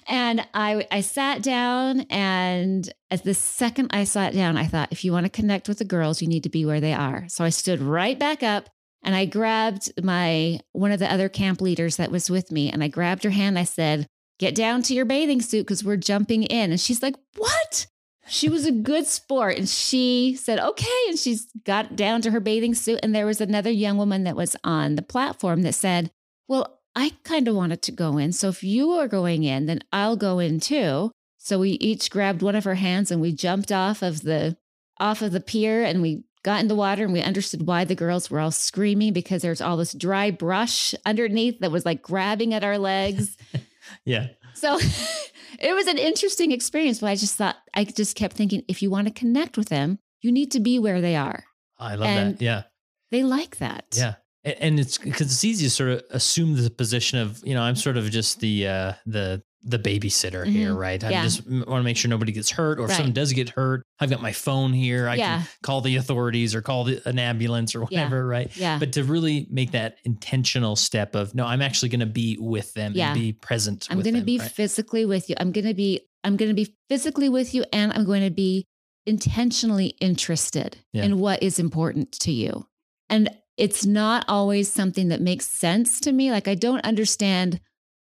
and 0.09 0.47
I 0.55 0.87
I 0.91 1.01
sat 1.01 1.43
down 1.43 2.03
and 2.11 2.91
at 3.11 3.25
the 3.25 3.35
second 3.35 3.91
I 3.93 4.05
sat 4.05 4.35
down, 4.35 4.57
I 4.57 4.67
thought, 4.67 4.93
if 4.93 5.05
you 5.05 5.13
want 5.13 5.27
to 5.27 5.31
connect 5.31 5.69
with 5.69 5.79
the 5.79 5.85
girls, 5.85 6.23
you 6.23 6.29
need 6.29 6.45
to 6.45 6.49
be 6.49 6.65
where 6.65 6.81
they 6.81 6.95
are. 6.95 7.27
So 7.29 7.45
I 7.45 7.51
stood 7.51 7.81
right 7.81 8.19
back 8.19 8.43
up 8.43 8.71
and 9.03 9.15
I 9.15 9.25
grabbed 9.27 9.93
my 10.03 10.61
one 10.73 10.93
of 10.93 10.99
the 10.99 11.13
other 11.13 11.29
camp 11.29 11.61
leaders 11.61 11.97
that 11.97 12.11
was 12.11 12.31
with 12.31 12.51
me 12.51 12.71
and 12.71 12.83
I 12.83 12.89
grabbed 12.89 13.25
her 13.25 13.31
hand. 13.31 13.59
I 13.59 13.65
said, 13.65 14.07
get 14.39 14.55
down 14.55 14.83
to 14.83 14.95
your 14.95 15.05
bathing 15.05 15.41
suit 15.41 15.67
because 15.67 15.85
we're 15.85 15.97
jumping 15.97 16.45
in. 16.45 16.71
And 16.71 16.81
she's 16.81 17.03
like, 17.03 17.17
what? 17.37 17.87
She 18.27 18.49
was 18.49 18.67
a 18.67 18.73
good 18.73 19.07
sport. 19.07 19.57
And 19.57 19.69
she 19.69 20.37
said, 20.37 20.59
okay. 20.59 21.05
And 21.09 21.19
she's 21.19 21.47
got 21.65 21.97
down 21.97 22.21
to 22.23 22.31
her 22.31 22.41
bathing 22.41 22.75
suit. 22.75 23.01
And 23.03 23.15
there 23.15 23.27
was 23.27 23.41
another 23.41 23.71
young 23.71 23.97
woman 23.97 24.25
that 24.25 24.37
was 24.37 24.55
on 24.65 24.97
the 24.97 25.03
platform 25.03 25.63
that 25.63 25.75
said, 25.75 26.11
well, 26.47 26.81
I 26.95 27.13
kind 27.25 27.49
of 27.49 27.55
wanted 27.55 27.83
to 27.83 27.93
go 27.93 28.19
in. 28.19 28.33
So 28.33 28.49
if 28.49 28.63
you 28.63 28.91
are 28.93 29.09
going 29.09 29.45
in, 29.45 29.67
then 29.67 29.81
I'll 29.93 30.17
go 30.17 30.39
in 30.39 30.61
too. 30.61 31.13
So 31.39 31.61
we 31.61 31.71
each 31.73 32.11
grabbed 32.11 32.43
one 32.43 32.57
of 32.57 32.65
her 32.65 32.75
hands 32.75 33.11
and 33.11 33.21
we 33.21 33.33
jumped 33.33 33.73
off 33.73 34.03
of 34.03 34.23
the 34.23 34.57
off 35.01 35.23
of 35.23 35.31
the 35.31 35.41
pier 35.41 35.85
and 35.85 36.03
we 36.03 36.25
got 36.43 36.61
in 36.61 36.69
the 36.69 36.75
water 36.75 37.05
and 37.05 37.13
we 37.13 37.21
understood 37.23 37.67
why 37.67 37.85
the 37.85 37.95
girls 37.95 38.31
were 38.31 38.41
all 38.41 38.51
screaming 38.51 39.13
because 39.13 39.43
there's 39.43 39.61
all 39.61 39.77
this 39.77 39.93
dry 39.93 40.31
brush 40.31 40.95
underneath 41.05 41.61
that 41.61 41.71
was 41.71 41.85
like 41.85 42.03
grabbing 42.03 42.55
at 42.55 42.65
our 42.65 42.79
legs. 42.79 43.37
yeah. 44.05 44.29
So 44.55 44.79
it 45.61 45.75
was 45.75 45.87
an 45.87 45.99
interesting 45.99 46.53
experience, 46.53 47.01
but 47.01 47.09
I 47.09 47.15
just 47.15 47.37
thought, 47.37 47.57
I 47.75 47.85
just 47.85 48.17
kept 48.17 48.37
thinking, 48.37 48.63
if 48.69 48.83
you 48.83 48.91
want 48.91 49.07
to 49.09 49.13
connect 49.13 49.57
with 49.57 49.69
them, 49.69 49.99
you 50.21 50.33
need 50.33 50.51
to 50.53 50.61
be 50.61 50.79
where 50.79 51.01
they 51.01 51.17
are. 51.17 51.45
I 51.79 51.95
love 51.95 52.09
And- 52.09 52.39
that. 52.39 52.43
Yeah. 52.43 52.63
They 53.11 53.23
like 53.23 53.57
that. 53.59 53.87
Yeah. 53.97 54.15
And 54.45 54.79
it's 54.79 54.99
because 54.99 55.33
it's 55.33 55.45
easy 55.45 55.67
to 55.67 55.71
sort 55.71 55.91
of 55.91 56.03
assume 56.11 56.55
the 56.63 56.71
position 56.71 57.19
of, 57.19 57.41
you 57.45 57.55
know, 57.55 57.63
I'm 57.63 57.77
sort 57.77 57.97
of 57.97 58.11
just 58.11 58.41
the, 58.41 58.67
uh, 58.69 58.93
the, 59.07 59.43
the 59.63 59.79
babysitter 59.79 60.47
here, 60.47 60.73
Mhm. 60.73 60.79
right? 60.79 61.03
I 61.05 61.11
Yeah. 61.11 61.23
just 61.25 61.45
want 61.49 61.67
to 61.67 61.83
make 61.83 61.97
sure 61.97 62.09
nobody 62.09 62.31
gets 62.33 62.51
hurt 62.51 62.79
or 62.79 62.85
if 62.85 62.91
Right. 62.91 62.97
someone 62.97 63.13
does 63.13 63.33
get 63.33 63.49
hurt, 63.51 63.83
I've 63.99 64.09
got 64.09 64.23
my 64.23 64.33
phone 64.33 64.73
here. 64.73 65.09
I 65.09 65.17
Yeah. 65.17 65.39
can 65.39 65.49
call 65.63 65.81
the 65.81 65.97
authorities 65.97 66.55
or 66.55 66.63
call 66.63 66.85
the, 66.85 67.07
an 67.09 67.19
ambulance 67.19 67.75
or 67.75 67.81
Yeah. 67.91 68.05
whatever, 68.05 68.27
right? 68.27 68.51
Yeah. 68.57 68.79
But 68.79 68.93
to 68.93 69.03
really 69.05 69.47
make 69.51 69.73
that 69.73 69.99
intentional 70.05 70.77
step 70.77 71.17
of, 71.17 71.35
no, 71.35 71.45
I'm 71.45 71.61
actually 71.61 71.89
going 71.89 72.01
to 72.01 72.07
be 72.07 72.37
with 72.41 72.73
them 72.75 72.93
Yeah. 72.95 73.13
and 73.13 73.21
be 73.21 73.33
present 73.33 73.89
I'm 73.91 74.01
going 74.01 74.15
to 74.15 74.23
be 74.23 74.39
right? 74.39 74.51
physically 74.51 75.05
with 75.05 75.29
you. 75.29 75.35
I'm 75.39 75.51
going 75.53 75.67
to 75.67 75.75
be 75.75 76.01
I'm 76.25 76.37
going 76.37 76.49
to 76.51 76.55
be 76.55 76.75
physically 76.89 77.29
with 77.29 77.55
you 77.55 77.65
and 77.73 77.93
I'm 77.93 78.05
going 78.05 78.25
to 78.25 78.31
be 78.31 78.65
intentionally 79.07 79.95
interested 80.01 80.77
Yeah. 80.93 81.05
in 81.05 81.19
what 81.19 81.43
is 81.43 81.59
important 81.59 82.13
to 82.21 82.33
you. 82.33 82.67
And 83.09 83.29
it's 83.57 83.85
not 83.87 84.25
always 84.29 84.71
something 84.71 85.09
that 85.09 85.21
makes 85.21 85.47
sense 85.49 85.99
to 86.01 86.13
me. 86.13 86.31
Like 86.31 86.47
I 86.49 86.55
don't 86.55 86.85
understand 86.85 87.61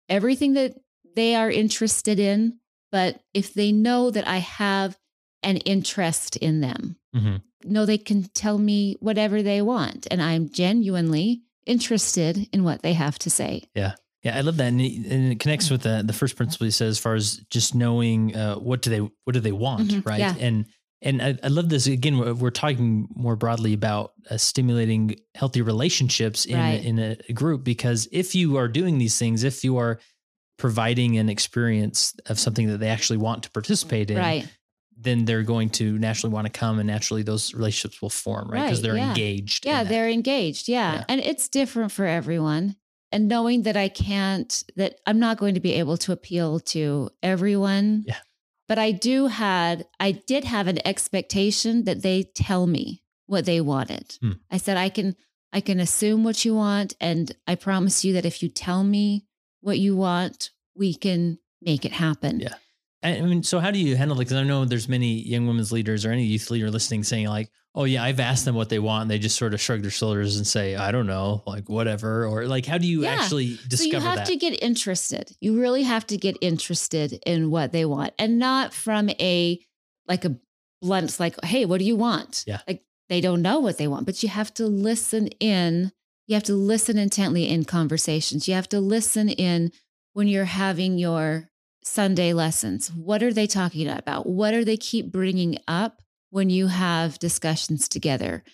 everything 0.10 0.54
that 0.54 0.76
they 1.16 1.36
are 1.36 1.50
interested 1.52 2.20
in, 2.20 2.60
but 2.92 3.22
if 3.34 3.54
they 3.54 3.72
know 3.72 4.12
that 4.12 4.28
I 4.28 4.38
have 4.38 4.98
an 5.44 5.58
interest 5.58 6.38
in 6.38 6.62
them, 6.62 6.98
Mhm. 7.16 7.42
know 7.64 7.86
they 7.86 7.98
can 7.98 8.24
tell 8.34 8.58
me 8.58 8.96
whatever 9.00 9.42
they 9.44 9.62
want 9.62 10.08
and 10.12 10.22
I'm 10.22 10.50
genuinely 10.50 11.42
interested 11.66 12.48
in 12.52 12.64
what 12.64 12.82
they 12.82 12.94
have 12.94 13.18
to 13.20 13.30
say. 13.30 13.64
Yeah, 13.76 13.94
Yeah, 14.24 14.38
I 14.38 14.42
love 14.42 14.58
that, 14.58 14.68
and 14.68 14.80
it, 14.82 14.94
and 15.08 15.32
it 15.34 15.40
connects 15.40 15.70
with 15.72 15.82
the 15.82 16.04
the 16.06 16.14
first 16.14 16.36
principle 16.36 16.66
he 16.66 16.72
says, 16.72 16.92
as 16.92 17.00
far 17.00 17.16
as 17.16 17.38
just 17.50 17.74
knowing 17.74 18.36
uh, 18.36 18.56
what 18.56 18.82
do 18.84 18.90
they 18.92 19.00
what 19.26 19.34
do 19.34 19.40
they 19.40 19.52
want, 19.52 19.92
Mhm, 19.92 20.06
right? 20.06 20.20
yeah. 20.20 20.36
And 20.40 20.66
and 21.04 21.20
I, 21.24 21.36
I 21.44 21.48
love 21.48 21.70
this 21.70 21.88
again. 21.88 22.20
We're, 22.20 22.36
we're 22.36 22.52
talking 22.52 23.08
more 23.16 23.36
broadly 23.36 23.74
about 23.74 24.12
uh, 24.30 24.38
stimulating 24.38 25.16
healthy 25.34 25.64
relationships 25.64 26.46
in 26.46 26.58
Right. 26.60 26.84
a, 26.84 26.88
in 26.88 27.00
a 27.28 27.34
group 27.34 27.64
because 27.64 28.08
if 28.12 28.36
you 28.36 28.58
are 28.58 28.68
doing 28.68 29.00
these 29.00 29.18
things, 29.18 29.44
if 29.44 29.64
you 29.64 29.78
are 29.78 30.00
providing 30.62 31.18
an 31.18 31.28
experience 31.28 32.14
of 32.28 32.38
something 32.40 32.68
that 32.68 32.78
they 32.80 32.88
actually 32.90 33.18
want 33.18 33.42
to 33.44 33.50
participate 33.52 34.12
in, 34.12 34.18
Right. 34.18 34.48
then 34.96 35.26
they're 35.26 35.42
going 35.42 35.70
to 35.72 35.98
naturally 35.98 36.32
want 36.32 36.46
to 36.46 36.52
come, 36.52 36.78
and 36.80 36.86
naturally 36.86 37.24
those 37.24 37.54
relationships 37.56 38.00
will 38.02 38.12
form, 38.12 38.48
right? 38.52 38.66
Because 38.66 38.78
Right, 38.80 38.84
they're 38.84 38.98
yeah. 38.98 39.10
engaged. 39.10 39.66
Yeah, 39.66 39.84
they're 39.84 40.08
engaged. 40.10 40.70
Yeah. 40.70 40.94
Yeah. 40.94 41.04
And 41.10 41.20
it's 41.20 41.50
different 41.50 41.92
for 41.92 42.06
everyone. 42.06 42.76
And 43.12 43.28
knowing 43.28 43.64
that 43.64 43.76
I 43.76 43.90
can't, 43.90 44.64
that 44.78 45.00
I'm 45.08 45.20
not 45.20 45.38
going 45.38 45.56
to 45.56 45.60
be 45.60 45.74
able 45.74 45.98
to 45.98 46.12
appeal 46.12 46.60
to 46.74 47.10
everyone. 47.24 48.06
Yeah. 48.08 48.18
But 48.70 48.78
I 48.78 48.92
do 48.92 49.28
had, 49.28 49.86
I 50.00 50.12
did 50.14 50.44
have 50.46 50.68
an 50.68 50.80
expectation 50.88 51.84
that 51.86 52.04
they 52.04 52.24
tell 52.36 52.68
me 52.68 53.02
what 53.26 53.46
they 53.46 53.60
wanted. 53.62 54.16
Hmm. 54.22 54.34
I 54.52 54.58
said, 54.58 54.78
I 54.78 54.90
can, 54.90 55.16
I 55.52 55.60
can 55.60 55.80
assume 55.80 56.24
what 56.24 56.46
you 56.46 56.54
want. 56.56 56.94
And 57.02 57.32
I 57.48 57.56
promise 57.56 58.06
you 58.06 58.14
that 58.14 58.26
if 58.26 58.42
you 58.44 58.48
tell 58.50 58.84
me 58.84 59.26
what 59.62 59.80
you 59.80 59.96
want, 59.96 60.52
we 60.76 60.94
can 60.94 61.40
make 61.62 61.86
it 61.86 61.92
happen. 61.92 62.40
Yeah. 62.40 62.56
I 63.04 63.20
mean, 63.22 63.42
so 63.42 63.60
how 63.60 63.72
do 63.72 63.80
you 63.80 63.96
handle 63.96 64.16
it? 64.18 64.26
Because 64.26 64.38
I 64.38 64.44
know 64.44 64.64
there's 64.64 64.88
many 64.88 65.22
young 65.22 65.48
women's 65.48 65.72
leaders 65.72 66.06
or 66.06 66.12
any 66.12 66.24
youth 66.24 66.52
leader 66.52 66.70
listening 66.70 67.04
saying 67.04 67.28
like, 67.28 67.50
"Oh 67.74 67.84
yeah, 67.86 68.04
I've 68.04 68.20
asked 68.20 68.46
them 68.46 68.54
what 68.54 68.70
they 68.70 68.78
want," 68.78 69.04
and 69.04 69.10
they 69.12 69.18
just 69.18 69.38
sort 69.38 69.56
of 69.56 69.62
shrug 69.62 69.82
their 69.82 69.90
shoulders 69.90 70.38
and 70.38 70.46
say, 70.46 70.76
"I 70.76 70.92
don't 70.92 71.08
know," 71.08 71.42
like 71.48 71.68
whatever. 71.68 72.28
Or 72.28 72.46
like, 72.46 72.68
how 72.68 72.78
do 72.78 72.86
you 72.86 73.02
Yeah. 73.02 73.14
actually 73.16 73.56
So 73.56 73.68
discover 73.70 73.96
you 73.96 74.02
have 74.02 74.16
that? 74.20 74.28
to 74.28 74.36
get 74.36 74.62
interested. 74.62 75.36
You 75.42 75.60
really 75.60 75.82
have 75.82 76.06
to 76.08 76.18
get 76.18 76.38
interested 76.42 77.20
in 77.26 77.50
what 77.50 77.72
they 77.72 77.86
want 77.86 78.14
and 78.20 78.38
not 78.38 78.72
from 78.72 79.10
a 79.20 79.60
like 80.08 80.24
a 80.24 80.36
blunt 80.84 81.20
like, 81.20 81.44
"Hey, 81.44 81.66
what 81.66 81.80
do 81.80 81.86
you 81.86 81.96
want?" 81.96 82.44
Yeah. 82.46 82.60
Like 82.68 82.84
they 83.10 83.20
don't 83.20 83.42
know 83.42 83.60
what 83.60 83.80
they 83.80 83.88
want, 83.88 84.06
but 84.06 84.22
you 84.22 84.30
have 84.30 84.54
to 84.56 84.68
listen 84.68 85.28
in. 85.40 85.92
You 86.32 86.36
have 86.36 86.44
to 86.44 86.56
listen 86.56 86.98
intently 86.98 87.50
in 87.50 87.66
conversations. 87.66 88.48
You 88.48 88.54
have 88.54 88.70
to 88.70 88.80
listen 88.80 89.28
in 89.28 89.74
when 90.14 90.30
you're 90.30 90.46
having 90.46 90.98
your 90.98 91.50
Sunday 91.84 92.32
lessons. 92.32 92.90
What 92.90 93.22
are 93.22 93.34
they 93.34 93.48
talking 93.48 93.90
about? 93.90 94.28
What 94.28 94.54
are 94.54 94.64
they 94.64 94.78
keep 94.78 95.12
bringing 95.12 95.58
up 95.68 96.02
when 96.30 96.50
you 96.50 96.68
have 96.68 97.20
discussions 97.20 97.90
together? 97.90 98.46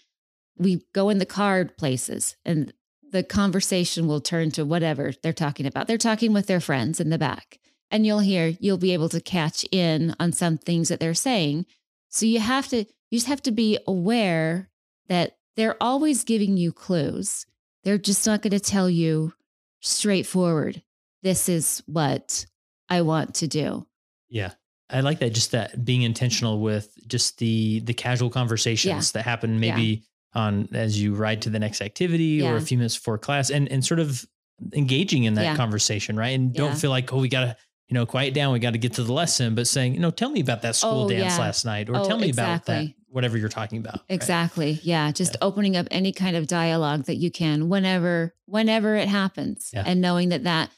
We 0.58 0.88
go 0.92 1.10
in 1.10 1.20
the 1.20 1.26
card 1.28 1.78
places 1.78 2.36
and 2.44 2.74
the 3.12 3.22
conversation 3.22 4.08
will 4.08 4.22
turn 4.22 4.50
to 4.54 4.66
whatever 4.66 5.14
they're 5.22 5.32
talking 5.32 5.68
about. 5.68 5.86
They're 5.86 6.00
talking 6.00 6.34
with 6.34 6.48
their 6.48 6.60
friends 6.60 7.00
in 7.00 7.12
the 7.12 7.20
back, 7.20 7.60
and 7.92 8.08
you'll 8.08 8.22
hear, 8.22 8.58
you'll 8.60 8.80
be 8.80 8.94
able 8.94 9.10
to 9.10 9.22
catch 9.22 9.64
in 9.72 10.16
on 10.20 10.32
some 10.32 10.58
things 10.58 10.90
that 10.90 11.00
they're 11.00 11.14
saying. 11.14 11.68
So 12.10 12.26
you 12.26 12.40
have 12.40 12.70
to, 12.70 12.78
you 12.78 13.20
just 13.20 13.28
have 13.28 13.44
to 13.44 13.52
be 13.52 13.78
aware 13.86 14.72
that 15.10 15.38
they're 15.56 15.78
always 15.80 16.24
giving 16.24 16.58
you 16.58 16.72
clues. 16.72 17.46
They're 17.88 17.98
just 17.98 18.26
not 18.28 18.42
going 18.42 18.52
to 18.52 18.60
tell 18.60 18.90
you 18.90 19.32
straightforward, 19.80 20.82
this 21.24 21.48
is 21.48 21.82
what 21.86 22.46
I 22.90 23.02
want 23.02 23.36
to 23.36 23.48
do. 23.48 23.88
yeah. 24.30 24.52
I 24.90 25.00
like 25.02 25.20
that. 25.20 25.32
Just 25.34 25.52
that 25.52 25.84
being 25.84 26.02
intentional 26.04 26.60
with 26.62 26.94
just 27.08 27.40
the 27.40 27.82
the 27.82 27.94
casual 27.94 28.30
conversations 28.30 29.12
that 29.14 29.24
happen 29.24 29.60
maybe 29.60 30.04
on 30.34 30.68
as 30.74 31.02
you 31.02 31.14
ride 31.14 31.42
to 31.42 31.50
the 31.50 31.60
next 31.60 31.82
activity 31.82 32.42
or 32.42 32.52
Yeah. 32.52 32.56
a 32.58 32.62
few 32.62 32.78
minutes 32.78 32.96
before 32.98 33.18
class, 33.18 33.50
and 33.50 33.70
and 33.70 33.84
sort 33.86 34.00
of 34.00 34.26
engaging 34.74 35.24
in 35.26 35.34
that 35.36 35.44
Yeah. 35.44 35.56
conversation, 35.58 36.16
right? 36.18 36.30
And 36.40 36.54
don't 36.54 36.72
Yeah. 36.72 36.76
feel 36.78 36.90
like 36.90 37.12
oh 37.14 37.20
we 37.20 37.28
gotta 37.28 37.58
you 37.90 37.96
know 37.96 38.06
quiet 38.06 38.34
down, 38.34 38.54
we 38.54 38.60
got 38.60 38.72
to 38.72 38.78
get 38.78 38.94
to 38.94 39.04
the 39.04 39.12
lesson, 39.14 39.56
but 39.56 39.68
saying 39.68 39.94
you 39.94 40.00
know 40.00 40.10
tell 40.12 40.30
me 40.30 40.40
about 40.40 40.62
that 40.62 40.76
school 40.78 41.04
Oh, 41.04 41.10
dance 41.10 41.34
yeah. 41.36 41.40
last 41.40 41.66
night, 41.66 41.90
or 41.90 41.98
Oh, 41.98 42.06
tell 42.08 42.18
me 42.18 42.30
about 42.30 42.66
that 42.68 42.84
exactly. 42.84 42.96
Whatever 43.18 43.38
you're 43.38 43.50
talking 43.50 43.80
about. 43.80 43.96
right? 43.96 44.02
Exactly. 44.10 44.80
Yeah. 44.84 45.12
Just 45.12 45.36
opening 45.42 45.76
up 45.76 45.88
any 45.92 46.12
kind 46.12 46.36
of 46.36 46.46
dialogue 46.48 47.06
that 47.06 47.16
you 47.18 47.32
can 47.32 47.68
whenever, 47.68 48.34
whenever 48.46 48.96
it 48.96 49.08
happens 49.08 49.72
Yeah. 49.74 49.84
and 49.86 50.00
knowing 50.00 50.30
that 50.30 50.44
that, 50.44 50.72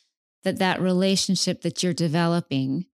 that 0.43 0.57
that 0.59 0.81
relationship 0.81 1.61
that 1.63 1.83
you're 1.83 1.93
developing 1.93 2.85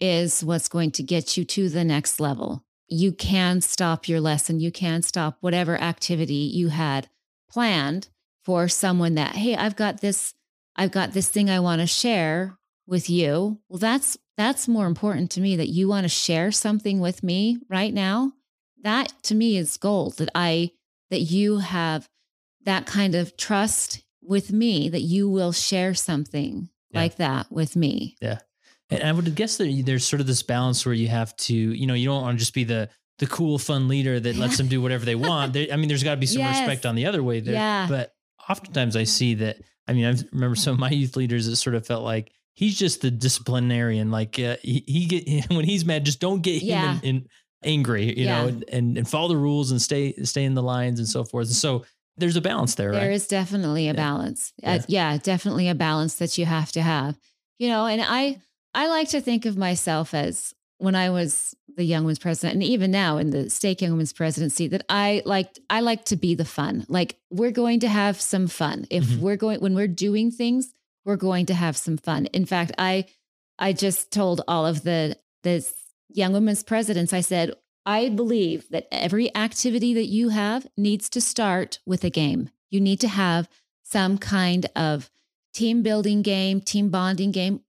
is 0.00 0.42
what's 0.42 0.68
going 0.68 0.90
to 0.92 1.02
get 1.02 1.36
you 1.36 1.44
to 1.44 1.68
the 1.68 1.84
next 1.84 2.18
level. 2.18 2.64
You 2.88 3.12
can 3.12 3.60
stop 3.60 4.08
your 4.08 4.20
lesson. 4.20 4.58
You 4.58 4.72
can 4.72 5.02
stop 5.02 5.36
whatever 5.40 5.76
activity 5.80 6.34
you 6.34 6.68
had 6.68 7.08
planned 7.50 8.08
for 8.42 8.68
someone 8.68 9.14
that, 9.16 9.36
Hey, 9.36 9.54
I've 9.54 9.76
got 9.76 10.00
this, 10.00 10.34
I've 10.76 10.90
got 10.92 11.12
this 11.12 11.28
thing 11.28 11.50
I 11.50 11.60
want 11.60 11.80
to 11.82 11.86
share 11.86 12.56
with 12.86 13.08
you. 13.10 13.60
Well, 13.68 13.78
that's, 13.78 14.16
that's 14.36 14.66
more 14.66 14.86
important 14.86 15.30
to 15.32 15.40
me 15.40 15.56
that 15.56 15.68
you 15.68 15.88
want 15.88 16.04
to 16.04 16.08
share 16.08 16.50
something 16.50 17.00
with 17.00 17.22
me 17.22 17.58
right 17.68 17.94
now 17.94 18.32
that 18.84 19.12
to 19.24 19.34
me 19.34 19.56
is 19.56 19.76
gold 19.76 20.16
that 20.18 20.30
i 20.34 20.70
that 21.10 21.20
you 21.20 21.58
have 21.58 22.08
that 22.64 22.86
kind 22.86 23.14
of 23.14 23.36
trust 23.36 24.02
with 24.22 24.52
me 24.52 24.88
that 24.88 25.02
you 25.02 25.28
will 25.28 25.52
share 25.52 25.92
something 25.94 26.68
Yeah. 26.90 27.00
like 27.00 27.16
that 27.16 27.50
with 27.52 27.76
me 27.76 28.16
Yeah. 28.22 28.38
And 28.90 29.02
I 29.02 29.12
would 29.12 29.34
guess 29.34 29.56
that 29.56 29.82
there's 29.86 30.06
sort 30.06 30.20
of 30.20 30.26
this 30.26 30.42
balance 30.42 30.84
where 30.84 30.94
you 30.94 31.08
have 31.08 31.34
to, 31.48 31.54
you 31.54 31.86
know, 31.86 31.94
you 31.94 32.06
don't 32.06 32.22
want 32.22 32.36
to 32.36 32.38
just 32.38 32.54
be 32.54 32.64
the 32.64 32.88
the 33.18 33.26
cool, 33.26 33.58
fun 33.58 33.88
leader 33.88 34.20
that 34.20 34.36
lets 34.36 34.56
them 34.58 34.68
do 34.68 34.80
whatever 34.82 35.04
they 35.06 35.14
want. 35.14 35.52
There, 35.54 35.66
I 35.72 35.76
mean, 35.76 35.88
there's 35.88 36.02
got 36.04 36.12
to 36.12 36.20
be 36.20 36.26
some 36.26 36.40
Yes. 36.40 36.58
respect 36.60 36.84
on 36.84 36.94
the 36.94 37.06
other 37.06 37.22
way 37.22 37.40
there. 37.40 37.54
Yeah. 37.54 37.86
But 37.88 38.12
oftentimes 38.48 38.94
I 38.96 39.04
see 39.04 39.34
that. 39.36 39.56
I 39.88 39.94
mean, 39.94 40.04
I 40.04 40.14
remember 40.32 40.54
some 40.56 40.74
of 40.74 40.78
my 40.80 40.90
youth 40.90 41.16
leaders 41.16 41.46
that 41.46 41.56
sort 41.56 41.76
of 41.76 41.86
felt 41.86 42.04
like 42.04 42.30
he's 42.54 42.78
just 42.78 43.00
the 43.00 43.10
disciplinarian. 43.10 44.10
Like 44.10 44.38
uh, 44.38 44.56
he, 44.62 44.84
he 44.86 45.06
get 45.06 45.50
when 45.50 45.64
he's 45.64 45.84
mad, 45.84 46.04
just 46.04 46.20
don't 46.20 46.42
get 46.42 46.60
him 46.62 46.68
Yeah. 46.68 46.98
in, 47.02 47.16
in 47.16 47.26
angry, 47.64 48.06
you 48.18 48.26
Yeah. 48.26 48.42
know, 48.46 48.62
and, 48.72 48.96
and 48.98 49.08
follow 49.08 49.28
the 49.28 49.36
rules 49.36 49.70
and 49.70 49.80
stay 49.80 50.12
stay 50.24 50.44
in 50.44 50.54
the 50.54 50.62
lines 50.62 50.98
and 50.98 51.08
so 51.08 51.24
forth. 51.24 51.46
And 51.48 51.56
so 51.56 51.84
there's 52.16 52.36
a 52.36 52.40
balance 52.40 52.74
there, 52.76 52.92
There 52.92 53.10
is 53.10 53.22
right? 53.24 53.28
definitely 53.30 53.84
a 53.88 53.92
Yeah. 53.92 53.96
balance 53.96 54.52
Yeah. 54.62 54.74
Uh, 54.74 54.78
yeah 54.88 55.18
definitely 55.18 55.68
a 55.68 55.74
balance 55.74 56.14
that 56.16 56.38
you 56.38 56.44
have 56.46 56.70
to 56.72 56.82
have 56.82 57.18
you 57.58 57.68
know 57.68 57.86
and 57.86 58.00
i 58.02 58.40
i 58.74 58.86
like 58.88 59.08
to 59.10 59.20
think 59.20 59.46
of 59.46 59.56
myself 59.56 60.14
as 60.14 60.54
when 60.78 60.94
i 60.94 61.10
was 61.10 61.54
the 61.76 61.82
young 61.84 62.04
women's 62.04 62.20
president 62.20 62.54
and 62.54 62.62
even 62.62 62.90
now 62.92 63.18
in 63.18 63.30
the 63.30 63.50
state 63.50 63.82
young 63.82 63.90
women's 63.92 64.12
presidency 64.12 64.68
that 64.68 64.84
i 64.88 65.22
like 65.24 65.58
i 65.70 65.80
like 65.80 66.04
to 66.04 66.16
be 66.16 66.34
the 66.36 66.44
fun 66.44 66.84
like 66.88 67.16
we're 67.30 67.50
going 67.50 67.80
to 67.80 67.88
have 67.88 68.20
some 68.20 68.46
fun 68.46 68.86
if 68.90 69.04
Mhm. 69.04 69.18
we're 69.18 69.36
going 69.36 69.58
when 69.60 69.74
we're 69.74 69.88
doing 69.88 70.30
things 70.30 70.72
we're 71.04 71.16
going 71.16 71.46
to 71.46 71.54
have 71.54 71.76
some 71.76 71.96
fun 71.96 72.26
in 72.26 72.44
fact 72.46 72.70
i 72.78 73.04
i 73.58 73.72
just 73.72 74.12
told 74.12 74.40
all 74.46 74.66
of 74.66 74.82
the 74.84 75.16
the 75.42 75.66
young 76.14 76.32
women's 76.32 76.62
presidents 76.62 77.12
i 77.12 77.20
said 77.20 77.52
i 77.84 78.08
believe 78.08 78.68
that 78.70 78.88
every 78.90 79.34
activity 79.36 79.92
that 79.94 80.06
you 80.06 80.30
have 80.30 80.66
needs 80.76 81.08
to 81.10 81.20
start 81.20 81.80
with 81.84 82.04
a 82.04 82.10
game. 82.10 82.50
You 82.70 82.80
need 82.80 83.00
to 83.00 83.08
have 83.08 83.48
some 83.82 84.18
kind 84.18 84.66
of 84.74 85.10
team 85.52 85.82
building 85.82 86.22
game 86.22 86.60
team 86.60 86.90
bonding 86.90 87.30
game. 87.30 87.60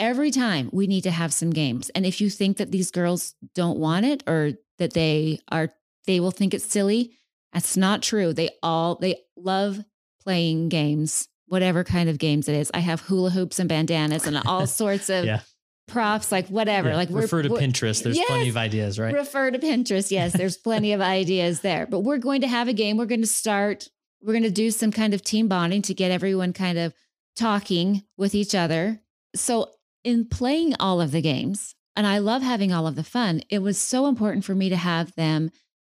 Every 0.00 0.30
time 0.30 0.70
we 0.72 0.86
need 0.86 1.02
to 1.02 1.10
have 1.10 1.34
some 1.34 1.50
games. 1.50 1.90
And 1.90 2.06
if 2.06 2.20
you 2.20 2.30
think 2.30 2.56
that 2.56 2.70
these 2.72 2.90
girls 2.90 3.34
don't 3.54 3.78
want 3.78 4.06
it 4.06 4.22
or 4.26 4.52
that 4.78 4.94
they 4.94 5.40
are 5.50 5.74
they 6.06 6.20
will 6.20 6.30
think 6.30 6.54
it's 6.54 6.64
silly 6.64 7.12
that's 7.52 7.76
not 7.76 8.02
true. 8.02 8.32
They 8.32 8.50
all 8.62 8.94
they 8.94 9.16
love 9.36 9.84
playing 10.22 10.68
games 10.68 11.28
whatever 11.46 11.82
kind 11.82 12.10
of 12.10 12.18
games 12.18 12.48
it 12.48 12.54
is. 12.54 12.70
I 12.74 12.80
have 12.80 13.00
hula 13.00 13.30
hoops 13.30 13.58
and 13.58 13.68
bandanas 13.68 14.26
and 14.26 14.36
all 14.46 14.66
sorts 14.82 15.08
of 15.08 15.24
Yeah. 15.24 15.40
Props 15.88 16.30
like 16.30 16.48
whatever 16.48 16.90
Yeah. 16.90 16.96
like 16.96 17.08
refer 17.10 17.42
to 17.42 17.48
Pinterest. 17.48 18.02
There's 18.02 18.18
plenty 18.18 18.48
of 18.48 18.56
ideas, 18.56 18.98
right? 18.98 19.12
Refer 19.14 19.50
to 19.50 19.58
Pinterest. 19.58 20.10
Yes, 20.10 20.32
there's 20.32 20.56
plenty 20.68 20.92
of 20.92 21.00
ideas 21.00 21.60
there. 21.60 21.86
But 21.86 22.00
we're 22.00 22.18
going 22.18 22.42
to 22.42 22.48
have 22.48 22.68
a 22.68 22.72
game. 22.72 22.96
We're 22.96 23.06
going 23.06 23.22
to 23.22 23.26
start, 23.26 23.88
we're 24.22 24.34
going 24.34 24.42
to 24.44 24.50
do 24.50 24.70
some 24.70 24.92
kind 24.92 25.14
of 25.14 25.22
team 25.22 25.48
bonding 25.48 25.82
to 25.82 25.94
get 25.94 26.10
everyone 26.10 26.52
kind 26.52 26.78
of 26.78 26.94
talking 27.34 28.04
with 28.16 28.34
each 28.34 28.54
other. 28.54 29.00
So, 29.34 29.70
in 30.04 30.26
playing 30.26 30.74
all 30.78 31.00
of 31.00 31.10
the 31.10 31.20
games, 31.20 31.74
and 31.96 32.06
I 32.06 32.18
love 32.18 32.42
having 32.42 32.72
all 32.72 32.86
of 32.86 32.94
the 32.94 33.02
fun, 33.02 33.42
it 33.50 33.58
was 33.58 33.76
so 33.76 34.06
important 34.06 34.44
for 34.44 34.54
me 34.54 34.68
to 34.68 34.76
have 34.76 35.14
them 35.16 35.50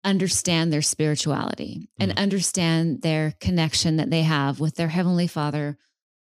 understand 0.05 0.71
their 0.71 0.81
spirituality 0.81 1.89
and 1.99 2.11
mm-hmm. 2.11 2.19
understand 2.19 3.01
their 3.01 3.33
connection 3.41 3.97
that 3.97 4.09
they 4.09 4.21
have 4.21 4.59
with 4.59 4.75
their 4.75 4.87
Heavenly 4.87 5.27
Father, 5.27 5.77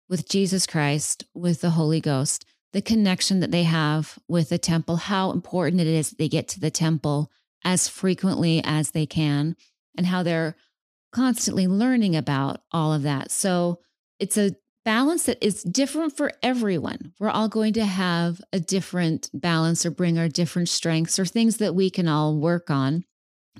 with 0.09 0.29
Jesus 0.29 0.67
Christ, 0.67 1.25
with 1.35 1.61
the 1.61 1.71
Holy 1.71 2.01
Ghost 2.01 2.47
the 2.73 2.83
connection 2.83 3.41
that 3.41 3.51
they 3.51 3.63
have 3.63 4.19
with 4.29 4.49
the 4.49 4.59
temple, 4.59 4.97
how 4.97 5.31
important 5.31 5.81
it 5.81 5.87
is 5.87 6.11
that 6.11 6.19
they 6.19 6.29
get 6.29 6.49
to 6.49 6.61
the 6.61 6.71
temple 6.71 7.31
as 7.65 7.89
frequently 7.89 8.63
as 8.65 8.91
they 8.91 9.07
can, 9.07 9.57
and 9.97 10.07
how 10.07 10.23
they're 10.23 10.57
constantly 11.13 11.67
learning 11.67 12.15
about 12.15 12.61
all 12.71 12.93
of 12.93 13.03
that. 13.03 13.31
So 13.31 13.81
it's 14.19 14.37
a 14.37 14.55
balance 14.85 15.25
that 15.25 15.45
is 15.45 15.63
different 15.65 16.17
for 16.17 16.31
everyone. 16.43 17.13
We're 17.19 17.31
all 17.31 17.49
going 17.49 17.73
to 17.73 17.85
have 17.85 18.41
a 18.53 18.61
different 18.61 19.31
balance 19.35 19.85
or 19.85 19.91
bring 19.91 20.19
our 20.19 20.29
different 20.29 20.69
strengths 20.69 21.19
or 21.19 21.25
things 21.25 21.57
that 21.57 21.75
we 21.75 21.91
can 21.91 22.07
all 22.07 22.37
work 22.37 22.71
on 22.71 23.05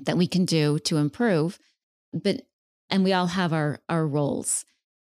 that 0.03 0.17
we 0.17 0.27
can 0.27 0.45
do 0.45 0.79
to 0.79 0.97
improve. 0.97 1.59
But 2.13 2.43
and 2.89 3.03
we 3.03 3.11
all 3.11 3.27
have 3.27 3.51
our 3.51 3.79
our 3.89 4.07
roles. 4.07 4.63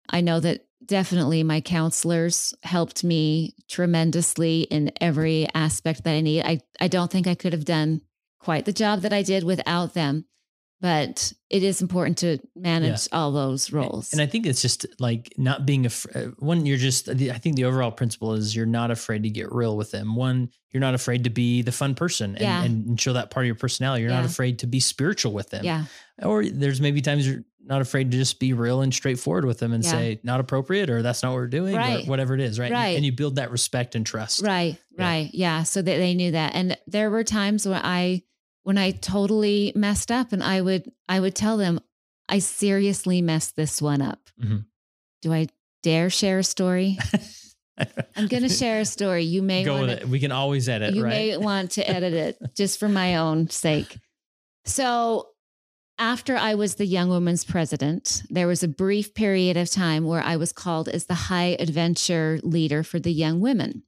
I 0.08 0.20
know 0.20 0.38
that 0.40 0.66
definitely 0.86 1.42
my 1.42 1.60
counselors 1.60 2.54
helped 2.62 3.04
me 3.04 3.54
tremendously 3.68 4.62
in 4.62 4.92
every 5.00 5.46
aspect 5.54 6.04
that 6.04 6.14
I 6.14 6.20
need. 6.20 6.42
I, 6.44 6.60
I 6.80 6.88
don't 6.88 7.10
think 7.10 7.26
I 7.26 7.34
could 7.34 7.52
have 7.52 7.64
done 7.64 8.00
quite 8.38 8.64
the 8.64 8.72
job 8.72 9.00
that 9.00 9.12
I 9.12 9.22
did 9.22 9.44
without 9.44 9.94
them, 9.94 10.24
but 10.82 11.32
it 11.48 11.62
is 11.62 11.80
important 11.80 12.18
to 12.18 12.38
manage 12.56 13.06
all 13.12 13.30
those 13.30 13.72
roles. 13.72 14.12
And 14.12 14.20
I 14.20 14.26
think 14.26 14.46
it's 14.46 14.60
just 14.60 14.84
like 14.98 15.32
not 15.38 15.64
being 15.64 15.86
afraid. 15.86 16.16
Uh, 16.16 16.30
one, 16.40 16.66
you're 16.66 16.76
just, 16.76 17.08
I 17.08 17.14
think 17.38 17.54
the 17.54 17.64
overall 17.66 17.92
principle 17.92 18.32
is 18.34 18.54
you're 18.54 18.66
not 18.66 18.90
afraid 18.90 19.22
to 19.22 19.30
get 19.30 19.52
real 19.52 19.76
with 19.76 19.92
them. 19.92 20.16
One, 20.16 20.50
you're 20.72 20.80
not 20.80 20.94
afraid 20.94 21.22
to 21.24 21.30
be 21.30 21.62
the 21.62 21.70
fun 21.70 21.94
person 21.94 22.32
and, 22.32 22.40
Yeah. 22.40 22.64
and 22.64 23.00
show 23.00 23.12
that 23.12 23.30
part 23.30 23.44
of 23.44 23.46
your 23.46 23.54
personality. 23.54 24.02
You're 24.02 24.10
not 24.10 24.24
afraid 24.24 24.58
to 24.58 24.66
be 24.66 24.80
spiritual 24.80 25.32
with 25.32 25.50
them. 25.50 25.64
yeah, 25.64 25.84
Or 26.20 26.44
there's 26.44 26.80
maybe 26.80 27.00
times 27.00 27.28
you're 27.28 27.44
not 27.64 27.80
afraid 27.80 28.10
to 28.10 28.16
just 28.16 28.40
be 28.40 28.52
real 28.52 28.80
and 28.80 28.92
straightforward 28.92 29.44
with 29.44 29.60
them 29.60 29.72
and 29.72 29.84
Yeah. 29.84 29.90
say, 29.92 30.20
not 30.24 30.40
appropriate 30.40 30.90
or 30.90 31.00
that's 31.00 31.22
not 31.22 31.28
what 31.28 31.36
we're 31.36 31.46
doing 31.46 31.76
Right. 31.76 32.04
or 32.04 32.10
whatever 32.10 32.34
it 32.34 32.40
is. 32.40 32.58
Right. 32.58 32.72
Right. 32.72 32.96
And 32.96 33.04
you 33.04 33.12
build 33.12 33.36
that 33.36 33.52
respect 33.52 33.94
and 33.94 34.04
trust. 34.04 34.42
right, 34.42 34.76
Yeah. 34.98 35.04
right. 35.08 35.30
Yeah. 35.32 35.62
So 35.62 35.80
that 35.80 35.96
they 35.96 36.14
knew 36.14 36.32
that. 36.32 36.56
And 36.56 36.76
there 36.88 37.08
were 37.08 37.22
times 37.22 37.68
when 37.68 37.80
I, 37.84 38.24
when 38.62 38.78
I 38.78 38.90
totally 38.92 39.72
messed 39.74 40.10
up 40.10 40.32
and 40.32 40.42
I 40.42 40.60
would, 40.60 40.90
I 41.08 41.20
would 41.20 41.34
tell 41.34 41.56
them, 41.56 41.80
I 42.28 42.38
seriously 42.38 43.20
messed 43.22 43.56
this 43.56 43.82
one 43.82 44.00
up. 44.00 44.30
Mhm. 44.42 44.64
Do 45.22 45.32
I 45.32 45.48
dare 45.82 46.10
share 46.10 46.38
a 46.38 46.44
story? 46.44 46.98
I'm 48.16 48.28
going 48.28 48.42
to 48.42 48.48
share 48.48 48.80
a 48.80 48.84
story. 48.84 49.24
You 49.24 49.42
may 49.42 49.64
Go 49.64 49.74
want 49.74 49.86
with 49.88 49.98
it. 50.02 50.08
We 50.08 50.20
can 50.20 50.30
always 50.32 50.68
edit, 50.68 50.94
you 50.94 51.02
right? 51.04 51.10
may 51.10 51.36
want 51.38 51.72
to 51.72 51.88
edit 51.88 52.12
it 52.12 52.38
just 52.54 52.78
for 52.78 52.88
my 52.88 53.16
own 53.16 53.48
sake. 53.50 53.98
So, 54.64 55.28
after 55.98 56.36
I 56.36 56.54
was 56.54 56.76
the 56.76 56.86
young 56.86 57.08
women's 57.10 57.44
president, 57.44 58.22
there 58.28 58.46
was 58.46 58.62
a 58.62 58.68
brief 58.68 59.14
period 59.14 59.56
of 59.56 59.70
time 59.70 60.04
where 60.04 60.22
I 60.22 60.36
was 60.36 60.52
called 60.52 60.88
as 60.88 61.06
the 61.06 61.14
high 61.14 61.56
adventure 61.58 62.40
leader 62.42 62.82
for 62.82 62.98
the 62.98 63.12
young 63.12 63.40
women. 63.40 63.82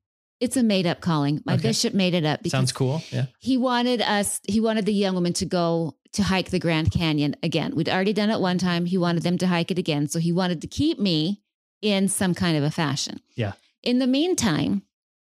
It's 0.45 0.57
a 0.59 0.63
made 0.63 0.87
up 0.87 1.01
calling. 1.01 1.43
My 1.47 1.55
Okay. 1.55 1.63
bishop 1.69 1.95
made 1.95 2.13
it 2.15 2.25
up 2.25 2.41
because 2.43 2.53
Sounds 2.53 2.73
cool. 2.73 3.03
Yeah. 3.11 3.27
he 3.39 3.57
wanted 3.57 4.03
us, 4.03 4.41
he 4.47 4.61
wanted 4.61 4.85
the 4.87 4.93
young 4.93 5.15
women 5.15 5.33
to 5.35 5.47
go 5.47 5.97
to 6.13 6.23
hike 6.23 6.51
the 6.51 6.59
Grand 6.59 6.91
Canyon 6.93 7.35
again. 7.43 7.75
We'd 7.75 7.89
already 7.89 8.13
done 8.13 8.31
it 8.31 8.41
one 8.41 8.59
time. 8.59 8.85
He 8.87 8.99
wanted 8.99 9.23
them 9.23 9.39
to 9.39 9.47
hike 9.47 9.71
it 9.71 9.79
again. 9.79 10.07
So 10.07 10.19
he 10.19 10.33
wanted 10.33 10.61
to 10.61 10.67
keep 10.67 10.99
me 11.01 11.41
in 11.83 12.09
some 12.09 12.35
kind 12.35 12.57
of 12.57 12.63
a 12.63 12.71
fashion. 12.71 13.21
Yeah. 13.37 13.53
In 13.83 13.99
the 14.01 14.07
meantime, 14.07 14.83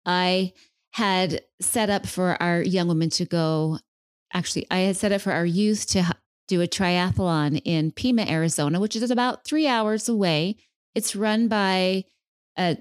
I 0.05 0.53
had 0.91 1.41
set 1.59 1.89
up 1.89 2.05
for 2.07 2.41
our 2.41 2.61
young 2.61 2.87
women 2.87 3.09
to 3.11 3.25
go. 3.25 3.79
Actually, 4.33 4.67
I 4.71 4.79
had 4.79 4.95
set 4.95 5.11
up 5.11 5.21
for 5.21 5.31
our 5.33 5.45
youth 5.45 5.85
to 5.87 6.15
do 6.47 6.61
a 6.61 6.67
triathlon 6.67 7.61
in 7.65 7.91
Pima, 7.91 8.23
Arizona, 8.23 8.79
which 8.79 8.95
is 8.95 9.09
about 9.11 9.43
three 9.45 9.67
hours 9.67 10.07
away. 10.07 10.55
It's 10.95 11.15
run 11.15 11.47
by 11.47 12.05
a 12.57 12.77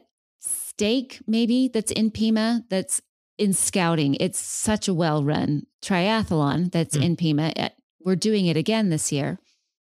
stake, 0.79 1.21
maybe 1.27 1.67
that's 1.67 1.91
in 1.91 2.09
Pima, 2.13 2.63
that's 2.71 3.03
in 3.37 3.53
scouting. 3.53 4.17
It's 4.21 4.39
such 4.39 4.87
a 4.87 4.95
well 4.95 5.25
run 5.25 5.67
triathlon 5.83 6.71
that's 6.71 6.95
Hmm. 6.97 7.03
in 7.03 7.17
Pima. 7.17 7.53
Uh, 7.57 7.69
We're 8.01 8.15
doing 8.15 8.47
it 8.47 8.57
again 8.57 8.89
this 8.91 9.11
year. 9.11 9.39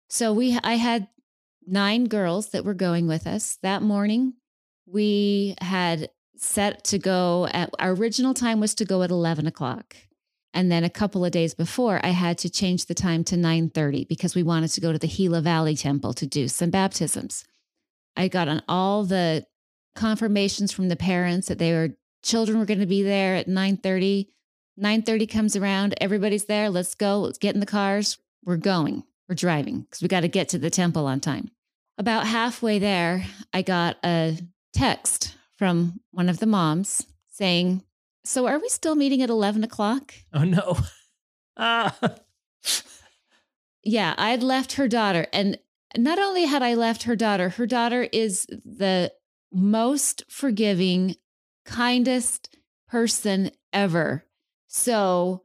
So 0.10 0.32
we, 0.32 0.58
I 0.64 0.76
had 0.76 1.08
nine 1.66 2.06
girls 2.06 2.50
that 2.52 2.64
were 2.64 2.76
going 2.76 3.08
with 3.08 3.26
us 3.26 3.58
that 3.64 3.82
morning. 3.82 4.34
We 4.86 5.56
had 5.60 6.10
set 6.38 6.84
to 6.86 7.00
go 7.00 7.48
at 7.52 7.72
our 7.80 7.92
original 7.94 8.36
time 8.36 8.60
was 8.60 8.76
to 8.76 8.86
go 8.86 9.02
at 9.02 9.10
11 9.10 9.48
o'clock. 9.48 9.96
And 10.54 10.72
then 10.72 10.84
a 10.84 10.90
couple 10.90 11.26
of 11.26 11.32
days 11.32 11.56
before, 11.56 12.00
I 12.06 12.10
had 12.12 12.38
to 12.40 12.50
change 12.50 12.86
the 12.86 12.94
time 12.94 13.24
to 13.26 13.36
9:30 13.36 14.08
because 14.08 14.36
we 14.36 14.44
wanted 14.44 14.70
to 14.74 14.82
go 14.82 14.92
to 14.94 15.00
the 15.00 15.08
Gila 15.08 15.42
Valley 15.42 15.76
Temple 15.76 16.14
to 16.14 16.28
do 16.28 16.48
some 16.48 16.70
baptisms. 16.70 17.44
I 18.16 18.28
got 18.28 18.48
on 18.48 18.62
all 18.68 19.04
the 19.04 19.46
confirmations 19.96 20.72
from 20.72 20.90
the 20.90 20.96
parents 20.96 21.48
that 21.48 21.60
their 21.60 21.96
children 22.24 22.60
were 22.60 22.66
going 22.66 22.80
to 22.80 22.86
be 22.86 23.04
there 23.04 23.36
at 23.36 23.48
9:30. 23.48 24.28
9:30 24.80 25.30
comes 25.30 25.56
around, 25.56 25.96
everybody's 26.02 26.46
there, 26.46 26.70
let's 26.70 26.96
go, 26.96 27.22
let's 27.22 27.38
get 27.38 27.54
in 27.54 27.62
the 27.62 27.66
cars. 27.66 28.18
We're 28.44 28.58
going. 28.58 29.04
We're 29.28 29.36
driving 29.36 29.82
because 29.82 30.02
we 30.02 30.08
got 30.08 30.22
to 30.22 30.28
get 30.28 30.50
to 30.50 30.60
the 30.60 30.70
temple 30.70 31.08
on 31.08 31.20
time. 31.20 31.50
About 31.98 32.28
halfway 32.28 32.78
there, 32.78 33.26
I 33.54 33.62
got 33.62 33.98
a 34.04 34.38
text 34.74 35.36
from 35.58 36.02
one 36.12 36.30
of 36.30 36.40
the 36.40 36.46
moms 36.46 37.08
saying, 37.32 37.84
So 38.24 38.48
are 38.48 38.60
we 38.60 38.70
still 38.70 38.96
meeting 38.96 39.22
at 39.22 39.30
11 39.30 39.64
o'clock? 39.64 40.14
Oh, 40.34 40.44
no. 40.44 40.78
Ah. 41.58 41.98
Yeah, 43.86 44.16
I'd 44.18 44.42
left 44.42 44.74
her 44.74 44.88
daughter. 44.88 45.28
And 45.32 45.60
not 45.96 46.18
only 46.18 46.46
had 46.46 46.64
I 46.64 46.74
left 46.74 47.04
her 47.04 47.16
daughter, 47.16 47.50
her 47.50 47.68
daughter 47.68 48.08
is 48.12 48.48
the 48.48 49.14
most 49.56 50.24
forgiving, 50.30 51.16
kindest 51.66 52.56
person 52.90 53.52
ever. 53.72 54.26
So 54.68 55.44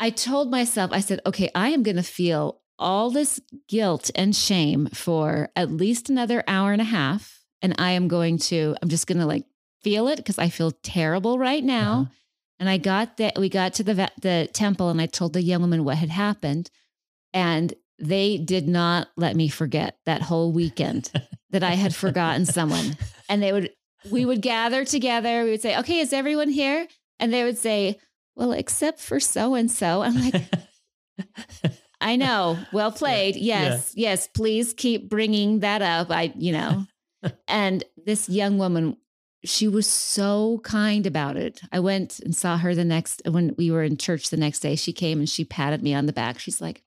I 0.00 0.10
told 0.10 0.50
myself, 0.50 0.92
I 0.92 1.00
said, 1.00 1.20
okay, 1.26 1.50
I 1.54 1.70
am 1.70 1.82
going 1.82 1.96
to 1.96 2.02
feel 2.02 2.60
all 2.78 3.10
this 3.10 3.40
guilt 3.66 4.10
and 4.14 4.34
shame 4.34 4.86
for 4.94 5.50
at 5.56 5.72
least 5.72 6.08
another 6.08 6.44
hour 6.46 6.72
and 6.72 6.80
a 6.80 6.84
half. 6.84 7.40
And 7.60 7.74
I 7.78 7.90
am 7.92 8.06
going 8.06 8.38
to, 8.38 8.76
I'm 8.80 8.88
just 8.88 9.08
going 9.08 9.18
to 9.18 9.26
like 9.26 9.44
feel 9.82 10.06
it 10.06 10.16
because 10.16 10.38
I 10.38 10.48
feel 10.48 10.70
terrible 10.70 11.38
right 11.38 11.64
now. 11.64 11.92
Uh-huh. 11.92 12.12
And 12.60 12.68
I 12.68 12.78
got 12.78 13.16
that, 13.16 13.38
we 13.38 13.48
got 13.48 13.74
to 13.74 13.84
the, 13.84 14.10
the 14.20 14.48
temple 14.52 14.88
and 14.90 15.00
I 15.00 15.06
told 15.06 15.32
the 15.32 15.42
young 15.42 15.60
woman 15.60 15.84
what 15.84 15.96
had 15.96 16.10
happened. 16.10 16.70
And 17.32 17.74
they 17.98 18.38
did 18.38 18.68
not 18.68 19.08
let 19.16 19.34
me 19.34 19.48
forget 19.48 19.98
that 20.06 20.22
whole 20.22 20.52
weekend 20.52 21.10
that 21.50 21.62
I 21.62 21.72
had 21.72 21.94
forgotten 21.94 22.44
someone. 22.46 22.96
And 23.28 23.42
they 23.42 23.52
would, 23.52 23.70
we 24.10 24.24
would 24.24 24.42
gather 24.42 24.84
together. 24.84 25.44
We 25.44 25.50
would 25.50 25.62
say, 25.62 25.78
okay, 25.78 26.00
is 26.00 26.12
everyone 26.12 26.48
here? 26.48 26.86
And 27.18 27.32
they 27.32 27.44
would 27.44 27.58
say, 27.58 27.98
well, 28.36 28.52
except 28.52 29.00
for 29.00 29.18
so 29.18 29.54
and 29.54 29.70
so. 29.70 30.02
I'm 30.02 30.14
like, 30.14 30.44
I 32.00 32.16
know. 32.16 32.58
Well 32.72 32.92
played. 32.92 33.36
Yes. 33.36 33.92
Yes. 33.96 34.28
Please 34.28 34.72
keep 34.72 35.08
bringing 35.08 35.60
that 35.60 35.82
up. 35.82 36.10
I, 36.10 36.32
you 36.36 36.52
know, 36.52 36.86
and 37.48 37.84
this 38.04 38.28
young 38.28 38.58
woman, 38.58 38.96
she 39.44 39.68
was 39.68 39.86
so 39.86 40.60
kind 40.64 41.06
about 41.06 41.36
it. 41.36 41.60
I 41.72 41.80
went 41.80 42.20
and 42.20 42.34
saw 42.34 42.58
her 42.58 42.74
the 42.74 42.84
next, 42.84 43.22
when 43.28 43.54
we 43.56 43.70
were 43.70 43.82
in 43.82 43.96
church 43.96 44.30
the 44.30 44.36
next 44.36 44.60
day, 44.60 44.76
she 44.76 44.92
came 44.92 45.18
and 45.18 45.28
she 45.28 45.44
patted 45.44 45.82
me 45.82 45.94
on 45.94 46.06
the 46.06 46.12
back. 46.12 46.38
She's 46.38 46.60
like, 46.60 46.82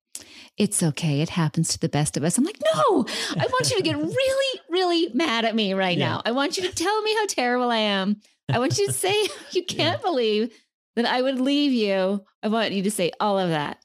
it's 0.57 0.82
okay. 0.84 1.22
It 1.22 1.30
happens 1.30 1.69
to 1.69 1.80
the 1.80 1.89
best 1.89 2.17
of 2.17 2.24
us. 2.24 2.38
I'm 2.38 2.43
like, 2.43 2.59
no, 2.76 3.05
I 3.38 3.45
want 3.47 3.69
you 3.72 3.78
to 3.78 3.84
get 3.84 3.97
really, 3.97 4.59
really 4.69 5.09
mad 5.13 5.45
at 5.45 5.55
me 5.55 5.74
right 5.74 5.97
Yeah. 5.97 6.09
now. 6.09 6.22
I 6.26 6.32
want 6.32 6.57
you 6.57 6.63
to 6.69 6.74
tell 6.76 7.01
me 7.01 7.13
how 7.15 7.26
terrible 7.28 7.69
I 7.72 7.78
am. 7.78 8.17
I 8.51 8.59
want 8.59 8.78
you 8.78 8.88
to 8.88 8.93
say 8.93 9.13
you 9.51 9.63
can't 9.65 10.01
believe 10.01 10.53
that 10.95 11.05
I 11.05 11.22
would 11.22 11.39
leave 11.39 11.72
you. 11.72 12.24
I 12.43 12.47
want 12.49 12.72
you 12.74 12.84
to 12.84 12.91
say 12.91 13.11
all 13.19 13.39
of 13.39 13.49
that. 13.49 13.78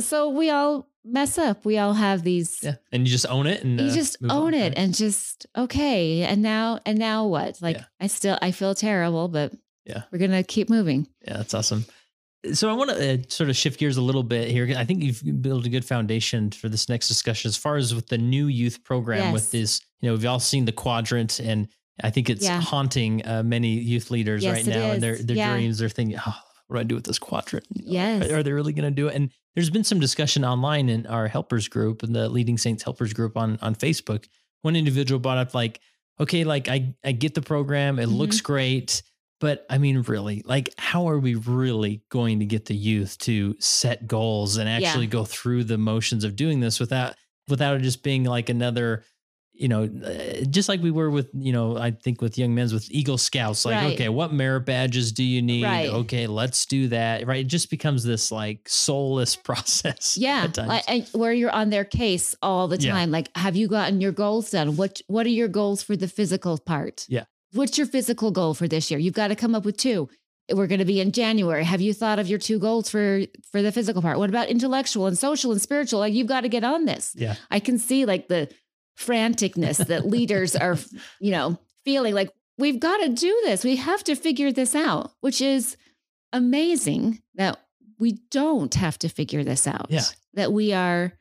So 0.00 0.28
we 0.30 0.50
all 0.50 0.88
mess 1.04 1.36
up. 1.38 1.64
We 1.64 1.78
all 1.78 1.92
have 1.94 2.22
these. 2.22 2.58
yeah. 2.62 2.76
And 2.92 3.06
you 3.06 3.12
just 3.12 3.26
own 3.28 3.46
it 3.46 3.62
and 3.62 3.78
You 3.80 3.88
uh, 3.88 3.94
just 3.94 4.20
move 4.22 4.30
on, 4.30 4.36
own 4.38 4.54
it 4.54 4.72
and 4.76 4.94
just 4.94 5.46
okay. 5.56 6.22
And 6.22 6.42
now 6.42 6.80
and 6.86 6.98
now 6.98 7.26
what? 7.26 7.60
Like 7.60 7.76
Yeah. 7.76 7.84
I 8.00 8.06
still 8.06 8.38
I 8.40 8.50
feel 8.52 8.74
terrible, 8.74 9.28
but 9.28 9.52
Yeah. 9.84 10.02
we're 10.10 10.18
gonna 10.18 10.42
keep 10.42 10.70
moving. 10.70 11.06
Yeah, 11.26 11.36
that's 11.38 11.54
awesome. 11.54 11.84
So 12.52 12.68
I 12.68 12.72
want 12.74 12.90
to 12.90 13.14
uh, 13.14 13.16
sort 13.28 13.48
of 13.48 13.56
shift 13.56 13.78
gears 13.80 13.96
a 13.96 14.02
little 14.02 14.22
bit 14.22 14.50
here. 14.50 14.72
I 14.76 14.84
think 14.84 15.02
you've 15.02 15.22
built 15.42 15.64
a 15.64 15.68
good 15.70 15.84
foundation 15.84 16.50
for 16.50 16.68
this 16.68 16.88
next 16.88 17.08
discussion 17.08 17.48
as 17.48 17.56
far 17.56 17.76
as 17.76 17.94
with 17.94 18.08
the 18.08 18.18
new 18.18 18.46
youth 18.48 18.84
program 18.84 19.32
with 19.32 19.50
this, 19.50 19.80
you 20.00 20.08
know, 20.08 20.14
we've 20.14 20.26
all 20.26 20.40
seen 20.40 20.64
the 20.66 20.72
quadrant 20.72 21.40
and 21.40 21.68
I 22.02 22.10
think 22.10 22.28
it's 22.28 22.44
Yeah. 22.44 22.60
haunting 22.60 23.24
uh, 23.26 23.42
many 23.44 23.68
youth 23.78 24.10
leaders 24.10 24.42
Yes, 24.42 24.52
right 24.56 24.66
now 24.66 24.90
and 24.90 25.02
their, 25.02 25.16
their 25.16 25.36
Yeah. 25.36 25.52
dreams. 25.54 25.78
They're 25.78 25.88
thinking, 25.88 26.18
oh, 26.26 26.34
what 26.66 26.76
do 26.76 26.80
I 26.80 26.82
do 26.82 26.94
with 26.96 27.04
this 27.04 27.18
quadrant? 27.18 27.66
You 27.72 27.84
know, 27.86 27.92
Yes. 27.92 28.30
Are 28.32 28.42
they 28.42 28.52
really 28.52 28.72
going 28.72 28.84
to 28.84 28.90
do 28.94 29.08
it? 29.08 29.14
And 29.14 29.30
there's 29.54 29.70
been 29.70 29.84
some 29.84 30.00
discussion 30.00 30.44
online 30.44 30.88
in 30.88 31.06
our 31.06 31.28
helpers 31.28 31.68
group 31.68 32.02
and 32.02 32.14
the 32.14 32.28
leading 32.28 32.58
saints 32.58 32.82
helpers 32.82 33.12
group 33.12 33.36
on, 33.36 33.58
on 33.62 33.74
Facebook. 33.74 34.26
One 34.62 34.74
individual 34.76 35.18
brought 35.20 35.38
up 35.38 35.54
like, 35.54 35.80
okay, 36.20 36.44
like 36.44 36.68
I, 36.68 36.94
I 37.04 37.12
get 37.12 37.34
the 37.34 37.42
program. 37.42 37.98
It 37.98 38.08
Mhm. 38.08 38.16
looks 38.16 38.40
great. 38.40 39.02
But 39.44 39.66
I 39.68 39.76
mean, 39.76 40.00
really, 40.08 40.42
like, 40.46 40.70
how 40.78 41.06
are 41.10 41.18
we 41.18 41.34
really 41.34 42.02
going 42.08 42.38
to 42.40 42.46
get 42.46 42.64
the 42.64 42.74
youth 42.74 43.18
to 43.18 43.54
set 43.58 44.06
goals 44.06 44.56
and 44.56 44.66
Yeah. 44.68 44.76
actually 44.88 45.06
go 45.06 45.26
through 45.26 45.64
the 45.64 45.76
motions 45.76 46.24
of 46.24 46.34
doing 46.34 46.60
this 46.60 46.80
without 46.80 47.14
without 47.48 47.76
it 47.76 47.82
just 47.82 48.02
being 48.02 48.24
like 48.24 48.48
another, 48.48 49.04
you 49.52 49.68
know, 49.68 49.82
uh, 49.84 50.44
just 50.48 50.66
like 50.70 50.80
we 50.82 50.90
were 50.90 51.10
with, 51.10 51.28
you 51.34 51.52
know, 51.52 51.76
I 51.76 51.90
think 51.90 52.22
with 52.22 52.38
young 52.38 52.54
men's 52.54 52.72
with 52.72 52.90
Eagle 52.90 53.18
Scouts, 53.18 53.66
like, 53.66 53.74
Right. 53.82 53.92
okay, 53.92 54.08
what 54.08 54.32
merit 54.32 54.64
badges 54.64 55.12
do 55.12 55.22
you 55.22 55.42
need? 55.42 55.62
Right. 55.64 55.90
Okay, 55.90 56.26
let's 56.26 56.64
do 56.64 56.88
that. 56.88 57.26
Right, 57.26 57.44
it 57.44 57.48
just 57.48 57.68
becomes 57.68 58.02
this 58.02 58.32
like 58.32 58.66
soulless 58.66 59.36
process. 59.48 60.16
Yeah, 60.16 60.44
at 60.44 60.54
times. 60.54 60.68
like, 60.68 60.84
and 60.88 61.06
where 61.12 61.34
you're 61.34 61.54
on 61.54 61.68
their 61.68 61.84
case 61.84 62.34
all 62.40 62.66
the 62.66 62.78
Yeah. 62.80 62.92
time. 62.92 63.10
Like, 63.10 63.28
have 63.36 63.56
you 63.56 63.68
gotten 63.68 64.00
your 64.00 64.12
goals 64.12 64.50
done? 64.52 64.76
What 64.76 65.02
What 65.06 65.26
are 65.26 65.36
your 65.40 65.48
goals 65.48 65.82
for 65.82 65.96
the 65.96 66.08
physical 66.08 66.56
part? 66.56 67.04
Yeah. 67.10 67.24
What's 67.54 67.78
your 67.78 67.86
physical 67.86 68.30
goal 68.30 68.54
for 68.54 68.68
this 68.68 68.90
year? 68.90 68.98
You've 68.98 69.14
got 69.14 69.28
to 69.28 69.36
come 69.36 69.54
up 69.54 69.64
with 69.64 69.76
two. 69.76 70.08
We're 70.52 70.66
going 70.66 70.80
to 70.80 70.84
be 70.84 71.00
in 71.00 71.12
January. 71.12 71.64
Have 71.64 71.80
you 71.80 71.94
thought 71.94 72.18
of 72.18 72.28
your 72.28 72.38
two 72.38 72.58
goals 72.58 72.90
for 72.90 73.22
for 73.50 73.62
the 73.62 73.72
physical 73.72 74.02
part? 74.02 74.18
What 74.18 74.28
about 74.28 74.48
intellectual 74.48 75.06
and 75.06 75.16
social 75.16 75.52
and 75.52 75.62
spiritual? 75.62 76.00
Like, 76.00 76.12
you've 76.12 76.26
got 76.26 76.42
to 76.42 76.48
get 76.48 76.64
on 76.64 76.84
this. 76.84 77.14
yeah, 77.16 77.36
I 77.50 77.60
can 77.60 77.78
see 77.78 78.04
like 78.04 78.28
the 78.28 78.50
franticness 78.98 79.86
that 79.86 80.06
leaders 80.16 80.54
are, 80.54 80.76
you 81.20 81.30
know, 81.30 81.58
feeling 81.84 82.14
like 82.14 82.30
we've 82.58 82.80
got 82.80 82.98
to 82.98 83.08
do 83.08 83.40
this. 83.44 83.64
We 83.64 83.76
have 83.76 84.04
to 84.04 84.14
figure 84.14 84.52
this 84.52 84.74
out, 84.74 85.12
which 85.20 85.40
is 85.40 85.76
amazing 86.32 87.22
that 87.36 87.58
we 87.98 88.18
don't 88.30 88.74
have 88.74 88.98
to 88.98 89.08
figure 89.08 89.44
this 89.44 89.66
out. 89.66 89.86
Yeah. 89.88 90.02
That 90.34 90.52
we 90.52 90.72
are 90.72 91.12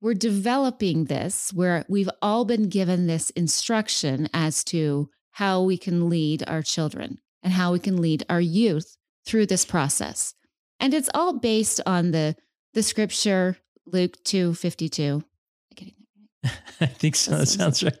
we're 0.00 0.14
developing 0.14 1.06
this 1.06 1.52
where 1.52 1.84
we've 1.88 2.10
all 2.22 2.44
been 2.44 2.68
given 2.68 3.06
this 3.06 3.30
instruction 3.30 4.28
as 4.32 4.62
to 4.64 5.08
how 5.34 5.62
we 5.62 5.76
can 5.76 6.08
lead 6.08 6.42
our 6.46 6.62
children 6.62 7.18
and 7.42 7.52
how 7.52 7.72
we 7.72 7.78
can 7.78 8.00
lead 8.00 8.24
our 8.28 8.40
youth 8.40 8.96
through 9.26 9.46
this 9.46 9.64
process. 9.64 10.34
And 10.80 10.94
it's 10.94 11.10
all 11.14 11.38
based 11.38 11.80
on 11.86 12.10
the 12.10 12.36
the 12.72 12.82
scripture 12.82 13.56
Luke 13.86 14.22
2:52. 14.24 15.00
Am 15.02 15.24
I 15.70 15.74
getting 15.74 15.94
that 16.42 16.50
right? 16.50 16.60
I 16.80 16.86
think 16.86 17.16
so. 17.16 17.36
That 17.36 17.46
sounds 17.46 17.82
right. 17.82 17.98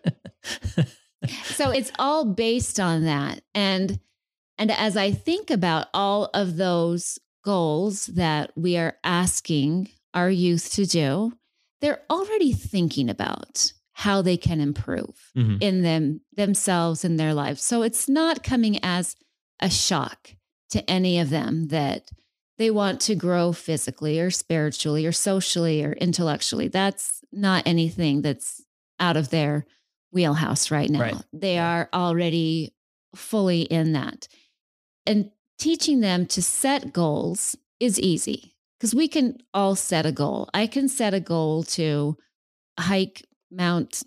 so 1.44 1.70
it's 1.70 1.92
all 1.98 2.24
based 2.24 2.78
on 2.78 3.04
that 3.04 3.42
and 3.54 3.98
and 4.58 4.70
as 4.70 4.96
i 4.96 5.10
think 5.10 5.50
about 5.50 5.86
all 5.94 6.30
of 6.34 6.56
those 6.56 7.18
goals 7.44 8.06
that 8.06 8.50
we 8.56 8.76
are 8.76 8.96
asking 9.04 9.88
our 10.12 10.30
youth 10.30 10.72
to 10.72 10.86
do 10.86 11.32
they're 11.80 12.02
already 12.10 12.52
thinking 12.52 13.08
about 13.08 13.72
how 13.94 14.20
they 14.22 14.36
can 14.36 14.60
improve 14.60 15.30
Mhm. 15.36 15.62
in 15.62 15.82
them 15.82 16.20
themselves 16.36 17.04
in 17.04 17.16
their 17.16 17.32
lives 17.34 17.62
so 17.62 17.82
it's 17.82 18.08
not 18.08 18.42
coming 18.42 18.78
as 18.82 19.16
a 19.60 19.70
shock 19.70 20.34
to 20.70 20.88
any 20.90 21.18
of 21.18 21.30
them 21.30 21.68
that 21.68 22.10
they 22.58 22.70
want 22.70 23.00
to 23.00 23.14
grow 23.14 23.52
physically 23.52 24.18
or 24.20 24.30
spiritually 24.30 25.06
or 25.06 25.12
socially 25.12 25.82
or 25.84 25.92
intellectually 25.94 26.68
that's 26.68 27.20
not 27.32 27.62
anything 27.66 28.22
that's 28.22 28.62
out 29.00 29.16
of 29.16 29.30
their 29.30 29.64
wheelhouse 30.12 30.70
right 30.70 30.88
now. 30.90 31.00
Right. 31.00 31.16
They 31.32 31.58
are 31.58 31.88
already 31.92 32.72
fully 33.16 33.62
in 33.62 33.92
that. 33.94 34.28
And 35.06 35.30
teaching 35.58 35.98
them 36.00 36.26
to 36.26 36.40
set 36.42 36.92
goals 36.92 37.56
is 37.80 37.98
easy 37.98 38.54
because 38.78 38.94
we 38.94 39.08
can 39.08 39.38
all 39.52 39.74
set 39.74 40.06
a 40.06 40.12
goal. 40.12 40.48
I 40.54 40.68
can 40.68 40.88
set 40.88 41.14
a 41.14 41.18
goal 41.20 41.64
to 41.64 42.16
hike 42.78 43.24
Mount 43.56 44.02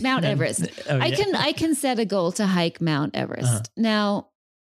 Mount 0.00 0.24
Everest. 0.32 0.68
Oh, 0.88 0.98
I 0.98 1.10
can 1.10 1.34
I 1.34 1.52
can 1.52 1.74
set 1.74 1.98
a 1.98 2.04
goal 2.04 2.32
to 2.32 2.46
hike 2.46 2.80
Mount 2.80 3.14
Everest. 3.14 3.52
Uh-huh. 3.52 3.62
Now, 3.76 4.28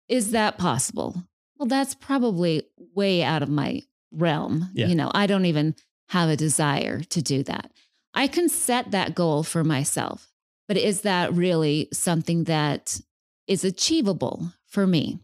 is 0.08 0.32
that 0.32 0.58
possible? 0.58 1.24
Well, 1.58 1.68
that's 1.68 1.96
probably 1.96 2.64
way 2.96 3.24
out 3.24 3.44
of 3.44 3.50
my 3.50 3.82
realm. 4.12 4.70
Yeah. 4.74 4.88
You 4.88 4.96
know, 4.96 5.12
I 5.14 5.28
don't 5.28 5.46
even 5.46 5.76
have 6.10 6.30
a 6.30 6.36
desire 6.36 7.02
to 7.02 7.22
do 7.22 7.44
that. 7.44 7.72
I 8.14 8.28
can 8.28 8.50
set 8.50 8.92
that 8.92 9.14
goal 9.14 9.44
for 9.44 9.64
myself, 9.64 10.32
but 10.68 10.78
is 10.78 11.02
that 11.02 11.34
really 11.34 11.90
something 11.94 12.46
that 12.46 13.00
is 13.48 13.64
achievable 13.64 14.54
for 14.68 14.88
me? 14.88 15.20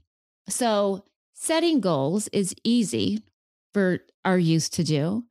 So, 0.47 1.03
setting 1.34 1.80
goals 1.80 2.28
is 2.28 2.53
easy 2.64 3.24
for 3.74 3.99
our 4.24 4.38
youth 4.38 4.70
to 4.72 4.84
do, 4.84 5.24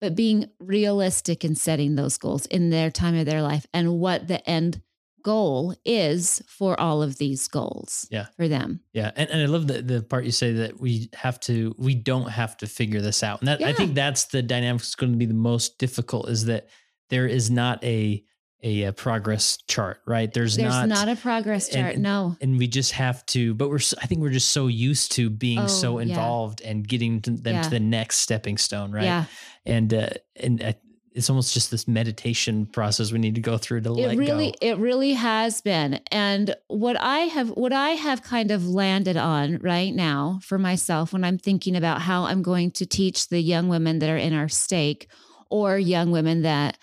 but 0.00 0.14
being 0.14 0.48
realistic 0.60 1.44
in 1.44 1.54
setting 1.54 1.94
those 1.96 2.18
goals 2.18 2.46
in 2.46 2.70
their 2.70 2.90
time 2.90 3.14
of 3.16 3.26
their 3.26 3.42
life 3.42 3.66
and 3.72 3.98
what 3.98 4.28
the 4.28 4.48
end 4.48 4.80
goal 5.24 5.74
is 5.84 6.40
for 6.46 6.78
all 6.80 7.02
of 7.02 7.18
these 7.18 7.48
goals 7.48 8.06
Yeah. 8.10 8.26
for 8.36 8.46
them. 8.48 8.80
Yeah, 8.92 9.10
and, 9.16 9.28
and 9.30 9.42
I 9.42 9.46
love 9.46 9.66
the 9.66 9.82
the 9.82 10.02
part 10.02 10.24
you 10.24 10.30
say 10.30 10.52
that 10.52 10.80
we 10.80 11.10
have 11.14 11.38
to 11.40 11.74
we 11.76 11.94
don't 11.94 12.30
have 12.30 12.56
to 12.58 12.66
figure 12.66 13.00
this 13.00 13.22
out, 13.22 13.40
and 13.40 13.48
that 13.48 13.62
I 13.62 13.72
think 13.72 13.94
that's 13.94 14.26
the 14.26 14.42
dynamic 14.42 14.80
that's 14.82 14.94
going 14.94 15.12
to 15.12 15.18
be 15.18 15.26
the 15.26 15.34
most 15.34 15.78
difficult 15.78 16.28
is 16.28 16.44
that 16.46 16.68
there 17.10 17.26
is 17.26 17.50
not 17.50 17.82
a 17.82 18.24
a, 18.62 18.86
uh 18.86 18.92
progress 18.92 19.56
chart, 19.68 20.00
right? 20.06 20.32
There's, 20.32 20.56
There's 20.56 20.72
not, 20.72 20.88
not, 20.88 21.08
a 21.08 21.16
progress 21.16 21.68
chart. 21.68 21.94
and- 21.94 22.02
no. 22.02 22.36
and 22.40 22.58
we 22.58 22.66
just 22.66 22.92
have 22.92 23.24
to. 23.26 23.54
But 23.54 23.68
we're 23.70 23.80
I 24.02 24.06
think 24.06 24.20
we're 24.20 24.30
just 24.30 24.50
so 24.52 24.66
used 24.66 25.12
to 25.12 25.30
being 25.30 25.68
so 25.68 25.96
Oh, 25.96 25.98
yeah. 26.00 26.08
involved 26.10 26.60
and 26.62 26.86
getting 26.86 27.20
to 27.22 27.30
them 27.30 27.54
Yeah. 27.54 27.62
to 27.62 27.70
the 27.70 27.80
next 27.80 28.18
stepping 28.18 28.58
stone, 28.58 28.90
right? 28.92 29.04
Yeah. 29.04 29.24
and 29.64 29.92
uh, 29.94 30.08
and 30.36 30.62
uh, 30.62 30.72
it's 31.12 31.28
almost 31.30 31.52
just 31.54 31.70
this 31.72 31.88
meditation 31.88 32.66
process 32.66 33.10
we 33.10 33.18
need 33.18 33.34
to 33.34 33.40
go 33.40 33.58
through 33.58 33.80
to 33.80 33.90
let 33.90 34.12
it 34.14 34.18
really 34.18 34.50
go. 34.52 34.56
it 34.60 34.78
really 34.78 35.14
has 35.14 35.60
been 35.62 35.98
and 36.12 36.54
what 36.68 36.96
i 37.00 37.20
have 37.20 37.48
what 37.50 37.72
i 37.72 37.90
have 37.90 38.22
kind 38.22 38.52
of 38.52 38.68
landed 38.68 39.16
on 39.16 39.56
right 39.58 39.92
now 39.94 40.38
for 40.42 40.58
myself 40.58 41.12
when 41.12 41.24
i'm 41.24 41.36
thinking 41.38 41.74
about 41.74 42.02
how 42.02 42.24
i'm 42.24 42.40
going 42.42 42.70
to 42.70 42.86
teach 42.86 43.28
the 43.30 43.40
young 43.40 43.68
women 43.68 43.98
that 43.98 44.10
are 44.10 44.16
in 44.18 44.32
our 44.32 44.48
stake 44.48 45.08
or 45.50 45.76
young 45.76 46.12
women 46.12 46.42
that 46.42 46.78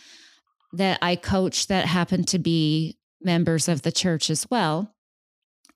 that 0.78 1.00
i 1.02 1.16
coach 1.16 1.68
that 1.68 1.86
happen 1.86 2.24
to 2.24 2.40
be 2.40 2.98
members 3.22 3.68
of 3.68 3.82
the 3.82 3.92
church 3.92 4.30
as 4.30 4.48
well 4.50 4.94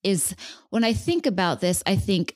is 0.03 0.35
when 0.69 0.83
i 0.83 0.93
think 0.93 1.25
about 1.25 1.61
this 1.61 1.83
i 1.85 1.95
think 1.95 2.35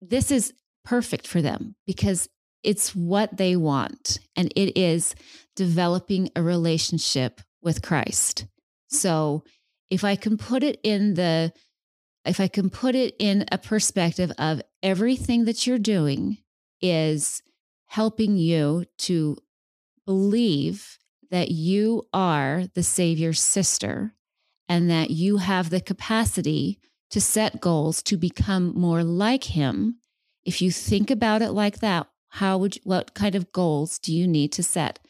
this 0.00 0.30
is 0.30 0.52
perfect 0.84 1.26
for 1.26 1.42
them 1.42 1.74
because 1.86 2.28
it's 2.62 2.94
what 2.94 3.36
they 3.36 3.56
want 3.56 4.18
and 4.36 4.52
it 4.56 4.78
is 4.78 5.14
developing 5.56 6.30
a 6.36 6.42
relationship 6.42 7.40
with 7.62 7.82
Christ. 7.82 8.46
So 8.88 9.44
if 9.90 10.04
I 10.04 10.16
can 10.16 10.36
put 10.36 10.62
it 10.62 10.78
in 10.82 11.14
the 11.14 11.52
if 12.24 12.38
I 12.38 12.48
can 12.48 12.68
put 12.68 12.94
it 12.94 13.14
in 13.18 13.46
a 13.50 13.56
perspective 13.56 14.30
of 14.38 14.60
everything 14.82 15.46
that 15.46 15.66
you're 15.66 15.78
doing 15.78 16.36
is 16.82 17.42
helping 17.86 18.36
you 18.36 18.84
to 18.98 19.38
believe 20.04 20.98
that 21.30 21.50
you 21.50 22.06
are 22.12 22.64
the 22.74 22.82
Savior's 22.82 23.40
sister 23.40 24.14
and 24.68 24.90
that 24.90 25.10
you 25.10 25.38
have 25.38 25.70
the 25.70 25.80
capacity 25.80 26.78
to 27.10 27.20
set 27.20 27.60
goals 27.60 28.02
to 28.04 28.16
become 28.16 28.72
more 28.76 29.02
like 29.02 29.44
Him. 29.44 29.96
If 30.44 30.62
you 30.62 30.70
think 30.70 31.10
about 31.10 31.42
it 31.42 31.50
like 31.50 31.80
that, 31.80 32.08
how 32.28 32.58
would 32.58 32.76
you, 32.76 32.82
what 32.84 33.14
kind 33.14 33.34
of 33.34 33.52
goals 33.52 33.98
do 33.98 34.14
you 34.14 34.26
need 34.26 34.52
to 34.52 34.62
set? 34.62 35.00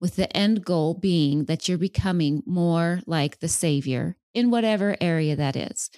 With 0.00 0.16
the 0.16 0.34
end 0.36 0.64
goal 0.64 0.94
being 0.94 1.44
that 1.44 1.68
you're 1.68 1.78
becoming 1.78 2.42
more 2.46 3.00
like 3.06 3.38
the 3.38 3.48
Savior 3.48 4.16
in 4.34 4.50
whatever 4.50 4.96
area 5.00 5.36
that 5.36 5.56
is 5.56 5.90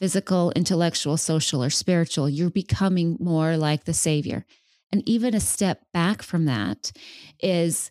physical, 0.00 0.52
intellectual, 0.56 1.16
social, 1.16 1.62
or 1.62 1.70
spiritual. 1.70 2.28
You're 2.28 2.50
becoming 2.50 3.16
more 3.20 3.56
like 3.56 3.84
the 3.84 3.94
Savior. 3.94 4.44
And 4.90 5.08
even 5.08 5.34
a 5.34 5.40
step 5.40 5.82
back 5.92 6.22
from 6.22 6.44
that 6.46 6.92
is 7.40 7.90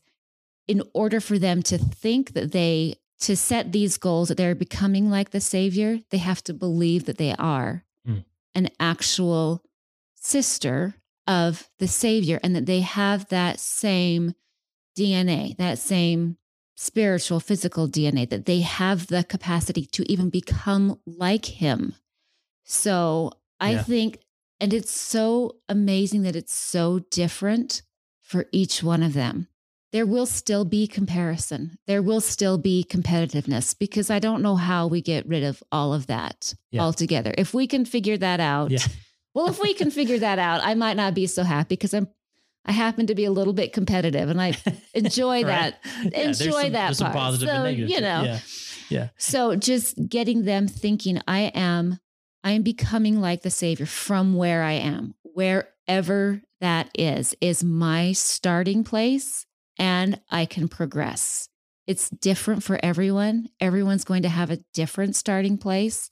in 0.67 0.81
order 0.93 1.19
for 1.19 1.37
them 1.39 1.61
to 1.63 1.77
think 1.77 2.33
that 2.33 2.51
they, 2.51 2.95
to 3.19 3.35
set 3.35 3.71
these 3.71 3.97
goals 3.97 4.29
that 4.29 4.37
they're 4.37 4.55
becoming 4.55 5.09
like 5.09 5.31
the 5.31 5.41
Savior, 5.41 5.99
they 6.09 6.17
have 6.17 6.43
to 6.45 6.53
believe 6.53 7.05
that 7.05 7.17
they 7.17 7.33
are 7.35 7.83
Mm. 8.07 8.25
an 8.55 8.69
actual 8.79 9.63
sister 10.15 10.95
of 11.25 11.69
the 11.79 11.87
Savior 11.87 12.39
and 12.43 12.55
that 12.55 12.65
they 12.65 12.81
have 12.81 13.29
that 13.29 13.59
same 13.59 14.33
DNA, 14.97 15.55
that 15.57 15.79
same 15.79 16.37
spiritual, 16.75 17.39
physical 17.39 17.87
DNA, 17.87 18.25
that 18.29 18.45
they 18.45 18.59
have 18.61 19.07
the 19.07 19.23
capacity 19.23 19.85
to 19.85 20.09
even 20.11 20.29
become 20.29 20.99
like 21.05 21.45
Him. 21.45 21.95
So 22.65 23.31
I 23.59 23.71
Yeah. 23.73 23.83
think, 23.83 24.19
and 24.59 24.73
it's 24.73 24.91
so 24.91 25.57
amazing 25.69 26.23
that 26.23 26.35
it's 26.35 26.53
so 26.53 26.99
different 27.09 27.81
for 28.21 28.47
each 28.51 28.83
one 28.83 29.03
of 29.03 29.13
them. 29.13 29.47
There 29.93 30.05
will 30.05 30.25
still 30.25 30.65
be 30.65 30.87
comparison. 30.87 31.77
There 31.87 32.01
will 32.01 32.19
still 32.19 32.57
be 32.57 32.83
competitiveness 32.89 33.77
because 33.77 34.09
I 34.09 34.19
don't 34.19 34.41
know 34.41 34.55
how 34.57 34.87
we 34.87 35.01
get 35.01 35.25
rid 35.27 35.43
of 35.43 35.63
all 35.71 35.93
of 35.93 36.07
that 36.07 36.53
Yeah. 36.71 36.81
altogether. 36.81 37.33
If 37.37 37.53
we 37.53 37.67
can 37.67 37.85
figure 37.85 38.17
that 38.17 38.39
out, 38.39 38.71
Yeah. 38.71 38.79
well, 39.35 39.47
if 39.47 39.61
we 39.61 39.73
can 39.75 39.91
figure 39.91 40.17
that 40.19 40.39
out, 40.39 40.61
I 40.63 40.73
might 40.73 40.97
not 40.97 41.13
be 41.13 41.27
so 41.27 41.43
happy 41.43 41.75
because 41.75 41.93
I'm 41.93 42.07
I 42.65 42.71
happen 42.71 43.07
to 43.07 43.15
be 43.15 43.25
a 43.25 43.31
little 43.31 43.51
bit 43.51 43.73
competitive 43.73 44.29
and 44.29 44.41
I 44.41 44.53
enjoy 44.93 45.43
Right? 45.43 45.75
that. 45.83 46.11
Yeah, 46.13 46.19
enjoy 46.29 46.61
some- 46.63 46.71
that 46.71 46.97
part. 46.97 47.39
So, 47.41 47.65
you 47.65 47.99
know. 48.01 48.39
Yeah. 48.89 49.09
So 49.17 49.55
just 49.57 49.95
getting 50.09 50.43
them 50.43 50.67
thinking 50.67 51.19
I 51.27 51.51
am 51.53 51.99
I 52.43 52.51
am 52.51 52.63
becoming 52.63 53.21
like 53.21 53.41
the 53.41 53.49
savior 53.51 53.85
from 53.85 54.35
where 54.35 54.63
I 54.63 54.73
am. 54.73 55.13
Wherever 55.23 56.41
that 56.61 56.89
is 56.97 57.35
is 57.41 57.63
my 57.63 58.11
starting 58.13 58.83
place 58.83 59.45
and 59.77 60.19
I 60.29 60.45
can 60.45 60.67
progress. 60.67 61.49
It's 61.87 62.09
different 62.09 62.63
for 62.63 62.79
everyone. 62.83 63.49
Everyone's 63.59 64.03
going 64.05 64.23
to 64.23 64.29
have 64.29 64.49
a 64.51 64.63
different 64.73 65.15
starting 65.15 65.57
place. 65.57 66.09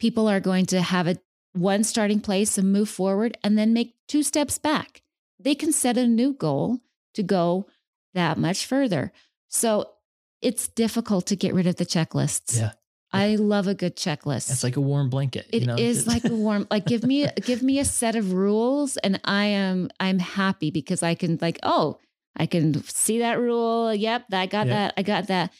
People 0.00 0.28
are 0.28 0.40
going 0.40 0.66
to 0.66 0.82
have 0.82 1.06
a 1.06 1.16
one 1.52 1.84
starting 1.84 2.20
place 2.20 2.58
and 2.58 2.72
move 2.72 2.88
forward 2.88 3.38
and 3.44 3.56
then 3.56 3.72
make 3.72 3.94
two 4.08 4.22
steps 4.24 4.58
back. 4.58 5.02
They 5.38 5.54
can 5.54 5.72
set 5.72 5.96
a 5.96 6.06
new 6.06 6.32
goal 6.32 6.80
to 7.14 7.22
go 7.22 7.66
that 8.12 8.38
much 8.38 8.66
further. 8.66 9.12
So 9.48 9.90
it's 10.42 10.66
difficult 10.68 11.26
to 11.26 11.36
get 11.36 11.54
rid 11.54 11.66
of 11.66 11.76
the 11.76 11.86
checklists. 11.86 12.58
Yeah. 12.58 12.72
I 13.12 13.36
love 13.36 13.68
a 13.68 13.74
good 13.74 13.96
checklist. 13.96 14.50
It's 14.50 14.64
like 14.64 14.76
a 14.76 14.80
warm 14.80 15.08
blanket. 15.08 15.46
It 15.52 15.56
is 15.56 15.60
you 15.60 15.66
know? 15.68 15.76
It's- 15.76 16.06
like 16.08 16.24
a 16.24 16.34
warm 16.34 16.66
like 16.70 16.84
give 16.86 17.04
me 17.04 17.28
give 17.44 17.62
me 17.62 17.78
a 17.78 17.84
set 17.84 18.16
of 18.16 18.32
rules 18.32 18.96
and 18.96 19.20
I 19.24 19.44
am 19.46 19.88
I'm 20.00 20.18
happy 20.18 20.72
because 20.72 21.04
I 21.04 21.14
can 21.14 21.38
like 21.40 21.60
oh 21.62 21.98
I 22.36 22.46
can 22.46 22.82
see 22.84 23.18
that 23.20 23.38
rule 23.38 23.94
yep 23.94 24.24
I 24.32 24.46
got 24.46 24.66
Yeah. 24.66 24.74
that 24.74 24.94
I 24.96 25.02
got 25.02 25.26
that 25.28 25.52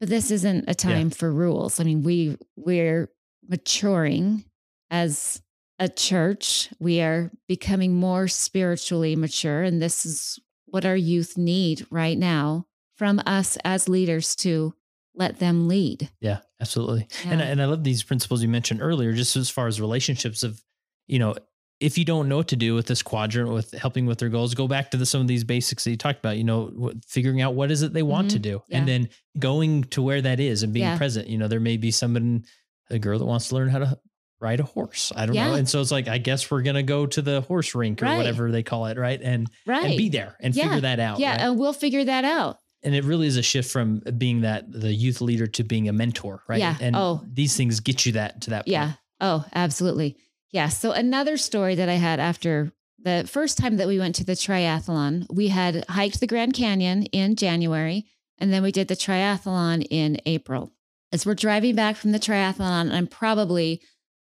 but 0.00 0.08
this 0.08 0.30
isn't 0.30 0.64
a 0.68 0.74
time 0.74 1.10
for 1.10 1.32
rules 1.32 1.80
I 1.80 1.84
mean 1.84 2.02
we 2.02 2.36
we're 2.56 3.08
maturing 3.48 4.44
as 4.90 5.42
a 5.78 5.88
church 5.88 6.70
we 6.78 7.00
are 7.00 7.30
becoming 7.48 7.94
more 7.94 8.28
spiritually 8.28 9.14
mature 9.16 9.62
and 9.62 9.80
this 9.80 10.06
is 10.06 10.38
what 10.66 10.84
our 10.84 10.96
youth 10.96 11.36
need 11.36 11.86
right 11.90 12.18
now 12.18 12.66
from 12.96 13.20
us 13.26 13.56
as 13.64 13.88
leaders 13.88 14.34
to 14.36 14.74
let 15.14 15.38
them 15.38 15.68
lead 15.68 16.10
Yeah, 16.20 16.40
absolutely. 16.60 17.06
And, 17.24 17.40
Yeah. 17.40 17.46
and 17.46 17.62
I 17.62 17.66
love 17.66 17.84
these 17.84 18.02
principles 18.02 18.42
you 18.42 18.48
mentioned 18.48 18.82
earlier, 18.82 19.12
just 19.14 19.34
as 19.36 19.48
far 19.48 19.66
as 19.66 19.80
relationships 19.80 20.42
of, 20.42 20.62
you 21.06 21.18
know, 21.18 21.34
if 21.80 21.98
you 21.98 22.04
don't 22.04 22.28
know 22.28 22.38
what 22.38 22.48
to 22.48 22.56
do 22.56 22.74
with 22.74 22.86
this 22.86 23.02
quadrant 23.02 23.50
with 23.52 23.72
helping 23.72 24.06
with 24.06 24.18
their 24.18 24.28
goals, 24.30 24.54
go 24.54 24.66
back 24.66 24.90
to 24.90 24.96
the, 24.96 25.04
some 25.06 25.20
of 25.20 25.26
these 25.28 25.44
basics 25.44 25.84
that 25.84 25.90
you 25.90 25.96
talked 25.96 26.18
about, 26.18 26.36
you 26.38 26.44
know, 26.44 26.92
figuring 27.06 27.42
out 27.42 27.54
what 27.54 27.70
is 27.70 27.82
it 27.82 27.92
they 27.92 28.02
want 28.02 28.30
to 28.30 28.38
Mhm. 28.38 28.42
do 28.42 28.62
Yeah. 28.68 28.78
and 28.78 28.88
then 28.88 29.08
going 29.38 29.84
to 29.84 30.00
where 30.02 30.22
that 30.22 30.40
is 30.40 30.62
and 30.62 30.72
being 30.72 30.86
Yeah. 30.86 30.96
present. 30.96 31.28
You 31.28 31.36
know, 31.38 31.48
there 31.48 31.60
may 31.60 31.76
be 31.76 31.90
someone, 31.90 32.44
a 32.90 32.98
girl 32.98 33.18
that 33.18 33.24
wants 33.26 33.48
to 33.48 33.54
learn 33.56 33.68
how 33.68 33.80
to 33.80 33.98
ride 34.40 34.60
a 34.60 34.64
horse. 34.64 35.12
I 35.16 35.26
don't 35.26 35.34
know. 35.36 35.54
And 35.54 35.68
so 35.68 35.80
it's 35.80 35.90
like, 35.90 36.08
I 36.08 36.18
guess 36.18 36.50
we're 36.50 36.62
going 36.62 36.76
to 36.76 36.82
go 36.82 37.06
to 37.06 37.22
the 37.22 37.40
horse 37.42 37.74
rink 37.74 38.02
or 38.02 38.06
Right. 38.06 38.16
whatever 38.18 38.50
they 38.50 38.62
call 38.62 38.86
it. 38.86 38.96
Right. 38.98 39.20
And, 39.22 39.48
right 39.66 39.84
and 39.86 39.96
be 39.96 40.08
there 40.08 40.36
and 40.40 40.54
Yeah. 40.54 40.64
figure 40.64 40.80
that 40.82 41.00
out. 41.00 41.18
yeah 41.18 41.32
right? 41.32 41.40
and 41.40 41.58
we'll 41.58 41.72
figure 41.72 42.04
that 42.04 42.24
out 42.24 42.58
and 42.82 42.94
it 42.94 43.04
really 43.04 43.26
is 43.26 43.36
a 43.36 43.42
shift 43.42 43.70
from 43.70 44.00
being 44.18 44.42
that 44.42 44.70
the 44.70 44.92
youth 44.94 45.20
leader 45.20 45.46
to 45.46 45.64
being 45.64 45.88
a 45.88 45.92
mentor, 45.92 46.42
right? 46.48 46.60
Yeah. 46.60 46.76
And 46.80 46.94
Oh. 46.94 47.22
these 47.30 47.56
things 47.56 47.80
get 47.80 48.06
you 48.06 48.12
that 48.12 48.42
to 48.42 48.50
that 48.50 48.60
point. 48.66 48.72
Yeah. 48.72 48.92
Oh, 49.20 49.44
absolutely. 49.54 50.16
Yeah. 50.52 50.68
So 50.68 50.92
another 50.92 51.36
story 51.36 51.74
that 51.74 51.88
I 51.88 51.94
had 51.94 52.20
after 52.20 52.72
the 52.98 53.24
first 53.28 53.58
time 53.58 53.76
that 53.76 53.88
we 53.88 53.98
went 53.98 54.14
to 54.16 54.24
the 54.24 54.32
triathlon, 54.32 55.26
we 55.32 55.48
had 55.48 55.84
hiked 55.88 56.20
the 56.20 56.26
Grand 56.26 56.54
Canyon 56.54 57.04
in 57.06 57.36
January, 57.36 58.06
and 58.38 58.52
then 58.52 58.62
we 58.62 58.72
did 58.72 58.88
the 58.88 58.96
triathlon 58.96 59.86
in 59.90 60.18
April. 60.26 60.72
As 61.12 61.24
we're 61.24 61.34
driving 61.34 61.74
back 61.74 61.96
from 61.96 62.12
the 62.12 62.18
triathlon, 62.18 62.92
I'm 62.92 63.06
probably 63.06 63.80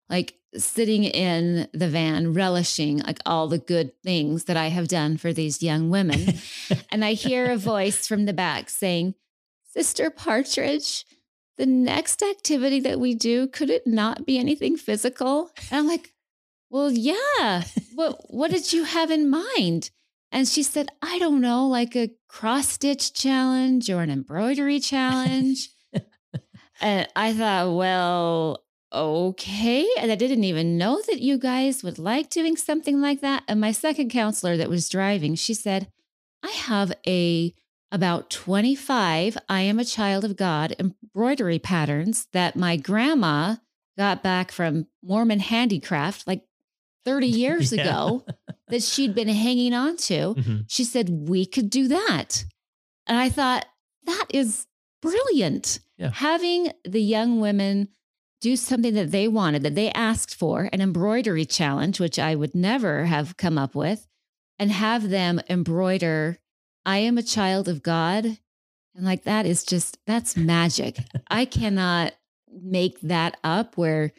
like 0.10 0.36
sitting 0.56 1.04
in 1.04 1.68
the 1.74 1.88
van, 1.88 2.34
relishing 2.34 3.00
like 3.00 3.20
all 3.26 3.48
the 3.48 3.58
good 3.58 3.92
things 4.04 4.46
that 4.46 4.58
I 4.58 4.68
have 4.68 4.88
done 4.88 5.18
for 5.18 5.34
these 5.34 5.64
young 5.64 5.90
women. 5.90 6.36
and 6.92 7.04
I 7.04 7.14
hear 7.14 7.52
a 7.52 7.58
voice 7.58 8.08
from 8.08 8.26
the 8.26 8.34
back 8.34 8.70
saying, 8.70 9.16
Sister 9.74 10.10
Partridge, 10.10 11.06
the 11.58 11.66
next 11.66 12.22
activity 12.22 12.80
that 12.82 13.00
we 13.00 13.16
do, 13.16 13.48
could 13.48 13.70
it 13.70 13.86
not 13.86 14.26
be 14.26 14.38
anything 14.38 14.78
physical? 14.78 15.50
And 15.72 15.80
I'm 15.80 15.88
like, 15.88 16.14
well, 16.76 16.92
yeah. 16.92 17.64
What 17.94 18.20
what 18.28 18.52
did 18.52 18.74
you 18.74 18.84
have 18.84 19.10
in 19.10 19.30
mind? 19.30 19.92
And 20.30 20.46
she 20.46 20.62
said, 20.62 20.90
I 21.02 21.18
don't 21.20 21.40
know, 21.40 21.66
like 21.70 21.96
a 21.96 22.12
cross 22.28 22.68
stitch 22.68 23.14
challenge 23.14 23.90
or 23.90 24.02
an 24.02 24.10
embroidery 24.10 24.82
challenge. 24.82 25.70
and 26.82 27.08
I 27.16 27.32
thought, 27.32 27.74
well, 27.74 28.66
okay. 28.92 29.88
And 29.98 30.12
I 30.12 30.16
didn't 30.16 30.44
even 30.44 30.78
know 30.78 31.02
that 31.08 31.22
you 31.22 31.38
guys 31.38 31.82
would 31.82 31.98
like 31.98 32.30
doing 32.30 32.58
something 32.58 33.00
like 33.00 33.22
that. 33.22 33.44
And 33.48 33.62
my 33.62 33.72
second 33.72 34.10
counselor 34.10 34.58
that 34.58 34.68
was 34.68 34.90
driving, 34.90 35.36
she 35.36 35.54
said, 35.54 35.88
I 36.44 36.52
have 36.52 36.92
a 37.08 37.54
about 37.90 38.30
25 38.30 39.38
I 39.48 39.62
am 39.62 39.80
a 39.80 39.86
child 39.86 40.26
of 40.26 40.36
God 40.36 40.76
embroidery 40.78 41.60
patterns 41.60 42.28
that 42.34 42.58
my 42.58 42.76
grandma 42.76 43.56
got 43.98 44.22
back 44.22 44.52
from 44.52 44.88
Mormon 45.02 45.40
handicraft 45.40 46.28
like 46.28 46.44
30 47.06 47.28
years 47.44 47.72
Yeah. 47.72 47.82
ago 47.84 48.26
that 48.70 48.84
she'd 48.84 49.14
been 49.16 49.28
hanging 49.30 49.74
on 49.74 49.98
to. 49.98 50.34
Mhm. 50.36 50.66
She 50.68 50.84
said, 50.84 51.10
We 51.30 51.46
could 51.46 51.70
do 51.70 51.88
that. 51.88 52.44
And 53.08 53.18
I 53.18 53.30
thought, 53.30 53.66
That 54.06 54.26
is 54.30 54.66
brilliant. 55.02 55.80
Yeah. 55.98 56.12
Having 56.14 56.72
the 56.84 57.02
young 57.02 57.40
women 57.40 57.90
do 58.42 58.56
something 58.56 58.94
that 58.96 59.12
they 59.12 59.28
wanted, 59.28 59.64
that 59.64 59.76
they 59.76 59.92
asked 59.92 60.36
for, 60.36 60.70
an 60.74 60.82
embroidery 60.82 61.46
challenge, 61.46 62.00
which 62.00 62.20
I 62.20 62.36
would 62.36 62.54
never 62.54 63.06
have 63.06 63.38
come 63.38 63.58
up 63.58 63.76
with, 63.76 64.08
and 64.60 64.72
have 64.72 65.10
them 65.10 65.40
embroider, 65.50 66.38
I 66.86 66.98
am 67.00 67.18
a 67.18 67.24
child 67.24 67.68
of 67.68 67.82
God. 67.82 68.26
And 68.26 69.06
like 69.06 69.24
that 69.24 69.46
is 69.46 69.64
just, 69.64 69.98
that's 70.06 70.36
magic. 70.38 71.00
I 71.30 71.46
cannot 71.46 72.14
make 72.52 73.00
that 73.02 73.38
up 73.44 73.78
where 73.78 74.12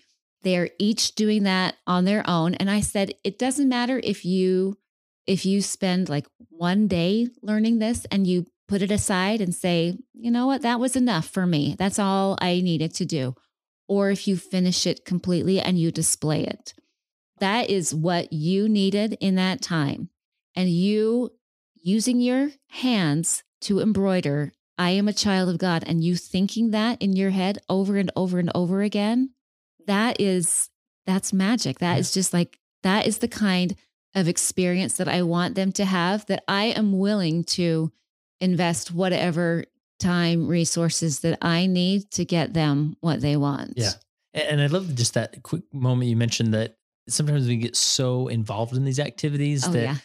they're 0.47 0.70
each 0.78 1.16
doing 1.16 1.42
that 1.42 1.74
on 1.88 2.05
their 2.05 2.22
own. 2.30 2.55
And 2.55 2.70
I 2.70 2.80
said, 2.80 3.12
it 3.24 3.36
doesn't 3.36 3.68
matter 3.68 4.01
if 4.05 4.24
you, 4.24 4.78
if 5.26 5.44
you 5.44 5.61
spend 5.61 6.09
like 6.09 6.28
one 6.51 6.86
day 6.86 7.26
learning 7.42 7.80
this 7.80 8.07
and 8.12 8.28
you 8.28 8.47
put 8.68 8.80
it 8.80 8.92
aside 8.92 9.40
and 9.40 9.53
say, 9.53 9.99
you 10.14 10.30
know 10.30 10.47
what, 10.47 10.62
that 10.62 10.78
was 10.78 10.94
enough 10.94 11.26
for 11.26 11.47
me. 11.47 11.74
That's 11.76 11.99
all 11.99 12.38
I 12.40 12.61
needed 12.61 12.94
to 12.94 13.05
do. 13.05 13.34
Or 13.88 14.11
if 14.11 14.28
you 14.28 14.36
finish 14.36 14.86
it 14.86 15.05
completely 15.05 15.59
and 15.59 15.80
you 15.80 15.90
display 15.90 16.44
it. 16.44 16.74
That 17.40 17.68
is 17.68 17.92
what 17.92 18.32
you 18.32 18.68
needed 18.68 19.18
in 19.20 19.34
that 19.34 19.62
time. 19.62 20.11
And 20.55 20.70
you 20.70 21.32
using 21.74 22.20
your 22.20 22.51
hands 22.68 23.42
to 23.62 23.80
embroider, 23.80 24.53
I 24.78 24.90
am 24.90 25.09
a 25.09 25.12
child 25.12 25.49
of 25.49 25.59
God, 25.59 25.82
and 25.86 26.05
you 26.05 26.14
thinking 26.14 26.70
that 26.70 27.03
in 27.03 27.14
your 27.16 27.30
head 27.30 27.59
over 27.68 27.97
and 27.97 28.12
over 28.14 28.38
and 28.38 28.51
over 28.55 28.82
again, 28.82 29.30
that 29.87 30.20
is, 30.20 30.70
that's 31.07 31.32
magic. 31.32 31.78
That 31.78 31.95
Yeah. 31.95 32.01
is 32.01 32.12
just 32.12 32.32
like, 32.32 32.59
that 32.82 33.07
is 33.07 33.18
the 33.18 33.28
kind 33.28 33.74
of 34.14 34.28
experience 34.28 34.95
that 34.95 35.09
I 35.09 35.22
want 35.22 35.55
them 35.55 35.72
to 35.72 35.84
have 35.84 36.24
that 36.26 36.45
I 36.49 36.66
am 36.66 36.99
willing 36.99 37.45
to 37.45 37.93
invest 38.41 38.93
whatever 38.93 39.64
time, 39.99 40.47
resources 40.47 41.20
that 41.20 41.39
I 41.43 41.66
need 41.66 42.11
to 42.12 42.24
get 42.24 42.53
them 42.53 42.97
what 43.01 43.20
they 43.20 43.37
want. 43.37 43.74
Yeah. 43.76 43.93
And 44.34 44.61
I 44.61 44.66
love 44.66 44.95
just 44.95 45.14
that 45.14 45.43
quick 45.43 45.62
moment 45.72 46.11
you 46.11 46.16
mentioned 46.16 46.53
that 46.55 46.76
sometimes 47.09 47.47
we 47.47 47.57
get 47.57 47.76
so 47.76 48.28
involved 48.28 48.74
in 48.76 48.84
these 48.84 49.01
activities 49.01 49.66
Oh, 49.66 49.70
that 49.72 49.82
yeah. 49.82 49.97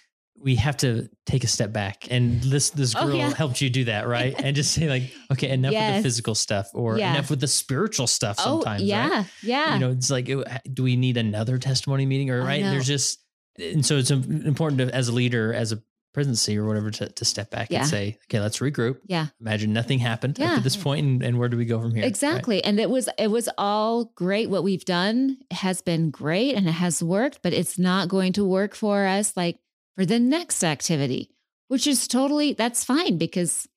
We 0.42 0.56
have 0.56 0.78
to 0.78 1.08
take 1.26 1.44
a 1.44 1.48
step 1.48 1.72
back. 1.72 2.08
And 2.10 2.42
this 2.42 2.72
this 2.72 2.96
Oh, 2.96 3.06
girl 3.08 3.16
yeah. 3.16 3.34
helped 3.34 3.62
you 3.62 3.70
do 3.70 3.86
that, 3.86 4.08
right? 4.08 4.34
and 4.38 4.56
just 4.56 4.74
say 4.74 4.90
like, 4.90 5.04
okay, 5.32 5.50
enough 5.50 5.72
with 5.74 5.96
the 5.98 6.04
physical 6.04 6.36
stuff, 6.36 6.68
or 6.74 6.98
Yeah. 6.98 7.14
enough 7.14 7.30
with 7.30 7.40
the 7.40 7.48
spiritual 7.48 8.08
stuff. 8.08 8.38
Oh, 8.40 8.44
Sometimes, 8.62 8.84
yeah. 8.84 9.10
right? 9.10 9.26
Yeah. 9.44 9.74
You 9.76 9.80
know, 9.80 9.92
it's 9.92 10.10
like, 10.10 10.26
do 10.74 10.84
we 10.84 10.96
need 10.96 11.18
another 11.18 11.58
testimony 11.58 12.06
meeting, 12.06 12.30
or 12.30 12.42
right? 12.44 12.64
There's 12.64 12.88
just, 12.88 13.20
and 13.60 13.86
so 13.86 13.98
it's 13.98 14.10
important 14.12 14.80
to, 14.80 14.96
as 14.96 15.08
a 15.08 15.12
leader, 15.14 15.54
as 15.54 15.72
a 15.72 15.82
presidency 16.14 16.58
or 16.58 16.66
whatever, 16.68 16.92
to, 16.92 17.08
to 17.08 17.24
step 17.24 17.50
back 17.52 17.70
Yeah. 17.72 17.80
and 17.80 17.88
say, 17.88 18.18
okay, 18.26 18.42
let's 18.42 18.60
regroup. 18.60 18.98
yeah. 19.08 19.28
Imagine 19.40 19.72
nothing 19.72 20.00
happened 20.00 20.38
up 20.42 20.46
Yeah. 20.46 20.56
to 20.56 20.62
this 20.62 20.76
point, 20.76 21.06
and, 21.06 21.24
and 21.24 21.40
where 21.40 21.48
do 21.48 21.56
we 21.56 21.64
go 21.64 21.80
from 21.80 21.92
here? 21.94 22.02
right? 22.04 22.08
Exactly. 22.10 22.62
And 22.64 22.82
it 22.82 22.90
was 22.90 23.08
it 23.18 23.28
was 23.32 23.48
all 23.58 24.12
great. 24.16 24.50
What 24.50 24.64
we've 24.64 24.84
done 24.84 25.38
has 25.52 25.82
been 25.82 26.10
great 26.10 26.56
and 26.56 26.68
it 26.68 26.74
has 26.74 27.02
worked, 27.02 27.40
but 27.42 27.54
it's 27.54 27.80
not 27.80 28.10
going 28.10 28.34
to 28.34 28.44
work 28.44 28.76
for 28.76 29.06
us 29.06 29.38
like 29.38 29.60
for 29.96 30.06
the 30.06 30.20
next 30.20 30.64
activity, 30.64 31.32
which 31.68 31.86
is 31.88 32.08
totally 32.08 32.54
that's 32.54 32.84
fine 32.84 33.18
because 33.18 33.68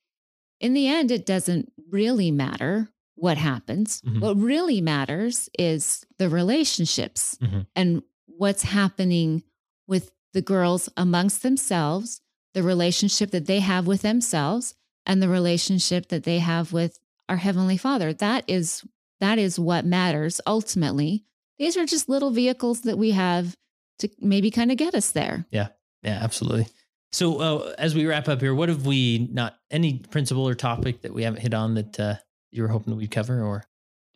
in 0.60 0.74
the 0.74 0.88
end 0.88 1.10
it 1.10 1.26
doesn't 1.26 1.72
really 1.90 2.30
matter 2.30 2.88
what 3.16 3.36
happens. 3.38 4.00
Mhm. 4.02 4.20
What 4.20 4.36
really 4.36 4.80
matters 4.80 5.48
is 5.58 6.04
the 6.18 6.28
relationships 6.28 7.36
Mhm. 7.40 7.66
and 7.76 8.02
what's 8.26 8.62
happening 8.64 9.42
with 9.86 10.10
the 10.32 10.42
girls 10.42 10.88
amongst 10.96 11.42
themselves, 11.42 12.20
the 12.54 12.62
relationship 12.62 13.30
that 13.30 13.46
they 13.46 13.60
have 13.60 13.86
with 13.86 14.02
themselves 14.02 14.74
and 15.06 15.22
the 15.22 15.28
relationship 15.28 16.08
that 16.08 16.24
they 16.24 16.38
have 16.40 16.72
with 16.72 16.98
our 17.28 17.36
heavenly 17.36 17.76
father 17.76 18.12
that 18.12 18.44
is 18.48 18.84
that 19.20 19.38
is 19.38 19.58
what 19.58 19.84
matters 19.86 20.40
ultimately 20.46 21.24
these 21.58 21.76
are 21.76 21.86
just 21.86 22.08
little 22.08 22.30
vehicles 22.30 22.82
that 22.82 22.98
we 22.98 23.12
have 23.12 23.56
to 23.98 24.08
maybe 24.20 24.50
kind 24.50 24.70
of 24.70 24.76
get 24.76 24.94
us 24.94 25.10
there 25.12 25.46
Yeah, 25.50 25.68
absolutely. 26.12 26.66
So, 27.12 27.38
uh, 27.40 27.74
as 27.78 27.94
we 27.94 28.06
wrap 28.06 28.28
up 28.28 28.40
here, 28.40 28.54
what 28.54 28.68
have 28.68 28.86
we 28.86 29.28
not 29.32 29.54
any 29.70 29.98
principle 30.10 30.48
or 30.48 30.54
topic 30.54 31.02
that 31.02 31.14
we 31.14 31.22
haven't 31.22 31.40
hit 31.42 31.54
on 31.54 31.74
that 31.74 32.00
uh, 32.00 32.14
you 32.50 32.62
were 32.62 32.68
hoping 32.68 32.92
that 32.92 32.96
we'd 32.96 33.10
cover, 33.10 33.42
or 33.42 33.64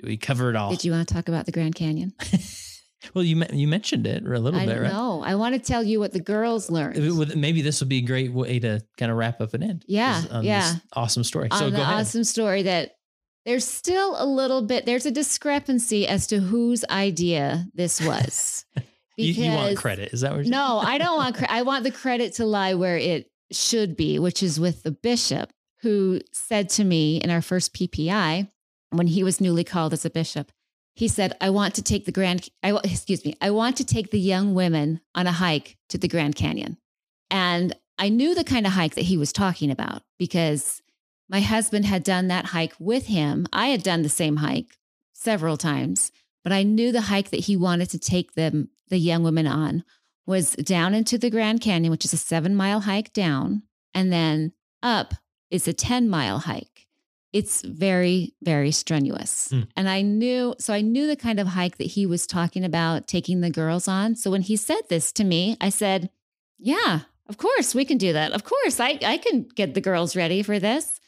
did 0.01 0.07
we 0.09 0.16
cover 0.16 0.51
it 0.51 0.57
all? 0.57 0.70
did 0.70 0.84
you 0.84 0.93
want 0.93 1.07
to 1.07 1.14
talk 1.14 1.28
about 1.28 1.47
the 1.47 1.53
grand 1.53 1.74
canyon 1.74 2.12
well, 3.14 3.24
you 3.24 3.41
you 3.53 3.68
mentioned 3.68 4.07
it 4.07 4.24
a 4.26 4.39
little 4.41 4.59
i 4.61 4.66
bit, 4.66 4.80
right? 4.80 4.93
know 4.93 5.22
i 5.24 5.34
want 5.36 5.55
to 5.55 5.61
tell 5.61 5.82
you 5.82 6.01
what 6.01 6.12
the 6.12 6.20
girls 6.20 6.70
learned 6.70 6.97
If 6.97 7.05
it 7.05 7.12
would- 7.12 7.36
Maybe 7.36 7.62
this 7.62 7.80
would 7.80 7.89
be 7.89 7.99
a 7.99 8.03
great 8.07 8.32
way 8.32 8.59
to 8.59 8.80
kind 8.97 9.11
of 9.12 9.16
wrap 9.18 9.41
up 9.41 9.55
and 9.55 9.62
end. 9.64 9.84
Yeah, 9.86 10.41
yeah. 10.43 10.74
Awesome 10.93 11.22
story. 11.24 11.49
on 11.51 11.59
So 11.59 11.70
go 11.70 11.76
ahead. 11.80 11.95
awesome 11.95 12.24
story 12.24 12.62
that 12.64 12.93
there's 13.47 13.64
still 13.64 14.14
a 14.20 14.26
little 14.26 14.62
bit 14.62 14.84
there's 14.86 15.07
a 15.07 15.11
discrepancy 15.12 16.07
as 16.09 16.26
to 16.28 16.39
whose 16.41 16.84
idea 16.91 17.66
this 17.74 18.01
was 18.01 18.64
You, 19.18 19.32
you 19.32 19.50
want 19.50 19.76
credit? 19.76 20.12
Is 20.12 20.20
that 20.20 20.32
what? 20.32 20.44
You're 20.44 20.50
No, 20.50 20.78
I 20.78 20.98
don't 20.98 21.16
want. 21.16 21.36
Cre- 21.36 21.46
I 21.48 21.62
want 21.62 21.84
the 21.84 21.90
credit 21.90 22.34
to 22.34 22.46
lie 22.46 22.74
where 22.74 22.96
it 22.96 23.30
should 23.50 23.96
be, 23.96 24.18
which 24.18 24.42
is 24.42 24.60
with 24.60 24.82
the 24.82 24.90
bishop 24.90 25.50
who 25.82 26.20
said 26.32 26.68
to 26.70 26.84
me 26.84 27.18
in 27.18 27.30
our 27.30 27.42
first 27.42 27.74
PPI 27.74 28.50
when 28.90 29.06
he 29.06 29.22
was 29.22 29.40
newly 29.40 29.64
called 29.64 29.92
as 29.92 30.04
a 30.04 30.10
bishop. 30.10 30.52
He 30.94 31.08
said, 31.08 31.36
"I 31.40 31.50
want 31.50 31.74
to 31.74 31.82
take 31.82 32.04
the 32.04 32.12
Grand. 32.12 32.48
I 32.62 32.78
excuse 32.84 33.24
me. 33.24 33.34
I 33.40 33.50
want 33.50 33.76
to 33.76 33.84
take 33.84 34.10
the 34.10 34.20
young 34.20 34.54
women 34.54 35.00
on 35.14 35.26
a 35.26 35.32
hike 35.32 35.76
to 35.88 35.98
the 35.98 36.08
Grand 36.08 36.34
Canyon." 36.34 36.78
And 37.30 37.74
I 37.98 38.08
knew 38.08 38.34
the 38.34 38.44
kind 38.44 38.66
of 38.66 38.72
hike 38.72 38.94
that 38.94 39.04
he 39.04 39.16
was 39.16 39.32
talking 39.32 39.70
about 39.70 40.02
because 40.18 40.80
my 41.28 41.40
husband 41.40 41.84
had 41.84 42.04
done 42.04 42.28
that 42.28 42.46
hike 42.46 42.74
with 42.78 43.06
him. 43.06 43.46
I 43.52 43.68
had 43.68 43.82
done 43.82 44.02
the 44.02 44.08
same 44.08 44.36
hike 44.36 44.78
several 45.12 45.56
times, 45.56 46.10
but 46.44 46.52
I 46.52 46.62
knew 46.62 46.92
the 46.92 47.02
hike 47.02 47.30
that 47.30 47.40
he 47.40 47.56
wanted 47.56 47.90
to 47.90 47.98
take 47.98 48.34
them, 48.34 48.70
the 48.89 48.99
young 48.99 49.22
women 49.22 49.47
on, 49.47 49.84
was 50.26 50.53
down 50.53 50.95
into 50.95 51.16
the 51.18 51.30
Grand 51.30 51.61
Canyon, 51.61 51.91
which 51.91 52.05
is 52.05 52.12
a 52.12 52.18
seven 52.18 52.55
mile 52.55 52.80
hike 52.80 53.12
down, 53.12 53.62
and 53.95 54.12
then 54.12 54.53
up 54.82 55.14
is 55.51 55.66
a 55.66 55.72
10 55.72 56.09
mile 56.09 56.39
hike. 56.39 56.86
It's 57.32 57.62
very, 57.62 58.34
very 58.43 58.70
strenuous. 58.70 59.49
Hmm. 59.51 59.62
And 59.76 59.89
I 59.89 60.03
knew, 60.03 60.55
so 60.59 60.72
I 60.72 60.80
knew 60.80 61.07
the 61.07 61.16
kind 61.16 61.39
of 61.39 61.49
hike 61.49 61.76
that 61.78 61.89
he 61.89 62.07
was 62.07 62.26
talking 62.26 62.64
about 62.64 63.07
taking 63.07 63.41
the 63.41 63.51
girls 63.51 63.86
on. 63.86 64.16
So 64.16 64.30
when 64.30 64.43
he 64.43 64.57
said 64.57 64.80
this 64.89 65.12
to 65.12 65.24
me, 65.24 65.57
I 65.61 65.68
said, 65.68 66.11
Yeah, 66.59 67.01
of 67.28 67.36
course 67.36 67.74
we 67.74 67.84
can 67.84 67.99
do 67.99 68.12
that. 68.14 68.32
Of 68.32 68.45
course, 68.45 68.80
I, 68.80 68.99
I 69.05 69.18
can 69.18 69.43
get 69.43 69.74
the 69.74 69.80
girls 69.80 70.16
ready 70.16 70.43
for 70.43 70.59
this. 70.59 71.01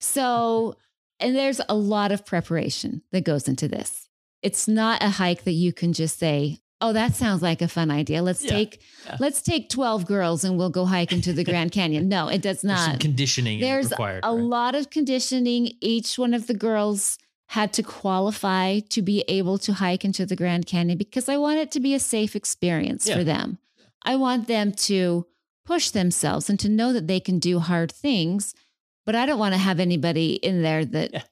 So, 0.00 0.76
and 1.20 1.36
there's 1.36 1.60
a 1.68 1.74
lot 1.74 2.12
of 2.12 2.26
preparation 2.26 3.02
that 3.12 3.24
goes 3.24 3.48
into 3.48 3.68
this. 3.68 4.08
It's 4.42 4.68
not 4.68 5.02
a 5.02 5.10
hike 5.10 5.44
that 5.44 5.52
you 5.52 5.72
can 5.72 5.92
just 5.92 6.18
say, 6.18 6.58
"Oh, 6.80 6.92
that 6.92 7.14
sounds 7.14 7.42
like 7.42 7.62
a 7.62 7.68
fun 7.68 7.90
idea. 7.90 8.22
Let's 8.22 8.44
Yeah, 8.44 8.50
take 8.50 8.80
yeah. 9.06 9.16
let's 9.20 9.40
take 9.42 9.68
12 9.70 10.06
girls 10.06 10.44
and 10.44 10.58
we'll 10.58 10.70
go 10.70 10.84
hike 10.84 11.12
into 11.12 11.32
the 11.32 11.44
Grand 11.44 11.72
Canyon." 11.72 12.08
No, 12.08 12.28
it 12.28 12.42
does 12.42 12.62
There's 12.62 12.78
some 12.80 12.92
not. 12.92 13.00
conditioning 13.00 13.60
There's 13.60 13.90
required. 13.90 14.20
A 14.24 14.32
right? 14.34 14.42
lot 14.42 14.74
of 14.74 14.90
conditioning. 14.90 15.72
Each 15.80 16.18
one 16.18 16.34
of 16.34 16.46
the 16.46 16.54
girls 16.54 17.18
had 17.50 17.72
to 17.74 17.82
qualify 17.82 18.80
to 18.80 19.02
be 19.02 19.24
able 19.28 19.56
to 19.58 19.72
hike 19.74 20.04
into 20.04 20.26
the 20.26 20.34
Grand 20.36 20.66
Canyon 20.66 20.98
because 20.98 21.28
I 21.28 21.36
want 21.36 21.58
it 21.58 21.70
to 21.72 21.80
be 21.80 21.94
a 21.94 22.00
safe 22.00 22.34
experience 22.34 23.06
Yeah. 23.06 23.16
for 23.18 23.24
them. 23.24 23.58
I 24.02 24.16
want 24.16 24.46
them 24.48 24.72
to 24.72 25.26
push 25.64 25.90
themselves 25.90 26.50
and 26.50 26.58
to 26.60 26.68
know 26.68 26.92
that 26.92 27.06
they 27.06 27.20
can 27.20 27.38
do 27.38 27.58
hard 27.60 27.90
things, 27.92 28.54
but 29.04 29.14
I 29.14 29.26
don't 29.26 29.38
want 29.38 29.54
to 29.54 29.58
have 29.58 29.78
anybody 29.80 30.34
in 30.34 30.62
there 30.62 30.84
that. 30.84 31.28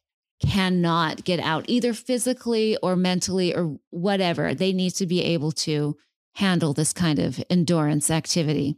Cannot 0.47 1.25
get 1.25 1.41
out 1.41 1.65
either 1.69 1.93
physically 1.93 2.77
or 2.83 2.97
mentally 2.97 3.55
or 3.55 3.79
whatever. 3.91 4.55
They 4.55 4.73
need 4.73 4.91
to 4.93 5.07
be 5.07 5.23
able 5.23 5.53
to 5.53 5.97
handle 6.35 6.73
this 6.73 6.93
kind 6.93 7.19
of 7.19 7.43
endurance 7.49 8.11
activity. 8.11 8.77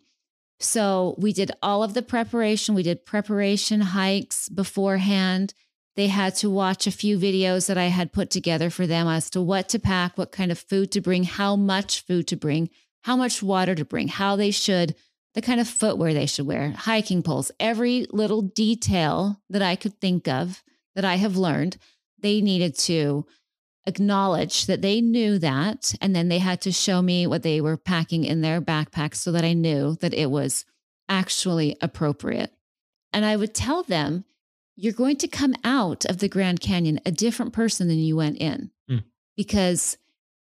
So 0.58 1.14
we 1.18 1.32
did 1.32 1.52
all 1.62 1.82
of 1.82 1.94
the 1.94 2.02
preparation. 2.02 2.74
We 2.74 2.82
did 2.82 3.04
preparation 3.04 3.80
hikes 3.80 4.48
beforehand. 4.48 5.54
They 5.96 6.08
had 6.08 6.34
to 6.36 6.50
watch 6.50 6.86
a 6.86 6.92
few 6.92 7.18
videos 7.18 7.66
that 7.66 7.78
I 7.78 7.86
had 7.86 8.12
put 8.12 8.30
together 8.30 8.68
for 8.68 8.86
them 8.86 9.06
as 9.06 9.30
to 9.30 9.40
what 9.40 9.68
to 9.70 9.78
pack, 9.78 10.16
what 10.16 10.32
kind 10.32 10.52
of 10.52 10.58
food 10.58 10.92
to 10.92 11.00
bring, 11.00 11.24
how 11.24 11.56
much 11.56 12.00
food 12.02 12.26
to 12.28 12.36
bring, 12.36 12.68
how 13.02 13.16
much 13.16 13.42
water 13.42 13.74
to 13.74 13.84
bring, 13.84 14.08
how 14.08 14.36
they 14.36 14.50
should, 14.50 14.94
the 15.34 15.42
kind 15.42 15.60
of 15.60 15.68
footwear 15.68 16.12
they 16.12 16.26
should 16.26 16.46
wear, 16.46 16.72
hiking 16.72 17.22
poles, 17.22 17.50
every 17.60 18.06
little 18.10 18.42
detail 18.42 19.40
that 19.48 19.62
I 19.62 19.76
could 19.76 20.00
think 20.00 20.28
of 20.28 20.62
that 20.96 21.04
I 21.04 21.14
have 21.16 21.36
learned, 21.36 21.76
they 22.18 22.40
needed 22.40 22.76
to 22.78 23.24
acknowledge 23.86 24.66
that 24.66 24.82
they 24.82 25.00
knew 25.00 25.38
that. 25.38 25.94
And 26.00 26.16
then 26.16 26.28
they 26.28 26.38
had 26.38 26.60
to 26.62 26.72
show 26.72 27.00
me 27.02 27.26
what 27.26 27.42
they 27.44 27.60
were 27.60 27.76
packing 27.76 28.24
in 28.24 28.40
their 28.40 28.60
backpacks 28.60 29.16
so 29.16 29.30
that 29.32 29.44
I 29.44 29.52
knew 29.52 29.96
that 30.00 30.14
it 30.14 30.30
was 30.30 30.64
actually 31.08 31.76
appropriate. 31.80 32.52
And 33.12 33.24
I 33.24 33.36
would 33.36 33.54
tell 33.54 33.84
them 33.84 34.24
you're 34.74 34.92
going 34.92 35.16
to 35.18 35.28
come 35.28 35.54
out 35.62 36.04
of 36.06 36.18
the 36.18 36.28
Grand 36.28 36.60
Canyon 36.60 37.00
a 37.06 37.12
different 37.12 37.52
person 37.52 37.86
than 37.88 37.98
you 37.98 38.16
went 38.16 38.38
in 38.38 38.70
Mm. 38.90 39.04
because 39.36 39.98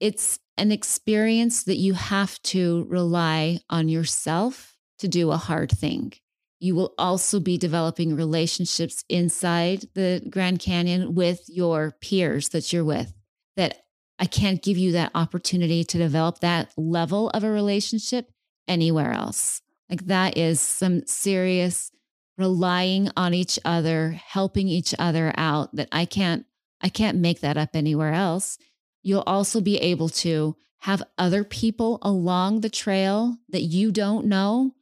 it's 0.00 0.38
an 0.56 0.70
experience 0.72 1.64
that 1.64 1.76
you 1.76 1.94
have 1.94 2.40
to 2.42 2.86
rely 2.88 3.60
on 3.70 3.88
yourself 3.88 4.76
to 4.98 5.08
do 5.08 5.30
a 5.30 5.36
hard 5.36 5.70
thing. 5.70 6.12
You 6.60 6.74
will 6.74 6.94
also 6.98 7.38
be 7.38 7.56
developing 7.56 8.16
relationships 8.16 9.04
inside 9.08 9.84
the 9.94 10.26
Grand 10.28 10.58
Canyon 10.58 11.14
with 11.14 11.42
your 11.48 11.92
peers 12.00 12.48
that 12.50 12.72
you're 12.72 12.84
with. 12.84 13.12
That 13.56 13.84
I 14.18 14.26
can't 14.26 14.62
give 14.62 14.76
you 14.76 14.92
that 14.92 15.12
opportunity 15.14 15.84
to 15.84 15.98
develop 15.98 16.40
that 16.40 16.72
level 16.76 17.30
of 17.30 17.44
a 17.44 17.50
relationship 17.50 18.30
anywhere 18.66 19.12
else. 19.12 19.62
Like 19.88 20.06
that 20.06 20.36
is 20.36 20.60
some 20.60 21.06
serious 21.06 21.92
relying 22.36 23.10
on 23.16 23.34
each 23.34 23.58
other, 23.64 24.20
helping 24.26 24.68
each 24.68 24.94
other 24.98 25.32
out 25.36 25.74
that 25.74 25.88
I 25.92 26.04
can't 26.04 26.44
I 26.80 26.88
can't 26.88 27.18
make 27.18 27.40
that 27.40 27.56
up 27.56 27.70
anywhere 27.74 28.12
else. 28.12 28.56
You'll 29.02 29.24
also 29.26 29.60
be 29.60 29.78
able 29.78 30.08
to 30.10 30.56
have 30.82 31.02
other 31.18 31.42
people 31.42 31.98
along 32.02 32.60
the 32.60 32.70
trail 32.70 33.36
that 33.48 33.62
you 33.62 33.90
don't 33.90 34.26
know 34.26 34.74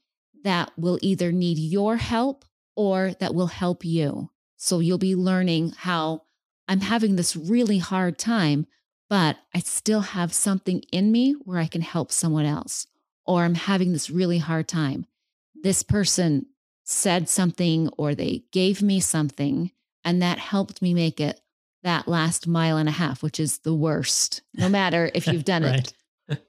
that 0.45 0.73
will 0.77 0.99
either 1.03 1.33
need 1.33 1.59
your 1.59 1.97
help 1.97 2.45
or 2.75 3.13
that 3.21 3.35
will 3.35 3.49
help 3.49 3.85
you. 3.85 4.31
So 4.57 4.81
you'll 4.81 4.99
be 4.99 5.15
learning 5.15 5.75
how 5.77 6.23
I'm 6.69 6.81
having 6.81 7.17
this 7.17 7.37
really 7.37 7.79
hard 7.79 8.19
time, 8.19 8.67
but 9.09 9.39
I 9.55 9.61
still 9.61 10.01
have 10.01 10.33
something 10.33 10.81
in 10.93 11.13
me 11.13 11.33
where 11.45 11.59
I 11.59 11.67
can 11.67 11.83
help 11.83 12.13
someone 12.13 12.47
else. 12.47 12.87
Or 13.25 13.45
I'm 13.45 13.55
having 13.55 13.93
this 13.93 14.11
really 14.11 14.39
hard 14.39 14.69
time. 14.69 15.07
This 15.55 15.83
person 15.83 16.47
said 16.85 17.29
something 17.29 17.89
or 17.97 18.15
they 18.15 18.45
gave 18.53 18.83
me 18.83 19.01
something, 19.01 19.73
and 20.05 20.23
that 20.23 20.39
helped 20.39 20.81
me 20.81 20.95
make 20.95 21.21
it 21.21 21.41
that 21.83 22.09
last 22.09 22.47
mile 22.47 22.77
and 22.77 22.89
a 22.89 22.93
half, 22.93 23.23
which 23.23 23.41
is 23.41 23.59
the 23.59 23.75
worst, 23.75 24.43
no 24.55 24.69
matter 24.69 25.11
if 25.15 25.27
you've 25.27 25.45
done 25.53 25.65
it 25.65 25.71
right. 25.71 25.93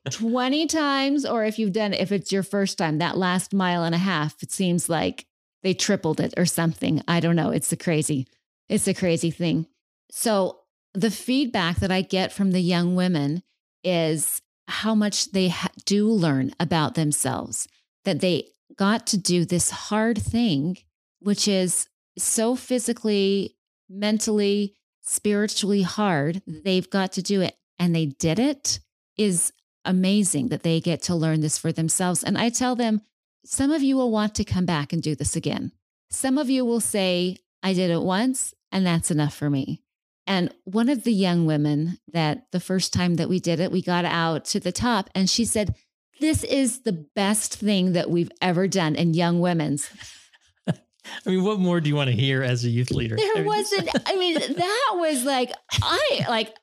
20 0.09 0.67
times 0.67 1.25
or 1.25 1.45
if 1.45 1.59
you've 1.59 1.73
done 1.73 1.93
if 1.93 2.11
it's 2.11 2.31
your 2.31 2.43
first 2.43 2.77
time, 2.77 2.97
that 2.97 3.17
last 3.17 3.53
mile 3.53 3.83
and 3.83 3.95
a 3.95 3.99
half, 3.99 4.41
it 4.41 4.51
seems 4.51 4.89
like 4.89 5.25
they 5.63 5.73
tripled 5.73 6.19
it 6.19 6.33
or 6.37 6.45
something. 6.45 7.01
I 7.07 7.19
don't 7.19 7.35
know. 7.35 7.51
It's 7.51 7.71
a 7.71 7.77
crazy, 7.77 8.27
it's 8.69 8.87
a 8.87 8.93
crazy 8.93 9.31
thing. 9.31 9.67
So 10.11 10.59
the 10.93 11.11
feedback 11.11 11.77
that 11.77 11.91
I 11.91 12.01
get 12.01 12.31
from 12.31 12.51
the 12.51 12.61
young 12.61 12.95
women 12.95 13.43
is 13.83 14.41
how 14.67 14.95
much 14.95 15.31
they 15.31 15.49
ha- 15.49 15.69
do 15.85 16.07
learn 16.07 16.51
about 16.59 16.95
themselves, 16.95 17.67
that 18.03 18.19
they 18.19 18.49
got 18.75 19.07
to 19.07 19.17
do 19.17 19.45
this 19.45 19.69
hard 19.69 20.17
thing, 20.17 20.77
which 21.19 21.47
is 21.47 21.87
so 22.17 22.55
physically, 22.55 23.55
mentally, 23.89 24.75
spiritually 25.01 25.83
hard. 25.83 26.41
They've 26.47 26.89
got 26.89 27.13
to 27.13 27.21
do 27.21 27.41
it 27.41 27.55
and 27.79 27.95
they 27.95 28.07
did 28.07 28.39
it 28.39 28.79
is 29.17 29.51
amazing 29.87 30.49
that 30.49 30.63
they 30.63 30.79
get 30.79 31.01
to 31.03 31.15
learn 31.15 31.41
this 31.41 31.57
for 31.57 31.71
themselves. 31.71 32.23
And 32.23 32.37
I 32.37 32.49
tell 32.49 32.75
them, 32.75 33.01
some 33.43 33.71
of 33.71 33.81
you 33.81 33.95
will 33.95 34.11
want 34.11 34.35
to 34.35 34.43
come 34.43 34.65
back 34.65 34.93
and 34.93 35.01
do 35.01 35.15
this 35.15 35.35
again. 35.35 35.71
Some 36.09 36.37
of 36.37 36.49
you 36.49 36.65
will 36.65 36.79
say, 36.79 37.37
I 37.63 37.73
did 37.73 37.89
it 37.89 38.01
once 38.01 38.53
and 38.71 38.85
that's 38.85 39.09
enough 39.09 39.33
for 39.33 39.49
me. 39.49 39.81
And 40.27 40.53
one 40.65 40.89
of 40.89 41.03
the 41.03 41.13
young 41.13 41.45
women 41.45 41.99
that 42.11 42.51
the 42.51 42.59
first 42.59 42.93
time 42.93 43.15
that 43.15 43.29
we 43.29 43.39
did 43.39 43.59
it, 43.61 43.71
we 43.71 43.81
got 43.81 44.03
out 44.03 44.43
to 44.45 44.59
the 44.59 44.73
top 44.73 45.09
and 45.15 45.29
she 45.29 45.45
said, 45.45 45.73
This 46.19 46.43
is 46.43 46.81
the 46.81 46.91
best 47.15 47.55
thing 47.55 47.93
that 47.93 48.09
we've 48.09 48.31
ever 48.41 48.67
done 48.67 48.95
in 48.95 49.13
young 49.13 49.39
women's. 49.39 49.89
I 50.67 51.29
mean, 51.29 51.45
what 51.45 51.59
more 51.59 51.79
do 51.79 51.87
you 51.87 51.95
want 51.95 52.09
to 52.09 52.15
hear 52.15 52.43
as 52.43 52.65
a 52.65 52.69
youth 52.69 52.91
leader? 52.91 53.15
There 53.15 53.31
I 53.31 53.39
mean, 53.39 53.45
wasn't, 53.45 53.89
I 54.05 54.15
mean, 54.17 54.33
that 54.57 54.91
was 54.95 55.23
like, 55.23 55.53
I 55.81 56.25
like, 56.27 56.53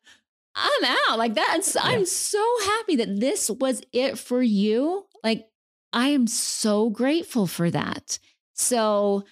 I'm 0.54 0.84
out. 1.08 1.18
Like 1.18 1.34
that's, 1.34 1.74
Yeah. 1.74 1.82
I'm 1.84 2.06
so 2.06 2.44
happy 2.64 2.96
that 2.96 3.20
this 3.20 3.50
was 3.50 3.82
it 3.92 4.18
for 4.18 4.42
you. 4.42 5.06
Like, 5.22 5.46
I 5.92 6.08
am 6.08 6.26
so 6.26 6.90
grateful 6.90 7.46
for 7.46 7.70
that. 7.70 8.18
So, 8.54 9.24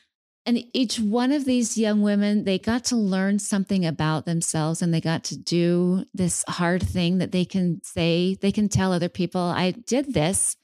and 0.44 0.64
each 0.72 0.98
one 0.98 1.30
of 1.32 1.44
these 1.44 1.78
young 1.78 2.02
women, 2.02 2.44
they 2.44 2.58
got 2.58 2.84
to 2.86 2.96
learn 2.96 3.38
something 3.38 3.86
about 3.86 4.26
themselves 4.26 4.82
and 4.82 4.92
they 4.92 5.00
got 5.00 5.24
to 5.24 5.36
do 5.36 6.04
this 6.14 6.44
hard 6.48 6.82
thing 6.82 7.18
that 7.18 7.30
they 7.30 7.44
can 7.44 7.80
say, 7.84 8.36
they 8.40 8.50
can 8.50 8.68
tell 8.68 8.92
other 8.92 9.08
people, 9.08 9.40
I 9.40 9.70
did 9.70 10.14
this 10.14 10.56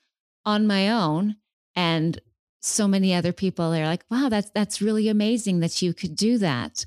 on 0.44 0.66
my 0.66 0.90
own. 0.90 1.36
And 1.76 2.20
so 2.61 2.88
many 2.88 3.14
other 3.14 3.32
people 3.32 3.72
are 3.72 3.84
like, 3.84 4.04
wow, 4.11 4.28
that's 4.28 4.50
that's 4.50 4.82
really 4.82 5.09
amazing 5.09 5.61
that 5.61 5.80
you 5.80 5.94
could 5.94 6.16
do 6.16 6.38
that. 6.38 6.84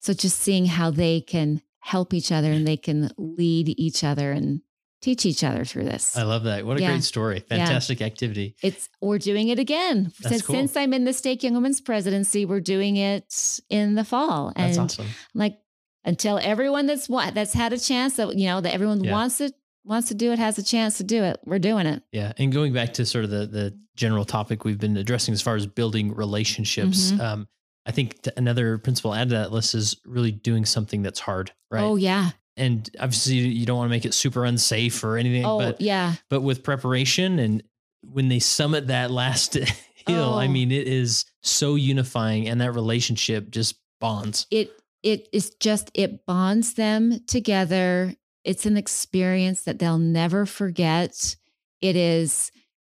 So 0.00 0.12
just 0.12 0.38
seeing 0.38 0.66
how 0.66 0.90
they 0.90 1.22
can 1.22 1.62
help 1.84 2.14
each 2.14 2.32
other 2.32 2.50
and 2.50 2.66
they 2.66 2.78
can 2.78 3.10
lead 3.18 3.68
each 3.78 4.02
other 4.02 4.32
and 4.32 4.62
teach 5.02 5.26
each 5.26 5.44
other 5.44 5.66
through 5.66 5.84
this. 5.84 6.16
I 6.16 6.22
love 6.22 6.44
that. 6.44 6.64
What 6.64 6.78
a 6.78 6.80
Yeah. 6.80 6.92
great 6.92 7.04
story. 7.04 7.44
Yeah. 7.50 7.58
Fantastic 7.58 8.00
activity. 8.00 8.56
It's 8.62 8.88
we're 9.02 9.18
doing 9.18 9.48
it 9.48 9.58
again. 9.58 10.04
That's 10.22 10.28
since 10.36 10.42
cool. 10.42 10.54
since 10.56 10.76
I'm 10.78 10.94
in 10.94 11.04
the 11.04 11.12
Stake 11.12 11.42
Young 11.42 11.52
Women's 11.52 11.82
presidency, 11.82 12.46
we're 12.46 12.60
doing 12.60 12.96
it 12.96 13.60
in 13.68 13.96
the 13.96 14.04
fall. 14.04 14.52
That's 14.56 14.78
and 14.78 14.84
awesome. 14.86 15.06
like 15.34 15.58
until 16.06 16.38
everyone 16.42 16.86
that's 16.86 17.06
what 17.06 17.34
that's 17.34 17.52
had 17.52 17.74
a 17.74 17.78
chance 17.78 18.16
that 18.16 18.34
you 18.38 18.46
know 18.46 18.62
that 18.62 18.72
everyone 18.72 19.04
Yeah. 19.04 19.12
wants 19.12 19.42
it 19.42 19.52
wants 19.84 20.08
to 20.08 20.14
do 20.14 20.32
it 20.32 20.38
has 20.38 20.56
a 20.58 20.62
chance 20.62 20.96
to 20.96 21.04
do 21.04 21.22
it. 21.22 21.38
We're 21.44 21.58
doing 21.58 21.84
it. 21.86 22.02
Yeah. 22.12 22.32
And 22.38 22.50
going 22.50 22.72
back 22.72 22.94
to 22.94 23.04
sort 23.04 23.24
of 23.26 23.30
the 23.30 23.46
the 23.46 23.78
general 23.94 24.24
topic 24.24 24.64
we've 24.64 24.78
been 24.80 24.96
addressing 24.96 25.34
as 25.34 25.42
far 25.42 25.54
as 25.54 25.66
building 25.66 26.14
relationships, 26.14 27.12
Mhm. 27.12 27.20
um, 27.20 27.48
I 27.86 27.92
think 27.92 28.26
another 28.36 28.78
principle 28.78 29.14
added 29.14 29.30
to 29.30 29.34
that 29.36 29.52
list 29.52 29.74
is 29.74 29.96
really 30.06 30.30
doing 30.32 30.64
something 30.64 31.02
that's 31.02 31.20
hard, 31.20 31.52
right? 31.70 31.82
Oh 31.82 31.96
yeah. 31.96 32.30
And 32.56 32.88
obviously 33.00 33.34
you 33.36 33.66
don't 33.66 33.76
want 33.78 33.88
to 33.88 33.90
make 33.94 34.04
it 34.04 34.14
super 34.14 34.44
unsafe 34.44 35.02
or 35.04 35.16
anything, 35.18 35.44
Oh 35.44 35.58
but 35.58 35.80
yeah. 35.80 36.14
but 36.30 36.40
with 36.42 36.62
preparation 36.62 37.38
and 37.38 37.62
when 38.02 38.28
they 38.28 38.38
summit 38.38 38.86
that 38.88 39.10
last 39.10 39.54
hill, 40.06 40.34
I 40.34 40.46
Oh. 40.46 40.48
mean, 40.50 40.70
it 40.70 40.86
is 40.86 41.24
so 41.42 41.74
unifying 41.74 42.48
and 42.48 42.60
that 42.60 42.72
relationship 42.72 43.50
just 43.50 43.76
bonds. 44.00 44.46
it 44.50 44.70
it 45.02 45.28
is 45.32 45.50
just 45.60 45.90
it 45.94 46.24
bonds 46.26 46.74
them 46.74 47.20
together 47.26 48.14
it's 48.44 48.66
an 48.66 48.76
experience 48.76 49.62
that 49.62 49.78
they'll 49.78 49.98
never 49.98 50.44
forget 50.46 51.36
it 51.80 51.96
is 51.96 52.50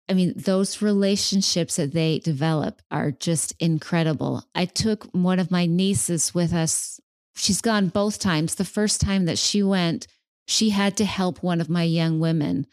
i 0.09 0.15
mean 0.15 0.33
those 0.37 0.83
relationships 0.83 1.77
that 1.77 1.93
they 1.93 2.19
develop 2.21 2.83
are 2.91 3.11
just 3.11 3.55
incredible. 3.61 4.45
I 4.55 4.65
took 4.65 5.05
one 5.13 5.39
of 5.39 5.51
my 5.51 5.67
nieces 5.67 6.35
with 6.35 6.53
us. 6.53 7.01
She's 7.37 7.61
gone 7.61 7.89
both 7.89 8.19
times. 8.19 8.55
The 8.55 8.65
first 8.65 9.01
time 9.01 9.27
that 9.27 9.39
she 9.39 9.63
went 9.63 10.07
she 10.49 10.71
had 10.71 10.97
to 10.97 11.05
help 11.05 11.43
one 11.43 11.61
of 11.61 11.69
my 11.69 11.83
young 11.83 12.21
women 12.21 12.67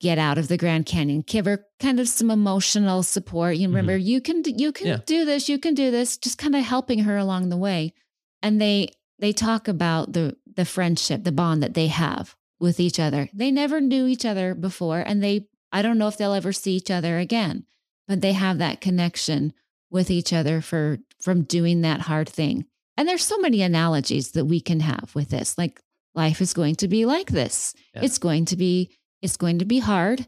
get 0.00 0.18
out 0.18 0.36
of 0.36 0.48
the 0.48 0.58
grand 0.58 0.84
canyon 0.84 1.22
give 1.26 1.46
her 1.46 1.64
kind 1.80 1.98
of 1.98 2.08
some 2.08 2.30
emotional 2.30 3.02
support. 3.02 3.56
You 3.56 3.68
remember 3.68 3.96
mm-hmm. 3.98 4.06
you 4.06 4.20
can 4.20 4.42
you 4.44 4.72
can 4.72 4.86
Yeah. 4.86 4.98
do 5.06 5.24
this 5.24 5.48
you 5.48 5.58
can 5.58 5.74
do 5.74 5.90
this 5.90 6.18
just 6.18 6.38
kind 6.38 6.54
of 6.54 6.62
helping 6.64 7.00
her 7.00 7.16
along 7.16 7.48
the 7.48 7.56
way. 7.56 7.94
And 8.42 8.60
they 8.60 8.88
they 9.18 9.32
talk 9.32 9.66
about 9.68 10.12
the 10.12 10.36
the 10.54 10.64
friendship 10.64 11.24
the 11.24 11.32
bond 11.32 11.62
that 11.62 11.74
they 11.74 11.86
have 11.86 12.36
with 12.60 12.78
each 12.78 13.00
other. 13.00 13.28
They 13.32 13.50
never 13.50 13.80
knew 13.80 14.06
each 14.06 14.26
other 14.26 14.54
before 14.54 15.00
and 15.00 15.22
they 15.22 15.46
i 15.72 15.82
don't 15.82 15.98
know 15.98 16.08
if 16.08 16.16
they'll 16.16 16.34
ever 16.34 16.52
see 16.52 16.74
each 16.74 16.90
other 16.90 17.18
again 17.18 17.64
but 18.08 18.20
they 18.20 18.32
have 18.32 18.58
that 18.58 18.80
connection 18.80 19.52
with 19.90 20.10
each 20.10 20.32
other 20.32 20.60
for 20.60 20.98
from 21.20 21.42
doing 21.42 21.82
that 21.82 22.00
hard 22.00 22.28
thing. 22.28 22.64
And 22.96 23.08
there's 23.08 23.24
so 23.24 23.38
many 23.38 23.62
analogies 23.62 24.32
that 24.32 24.46
we 24.46 24.60
can 24.60 24.80
have 24.80 25.12
with 25.14 25.30
this. 25.30 25.56
Like 25.56 25.80
life 26.14 26.40
is 26.40 26.54
going 26.54 26.76
to 26.76 26.88
be 26.88 27.04
like 27.04 27.30
this. 27.30 27.74
Yeah. 27.94 28.02
it's 28.02 28.18
going 28.18 28.46
to 28.46 28.56
be 28.56 28.96
it's 29.20 29.36
going 29.36 29.60
to 29.60 29.64
be 29.64 29.78
hard. 29.78 30.26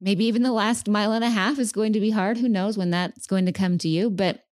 Maybe 0.00 0.26
even 0.26 0.42
the 0.42 0.52
last 0.52 0.88
mile 0.88 1.12
and 1.12 1.24
a 1.24 1.30
half 1.30 1.58
is 1.58 1.72
going 1.72 1.94
to 1.94 2.00
be 2.00 2.10
hard. 2.10 2.38
Who 2.38 2.48
knows 2.48 2.78
when 2.78 2.90
that's 2.90 3.26
going 3.26 3.46
to 3.46 3.52
come 3.52 3.78
to 3.78 3.88
you. 3.88 4.10
But 4.10 4.44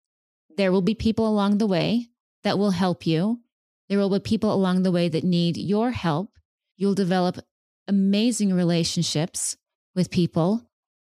there 0.56 0.72
will 0.72 0.82
be 0.82 0.94
people 0.94 1.28
along 1.28 1.58
the 1.58 1.66
way 1.66 2.08
that 2.44 2.58
will 2.58 2.70
help 2.70 3.06
you. 3.06 3.40
There 3.88 3.98
will 3.98 4.10
be 4.10 4.20
people 4.20 4.54
along 4.54 4.82
the 4.82 4.92
way 4.92 5.08
that 5.08 5.24
need 5.24 5.56
your 5.56 5.90
help. 5.90 6.30
You'll 6.76 6.94
develop 6.94 7.38
amazing 7.88 8.54
relationships 8.54 9.56
with 9.94 10.10
people. 10.10 10.62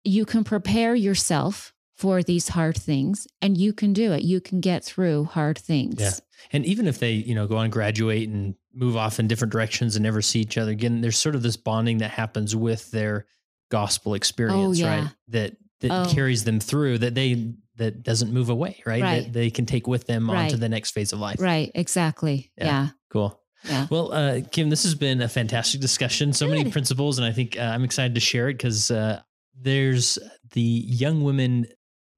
You 0.05 0.25
can 0.25 0.45
prepare 0.45 0.95
yourself 0.95 1.73
for 1.97 2.23
these 2.23 2.49
hard 2.49 2.77
things 2.77 3.27
and 3.41 3.57
you 3.57 3.73
can 3.73 3.93
do 3.93 4.13
it. 4.13 4.23
You 4.23 4.41
can 4.41 4.61
get 4.61 4.85
through 4.85 5.25
hard 5.25 5.59
things. 5.59 5.99
Yeah. 5.99 6.11
And 6.53 6.67
even 6.67 6.87
if 6.87 6.99
they, 6.99 7.13
you 7.13 7.35
know, 7.35 7.47
go 7.47 7.57
on 7.57 7.71
graduate 7.71 8.29
and 8.29 8.55
move 8.75 8.97
off 8.97 9.19
in 9.19 9.27
different 9.27 9.51
directions 9.53 9.97
and 9.97 10.03
never 10.03 10.21
see 10.21 10.41
each 10.41 10.59
other 10.59 10.71
again, 10.71 11.01
there's 11.01 11.17
sort 11.17 11.35
of 11.35 11.43
this 11.43 11.57
bonding 11.57 11.99
that 11.99 12.11
happens 12.11 12.55
with 12.55 12.91
their 12.91 13.27
gospel 13.71 14.13
oh, 14.13 14.15
experience, 14.15 14.79
Oh, 14.79 14.85
yeah. 14.85 15.01
right? 15.01 15.11
That 15.29 15.57
that 15.81 15.91
Oh. 15.91 16.11
carries 16.13 16.45
them 16.45 16.61
through 16.61 16.99
that 16.99 17.15
they 17.15 17.53
that 17.77 18.03
doesn't 18.03 18.33
move 18.33 18.49
away, 18.49 18.83
right? 18.87 19.03
Right. 19.03 19.25
That 19.25 19.33
they 19.35 19.51
can 19.51 19.67
take 19.67 19.87
with 19.87 20.07
them 20.07 20.31
onto 20.31 20.53
Right. 20.55 20.61
the 20.61 20.69
next 20.69 20.93
phase 20.93 21.13
of 21.13 21.21
life. 21.21 21.39
Right. 21.41 21.71
Exactly. 21.75 22.51
Yeah. 22.57 22.65
Yeah. 22.65 22.89
Cool. 23.11 23.39
Yeah. 23.69 23.87
Well, 23.91 24.13
uh, 24.13 24.41
Kim, 24.51 24.71
this 24.71 24.83
has 24.85 24.95
been 24.95 25.23
a 25.23 25.29
fantastic 25.29 25.81
discussion. 25.81 26.33
So 26.33 26.49
many 26.49 26.71
principles, 26.71 27.19
and 27.19 27.27
I 27.27 27.33
think 27.33 27.59
uh, 27.59 27.63
I'm 27.63 27.85
excited 27.85 28.15
to 28.15 28.21
share 28.21 28.49
it 28.49 28.55
because 28.55 28.91
uh, 28.91 29.21
there's 29.61 30.19
the 30.53 30.61
young 30.61 31.23
women 31.23 31.67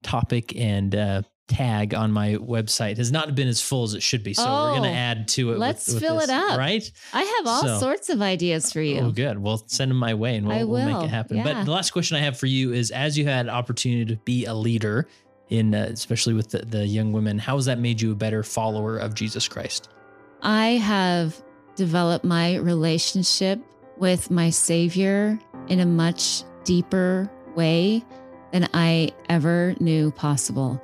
topic 0.03 0.55
and 0.55 0.95
uh, 0.95 1.21
tag 1.49 1.93
on 1.93 2.11
my 2.11 2.35
website 2.35 2.97
has 2.97 3.11
not 3.11 3.35
been 3.35 3.47
as 3.47 3.59
full 3.59 3.83
as 3.83 3.93
it 3.93 4.03
should 4.03 4.23
be. 4.23 4.33
So 4.33 4.43
oh, 4.45 4.65
we're 4.65 4.77
going 4.77 4.91
to 4.91 4.97
add 4.97 5.27
to 5.29 5.51
it. 5.51 5.59
Let's 5.59 5.87
with, 5.87 5.95
with 5.95 6.03
fill 6.03 6.15
this, 6.15 6.29
it 6.29 6.33
up. 6.33 6.57
Right. 6.57 6.89
I 7.11 7.23
have 7.23 7.47
all 7.47 7.61
so, 7.61 7.79
sorts 7.79 8.09
of 8.09 8.21
ideas 8.21 8.71
for 8.71 8.81
you. 8.81 8.99
Oh, 8.99 9.11
good. 9.11 9.39
Well, 9.39 9.63
send 9.67 9.91
them 9.91 9.97
my 9.97 10.13
way 10.13 10.37
and 10.37 10.47
we'll, 10.47 10.67
we'll 10.67 10.85
make 10.85 11.03
it 11.03 11.09
happen. 11.09 11.37
Yeah. 11.37 11.43
But 11.43 11.65
the 11.65 11.71
last 11.71 11.91
question 11.91 12.15
I 12.15 12.21
have 12.21 12.37
for 12.37 12.45
you 12.45 12.71
is 12.71 12.91
as 12.91 13.17
you 13.17 13.25
had 13.25 13.49
opportunity 13.49 14.05
to 14.13 14.21
be 14.21 14.45
a 14.45 14.53
leader 14.53 15.07
in, 15.49 15.73
uh, 15.73 15.89
especially 15.91 16.35
with 16.35 16.51
the, 16.51 16.59
the 16.59 16.85
young 16.85 17.11
women, 17.11 17.39
how 17.39 17.55
has 17.55 17.65
that 17.65 17.79
made 17.79 17.99
you 17.99 18.11
a 18.11 18.15
better 18.15 18.43
follower 18.43 18.97
of 18.97 19.15
Jesus 19.15 19.47
Christ? 19.47 19.89
I 20.41 20.77
have 20.77 21.41
developed 21.75 22.23
my 22.23 22.57
relationship 22.57 23.59
with 23.97 24.31
my 24.31 24.49
Savior 24.49 25.39
in 25.67 25.79
a 25.79 25.85
much 25.85 26.43
deeper 26.63 27.29
way 27.55 28.03
than 28.51 28.67
I 28.73 29.11
ever 29.27 29.75
knew 29.79 30.11
possible. 30.11 30.81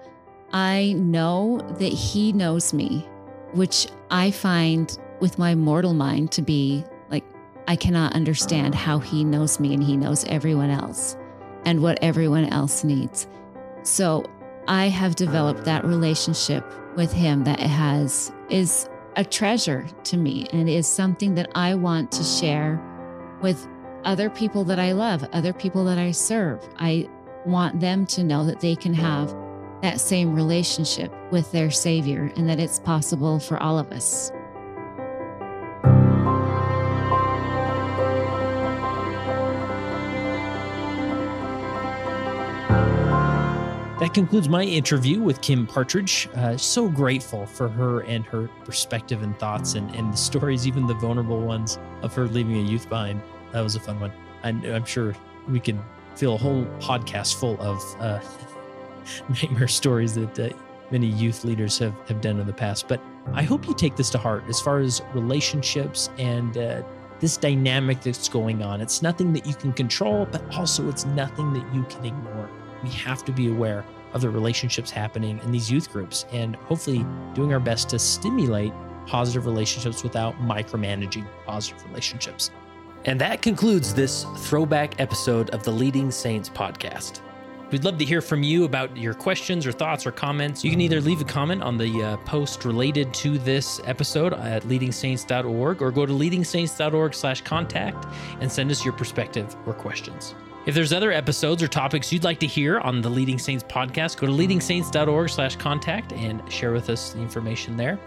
I 0.51 0.93
know 0.97 1.59
that 1.79 1.93
He 1.93 2.33
knows 2.33 2.73
me, 2.73 3.07
which 3.53 3.87
I 4.11 4.31
find 4.31 4.97
with 5.19 5.39
my 5.39 5.55
mortal 5.55 5.93
mind 5.93 6.31
to 6.33 6.41
be 6.41 6.83
like, 7.09 7.23
I 7.67 7.75
cannot 7.75 8.13
understand 8.13 8.75
how 8.75 8.99
He 8.99 9.23
knows 9.23 9.59
me 9.59 9.73
and 9.73 9.83
He 9.83 9.97
knows 9.97 10.25
everyone 10.25 10.69
else 10.69 11.15
and 11.65 11.81
what 11.81 11.97
everyone 12.01 12.45
else 12.45 12.83
needs. 12.83 13.27
So 13.83 14.25
I 14.67 14.89
have 14.89 15.15
developed 15.15 15.65
that 15.65 15.85
relationship 15.85 16.65
with 16.95 17.11
Him 17.11 17.43
that 17.45 17.59
it 17.59 17.67
has 17.67 18.31
is 18.49 18.89
a 19.15 19.23
treasure 19.23 19.87
to 20.05 20.17
me 20.17 20.47
and 20.51 20.69
is 20.69 20.87
something 20.87 21.35
that 21.35 21.49
I 21.55 21.75
want 21.75 22.11
to 22.13 22.23
share 22.23 22.81
with 23.41 23.67
other 24.03 24.29
people 24.29 24.63
that 24.65 24.79
I 24.79 24.91
love, 24.91 25.27
other 25.33 25.53
people 25.53 25.83
that 25.85 25.97
I 25.97 26.11
serve. 26.11 26.59
I 26.77 27.09
want 27.45 27.79
them 27.79 28.05
to 28.07 28.23
know 28.23 28.45
that 28.45 28.59
they 28.59 28.75
can 28.75 28.93
have 28.93 29.35
that 29.81 29.99
same 29.99 30.35
relationship 30.35 31.13
with 31.31 31.51
their 31.51 31.71
Savior 31.71 32.31
and 32.35 32.49
that 32.49 32.59
it's 32.59 32.79
possible 32.79 33.39
for 33.39 33.61
all 33.61 33.77
of 33.77 33.91
us. 33.91 34.31
That 44.05 44.13
concludes 44.13 44.47
my 44.47 44.61
interview 44.61 45.19
with 45.19 45.41
Kim 45.41 45.65
Partridge. 45.65 46.29
Uh, 46.35 46.55
so 46.57 46.87
grateful 46.87 47.47
for 47.47 47.67
her 47.67 48.01
and 48.01 48.23
her 48.25 48.47
perspective 48.63 49.23
and 49.23 49.35
thoughts 49.39 49.73
and, 49.73 49.89
and 49.95 50.13
the 50.13 50.17
stories, 50.17 50.67
even 50.67 50.85
the 50.85 50.93
vulnerable 50.93 51.41
ones 51.41 51.79
of 52.03 52.13
her 52.13 52.27
leaving 52.27 52.55
a 52.57 52.61
youth 52.61 52.87
behind. 52.87 53.19
That 53.51 53.61
was 53.61 53.75
a 53.75 53.79
fun 53.79 53.99
one. 53.99 54.11
I'm, 54.43 54.63
I'm 54.63 54.85
sure 54.85 55.15
we 55.47 55.59
can 55.59 55.83
fill 56.15 56.35
a 56.35 56.37
whole 56.37 56.65
podcast 56.77 57.39
full 57.39 57.59
of 57.59 57.81
uh, 57.99 58.19
nightmare 59.29 59.67
stories 59.67 60.13
that 60.13 60.39
uh, 60.39 60.49
many 60.91 61.07
youth 61.07 61.43
leaders 61.43 61.79
have, 61.79 61.95
have 62.07 62.21
done 62.21 62.39
in 62.39 62.45
the 62.45 62.53
past. 62.53 62.87
But 62.87 63.01
I 63.33 63.41
hope 63.41 63.67
you 63.67 63.73
take 63.73 63.95
this 63.95 64.11
to 64.11 64.19
heart 64.19 64.43
as 64.47 64.61
far 64.61 64.81
as 64.81 65.01
relationships 65.15 66.11
and 66.19 66.55
uh, 66.59 66.83
this 67.19 67.37
dynamic 67.37 68.01
that's 68.01 68.29
going 68.29 68.61
on. 68.61 68.81
It's 68.81 69.01
nothing 69.01 69.33
that 69.33 69.47
you 69.47 69.55
can 69.55 69.73
control, 69.73 70.27
but 70.27 70.43
also 70.53 70.89
it's 70.89 71.07
nothing 71.07 71.53
that 71.53 71.73
you 71.73 71.81
can 71.85 72.05
ignore. 72.05 72.51
We 72.83 72.89
have 72.89 73.25
to 73.25 73.31
be 73.31 73.49
aware 73.49 73.85
of 74.13 74.21
the 74.21 74.29
relationships 74.29 74.89
happening 74.89 75.39
in 75.43 75.51
these 75.51 75.69
youth 75.69 75.91
groups 75.91 76.25
and 76.31 76.55
hopefully 76.55 77.05
doing 77.33 77.51
our 77.53 77.59
best 77.59 77.89
to 77.89 77.99
stimulate 77.99 78.71
positive 79.05 79.45
relationships 79.45 80.03
without 80.03 80.35
micromanaging 80.39 81.27
positive 81.45 81.85
relationships. 81.87 82.51
And 83.05 83.21
that 83.21 83.41
concludes 83.41 83.93
this 83.93 84.25
throwback 84.37 84.99
episode 84.99 85.49
of 85.51 85.63
the 85.63 85.71
Leading 85.71 86.09
Saints 86.09 86.49
podcast. 86.49 87.21
We'd 87.71 87.83
love 87.83 87.97
to 87.97 88.05
hear 88.05 88.21
from 88.21 88.43
you 88.43 88.63
about 88.63 88.95
your 88.95 89.13
questions 89.13 89.65
or 89.65 89.71
thoughts 89.71 90.05
or 90.05 90.11
comments. 90.11 90.63
You 90.63 90.69
can 90.69 90.81
either 90.81 91.01
leave 91.01 91.19
a 91.19 91.25
comment 91.25 91.63
on 91.63 91.77
the 91.77 92.03
uh, 92.03 92.17
post 92.17 92.63
related 92.63 93.13
to 93.15 93.37
this 93.39 93.81
episode 93.85 94.33
at 94.33 94.63
leadingsaints.org 94.63 95.81
or 95.81 95.91
go 95.91 96.05
to 96.05 96.13
leadingsaints.org/contact 96.13 98.05
and 98.39 98.51
send 98.51 98.71
us 98.71 98.85
your 98.85 98.93
perspective 98.93 99.55
or 99.65 99.73
questions. 99.73 100.35
If 100.65 100.73
there's 100.73 100.93
other 100.93 101.11
episodes 101.11 101.61
or 101.61 101.67
topics 101.67 102.11
you'd 102.11 102.23
like 102.23 102.39
to 102.39 102.47
hear 102.47 102.79
on 102.79 102.99
the 102.99 103.09
Leading 103.09 103.37
Saints 103.37 103.63
podcast, 103.63 104.17
go 104.17 104.25
to 104.25 104.33
leadingsaints.org/contact 104.33 106.13
and 106.13 106.41
share 106.51 106.71
with 106.71 106.89
us 106.89 107.13
the 107.13 107.19
information 107.19 107.77
there. 107.77 107.99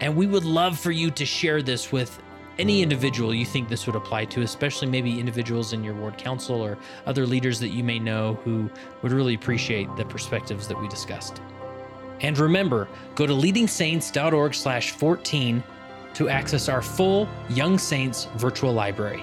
And 0.00 0.16
we 0.16 0.26
would 0.26 0.44
love 0.44 0.76
for 0.76 0.90
you 0.90 1.12
to 1.12 1.24
share 1.24 1.62
this 1.62 1.92
with 1.92 2.20
any 2.58 2.82
individual 2.82 3.32
you 3.32 3.46
think 3.46 3.68
this 3.68 3.86
would 3.86 3.94
apply 3.94 4.24
to, 4.24 4.42
especially 4.42 4.88
maybe 4.88 5.20
individuals 5.20 5.72
in 5.72 5.84
your 5.84 5.94
ward 5.94 6.18
council 6.18 6.60
or 6.60 6.76
other 7.06 7.24
leaders 7.24 7.60
that 7.60 7.68
you 7.68 7.84
may 7.84 8.00
know 8.00 8.34
who 8.42 8.68
would 9.02 9.12
really 9.12 9.34
appreciate 9.34 9.86
the 9.96 10.04
perspectives 10.04 10.66
that 10.66 10.80
we 10.80 10.88
discussed. 10.88 11.40
And 12.20 12.36
remember, 12.36 12.88
go 13.14 13.28
to 13.28 13.32
leadingsaints.org/14 13.32 15.62
to 16.14 16.28
access 16.28 16.68
our 16.68 16.82
full 16.82 17.28
Young 17.48 17.78
Saints 17.78 18.26
virtual 18.36 18.72
library. 18.72 19.22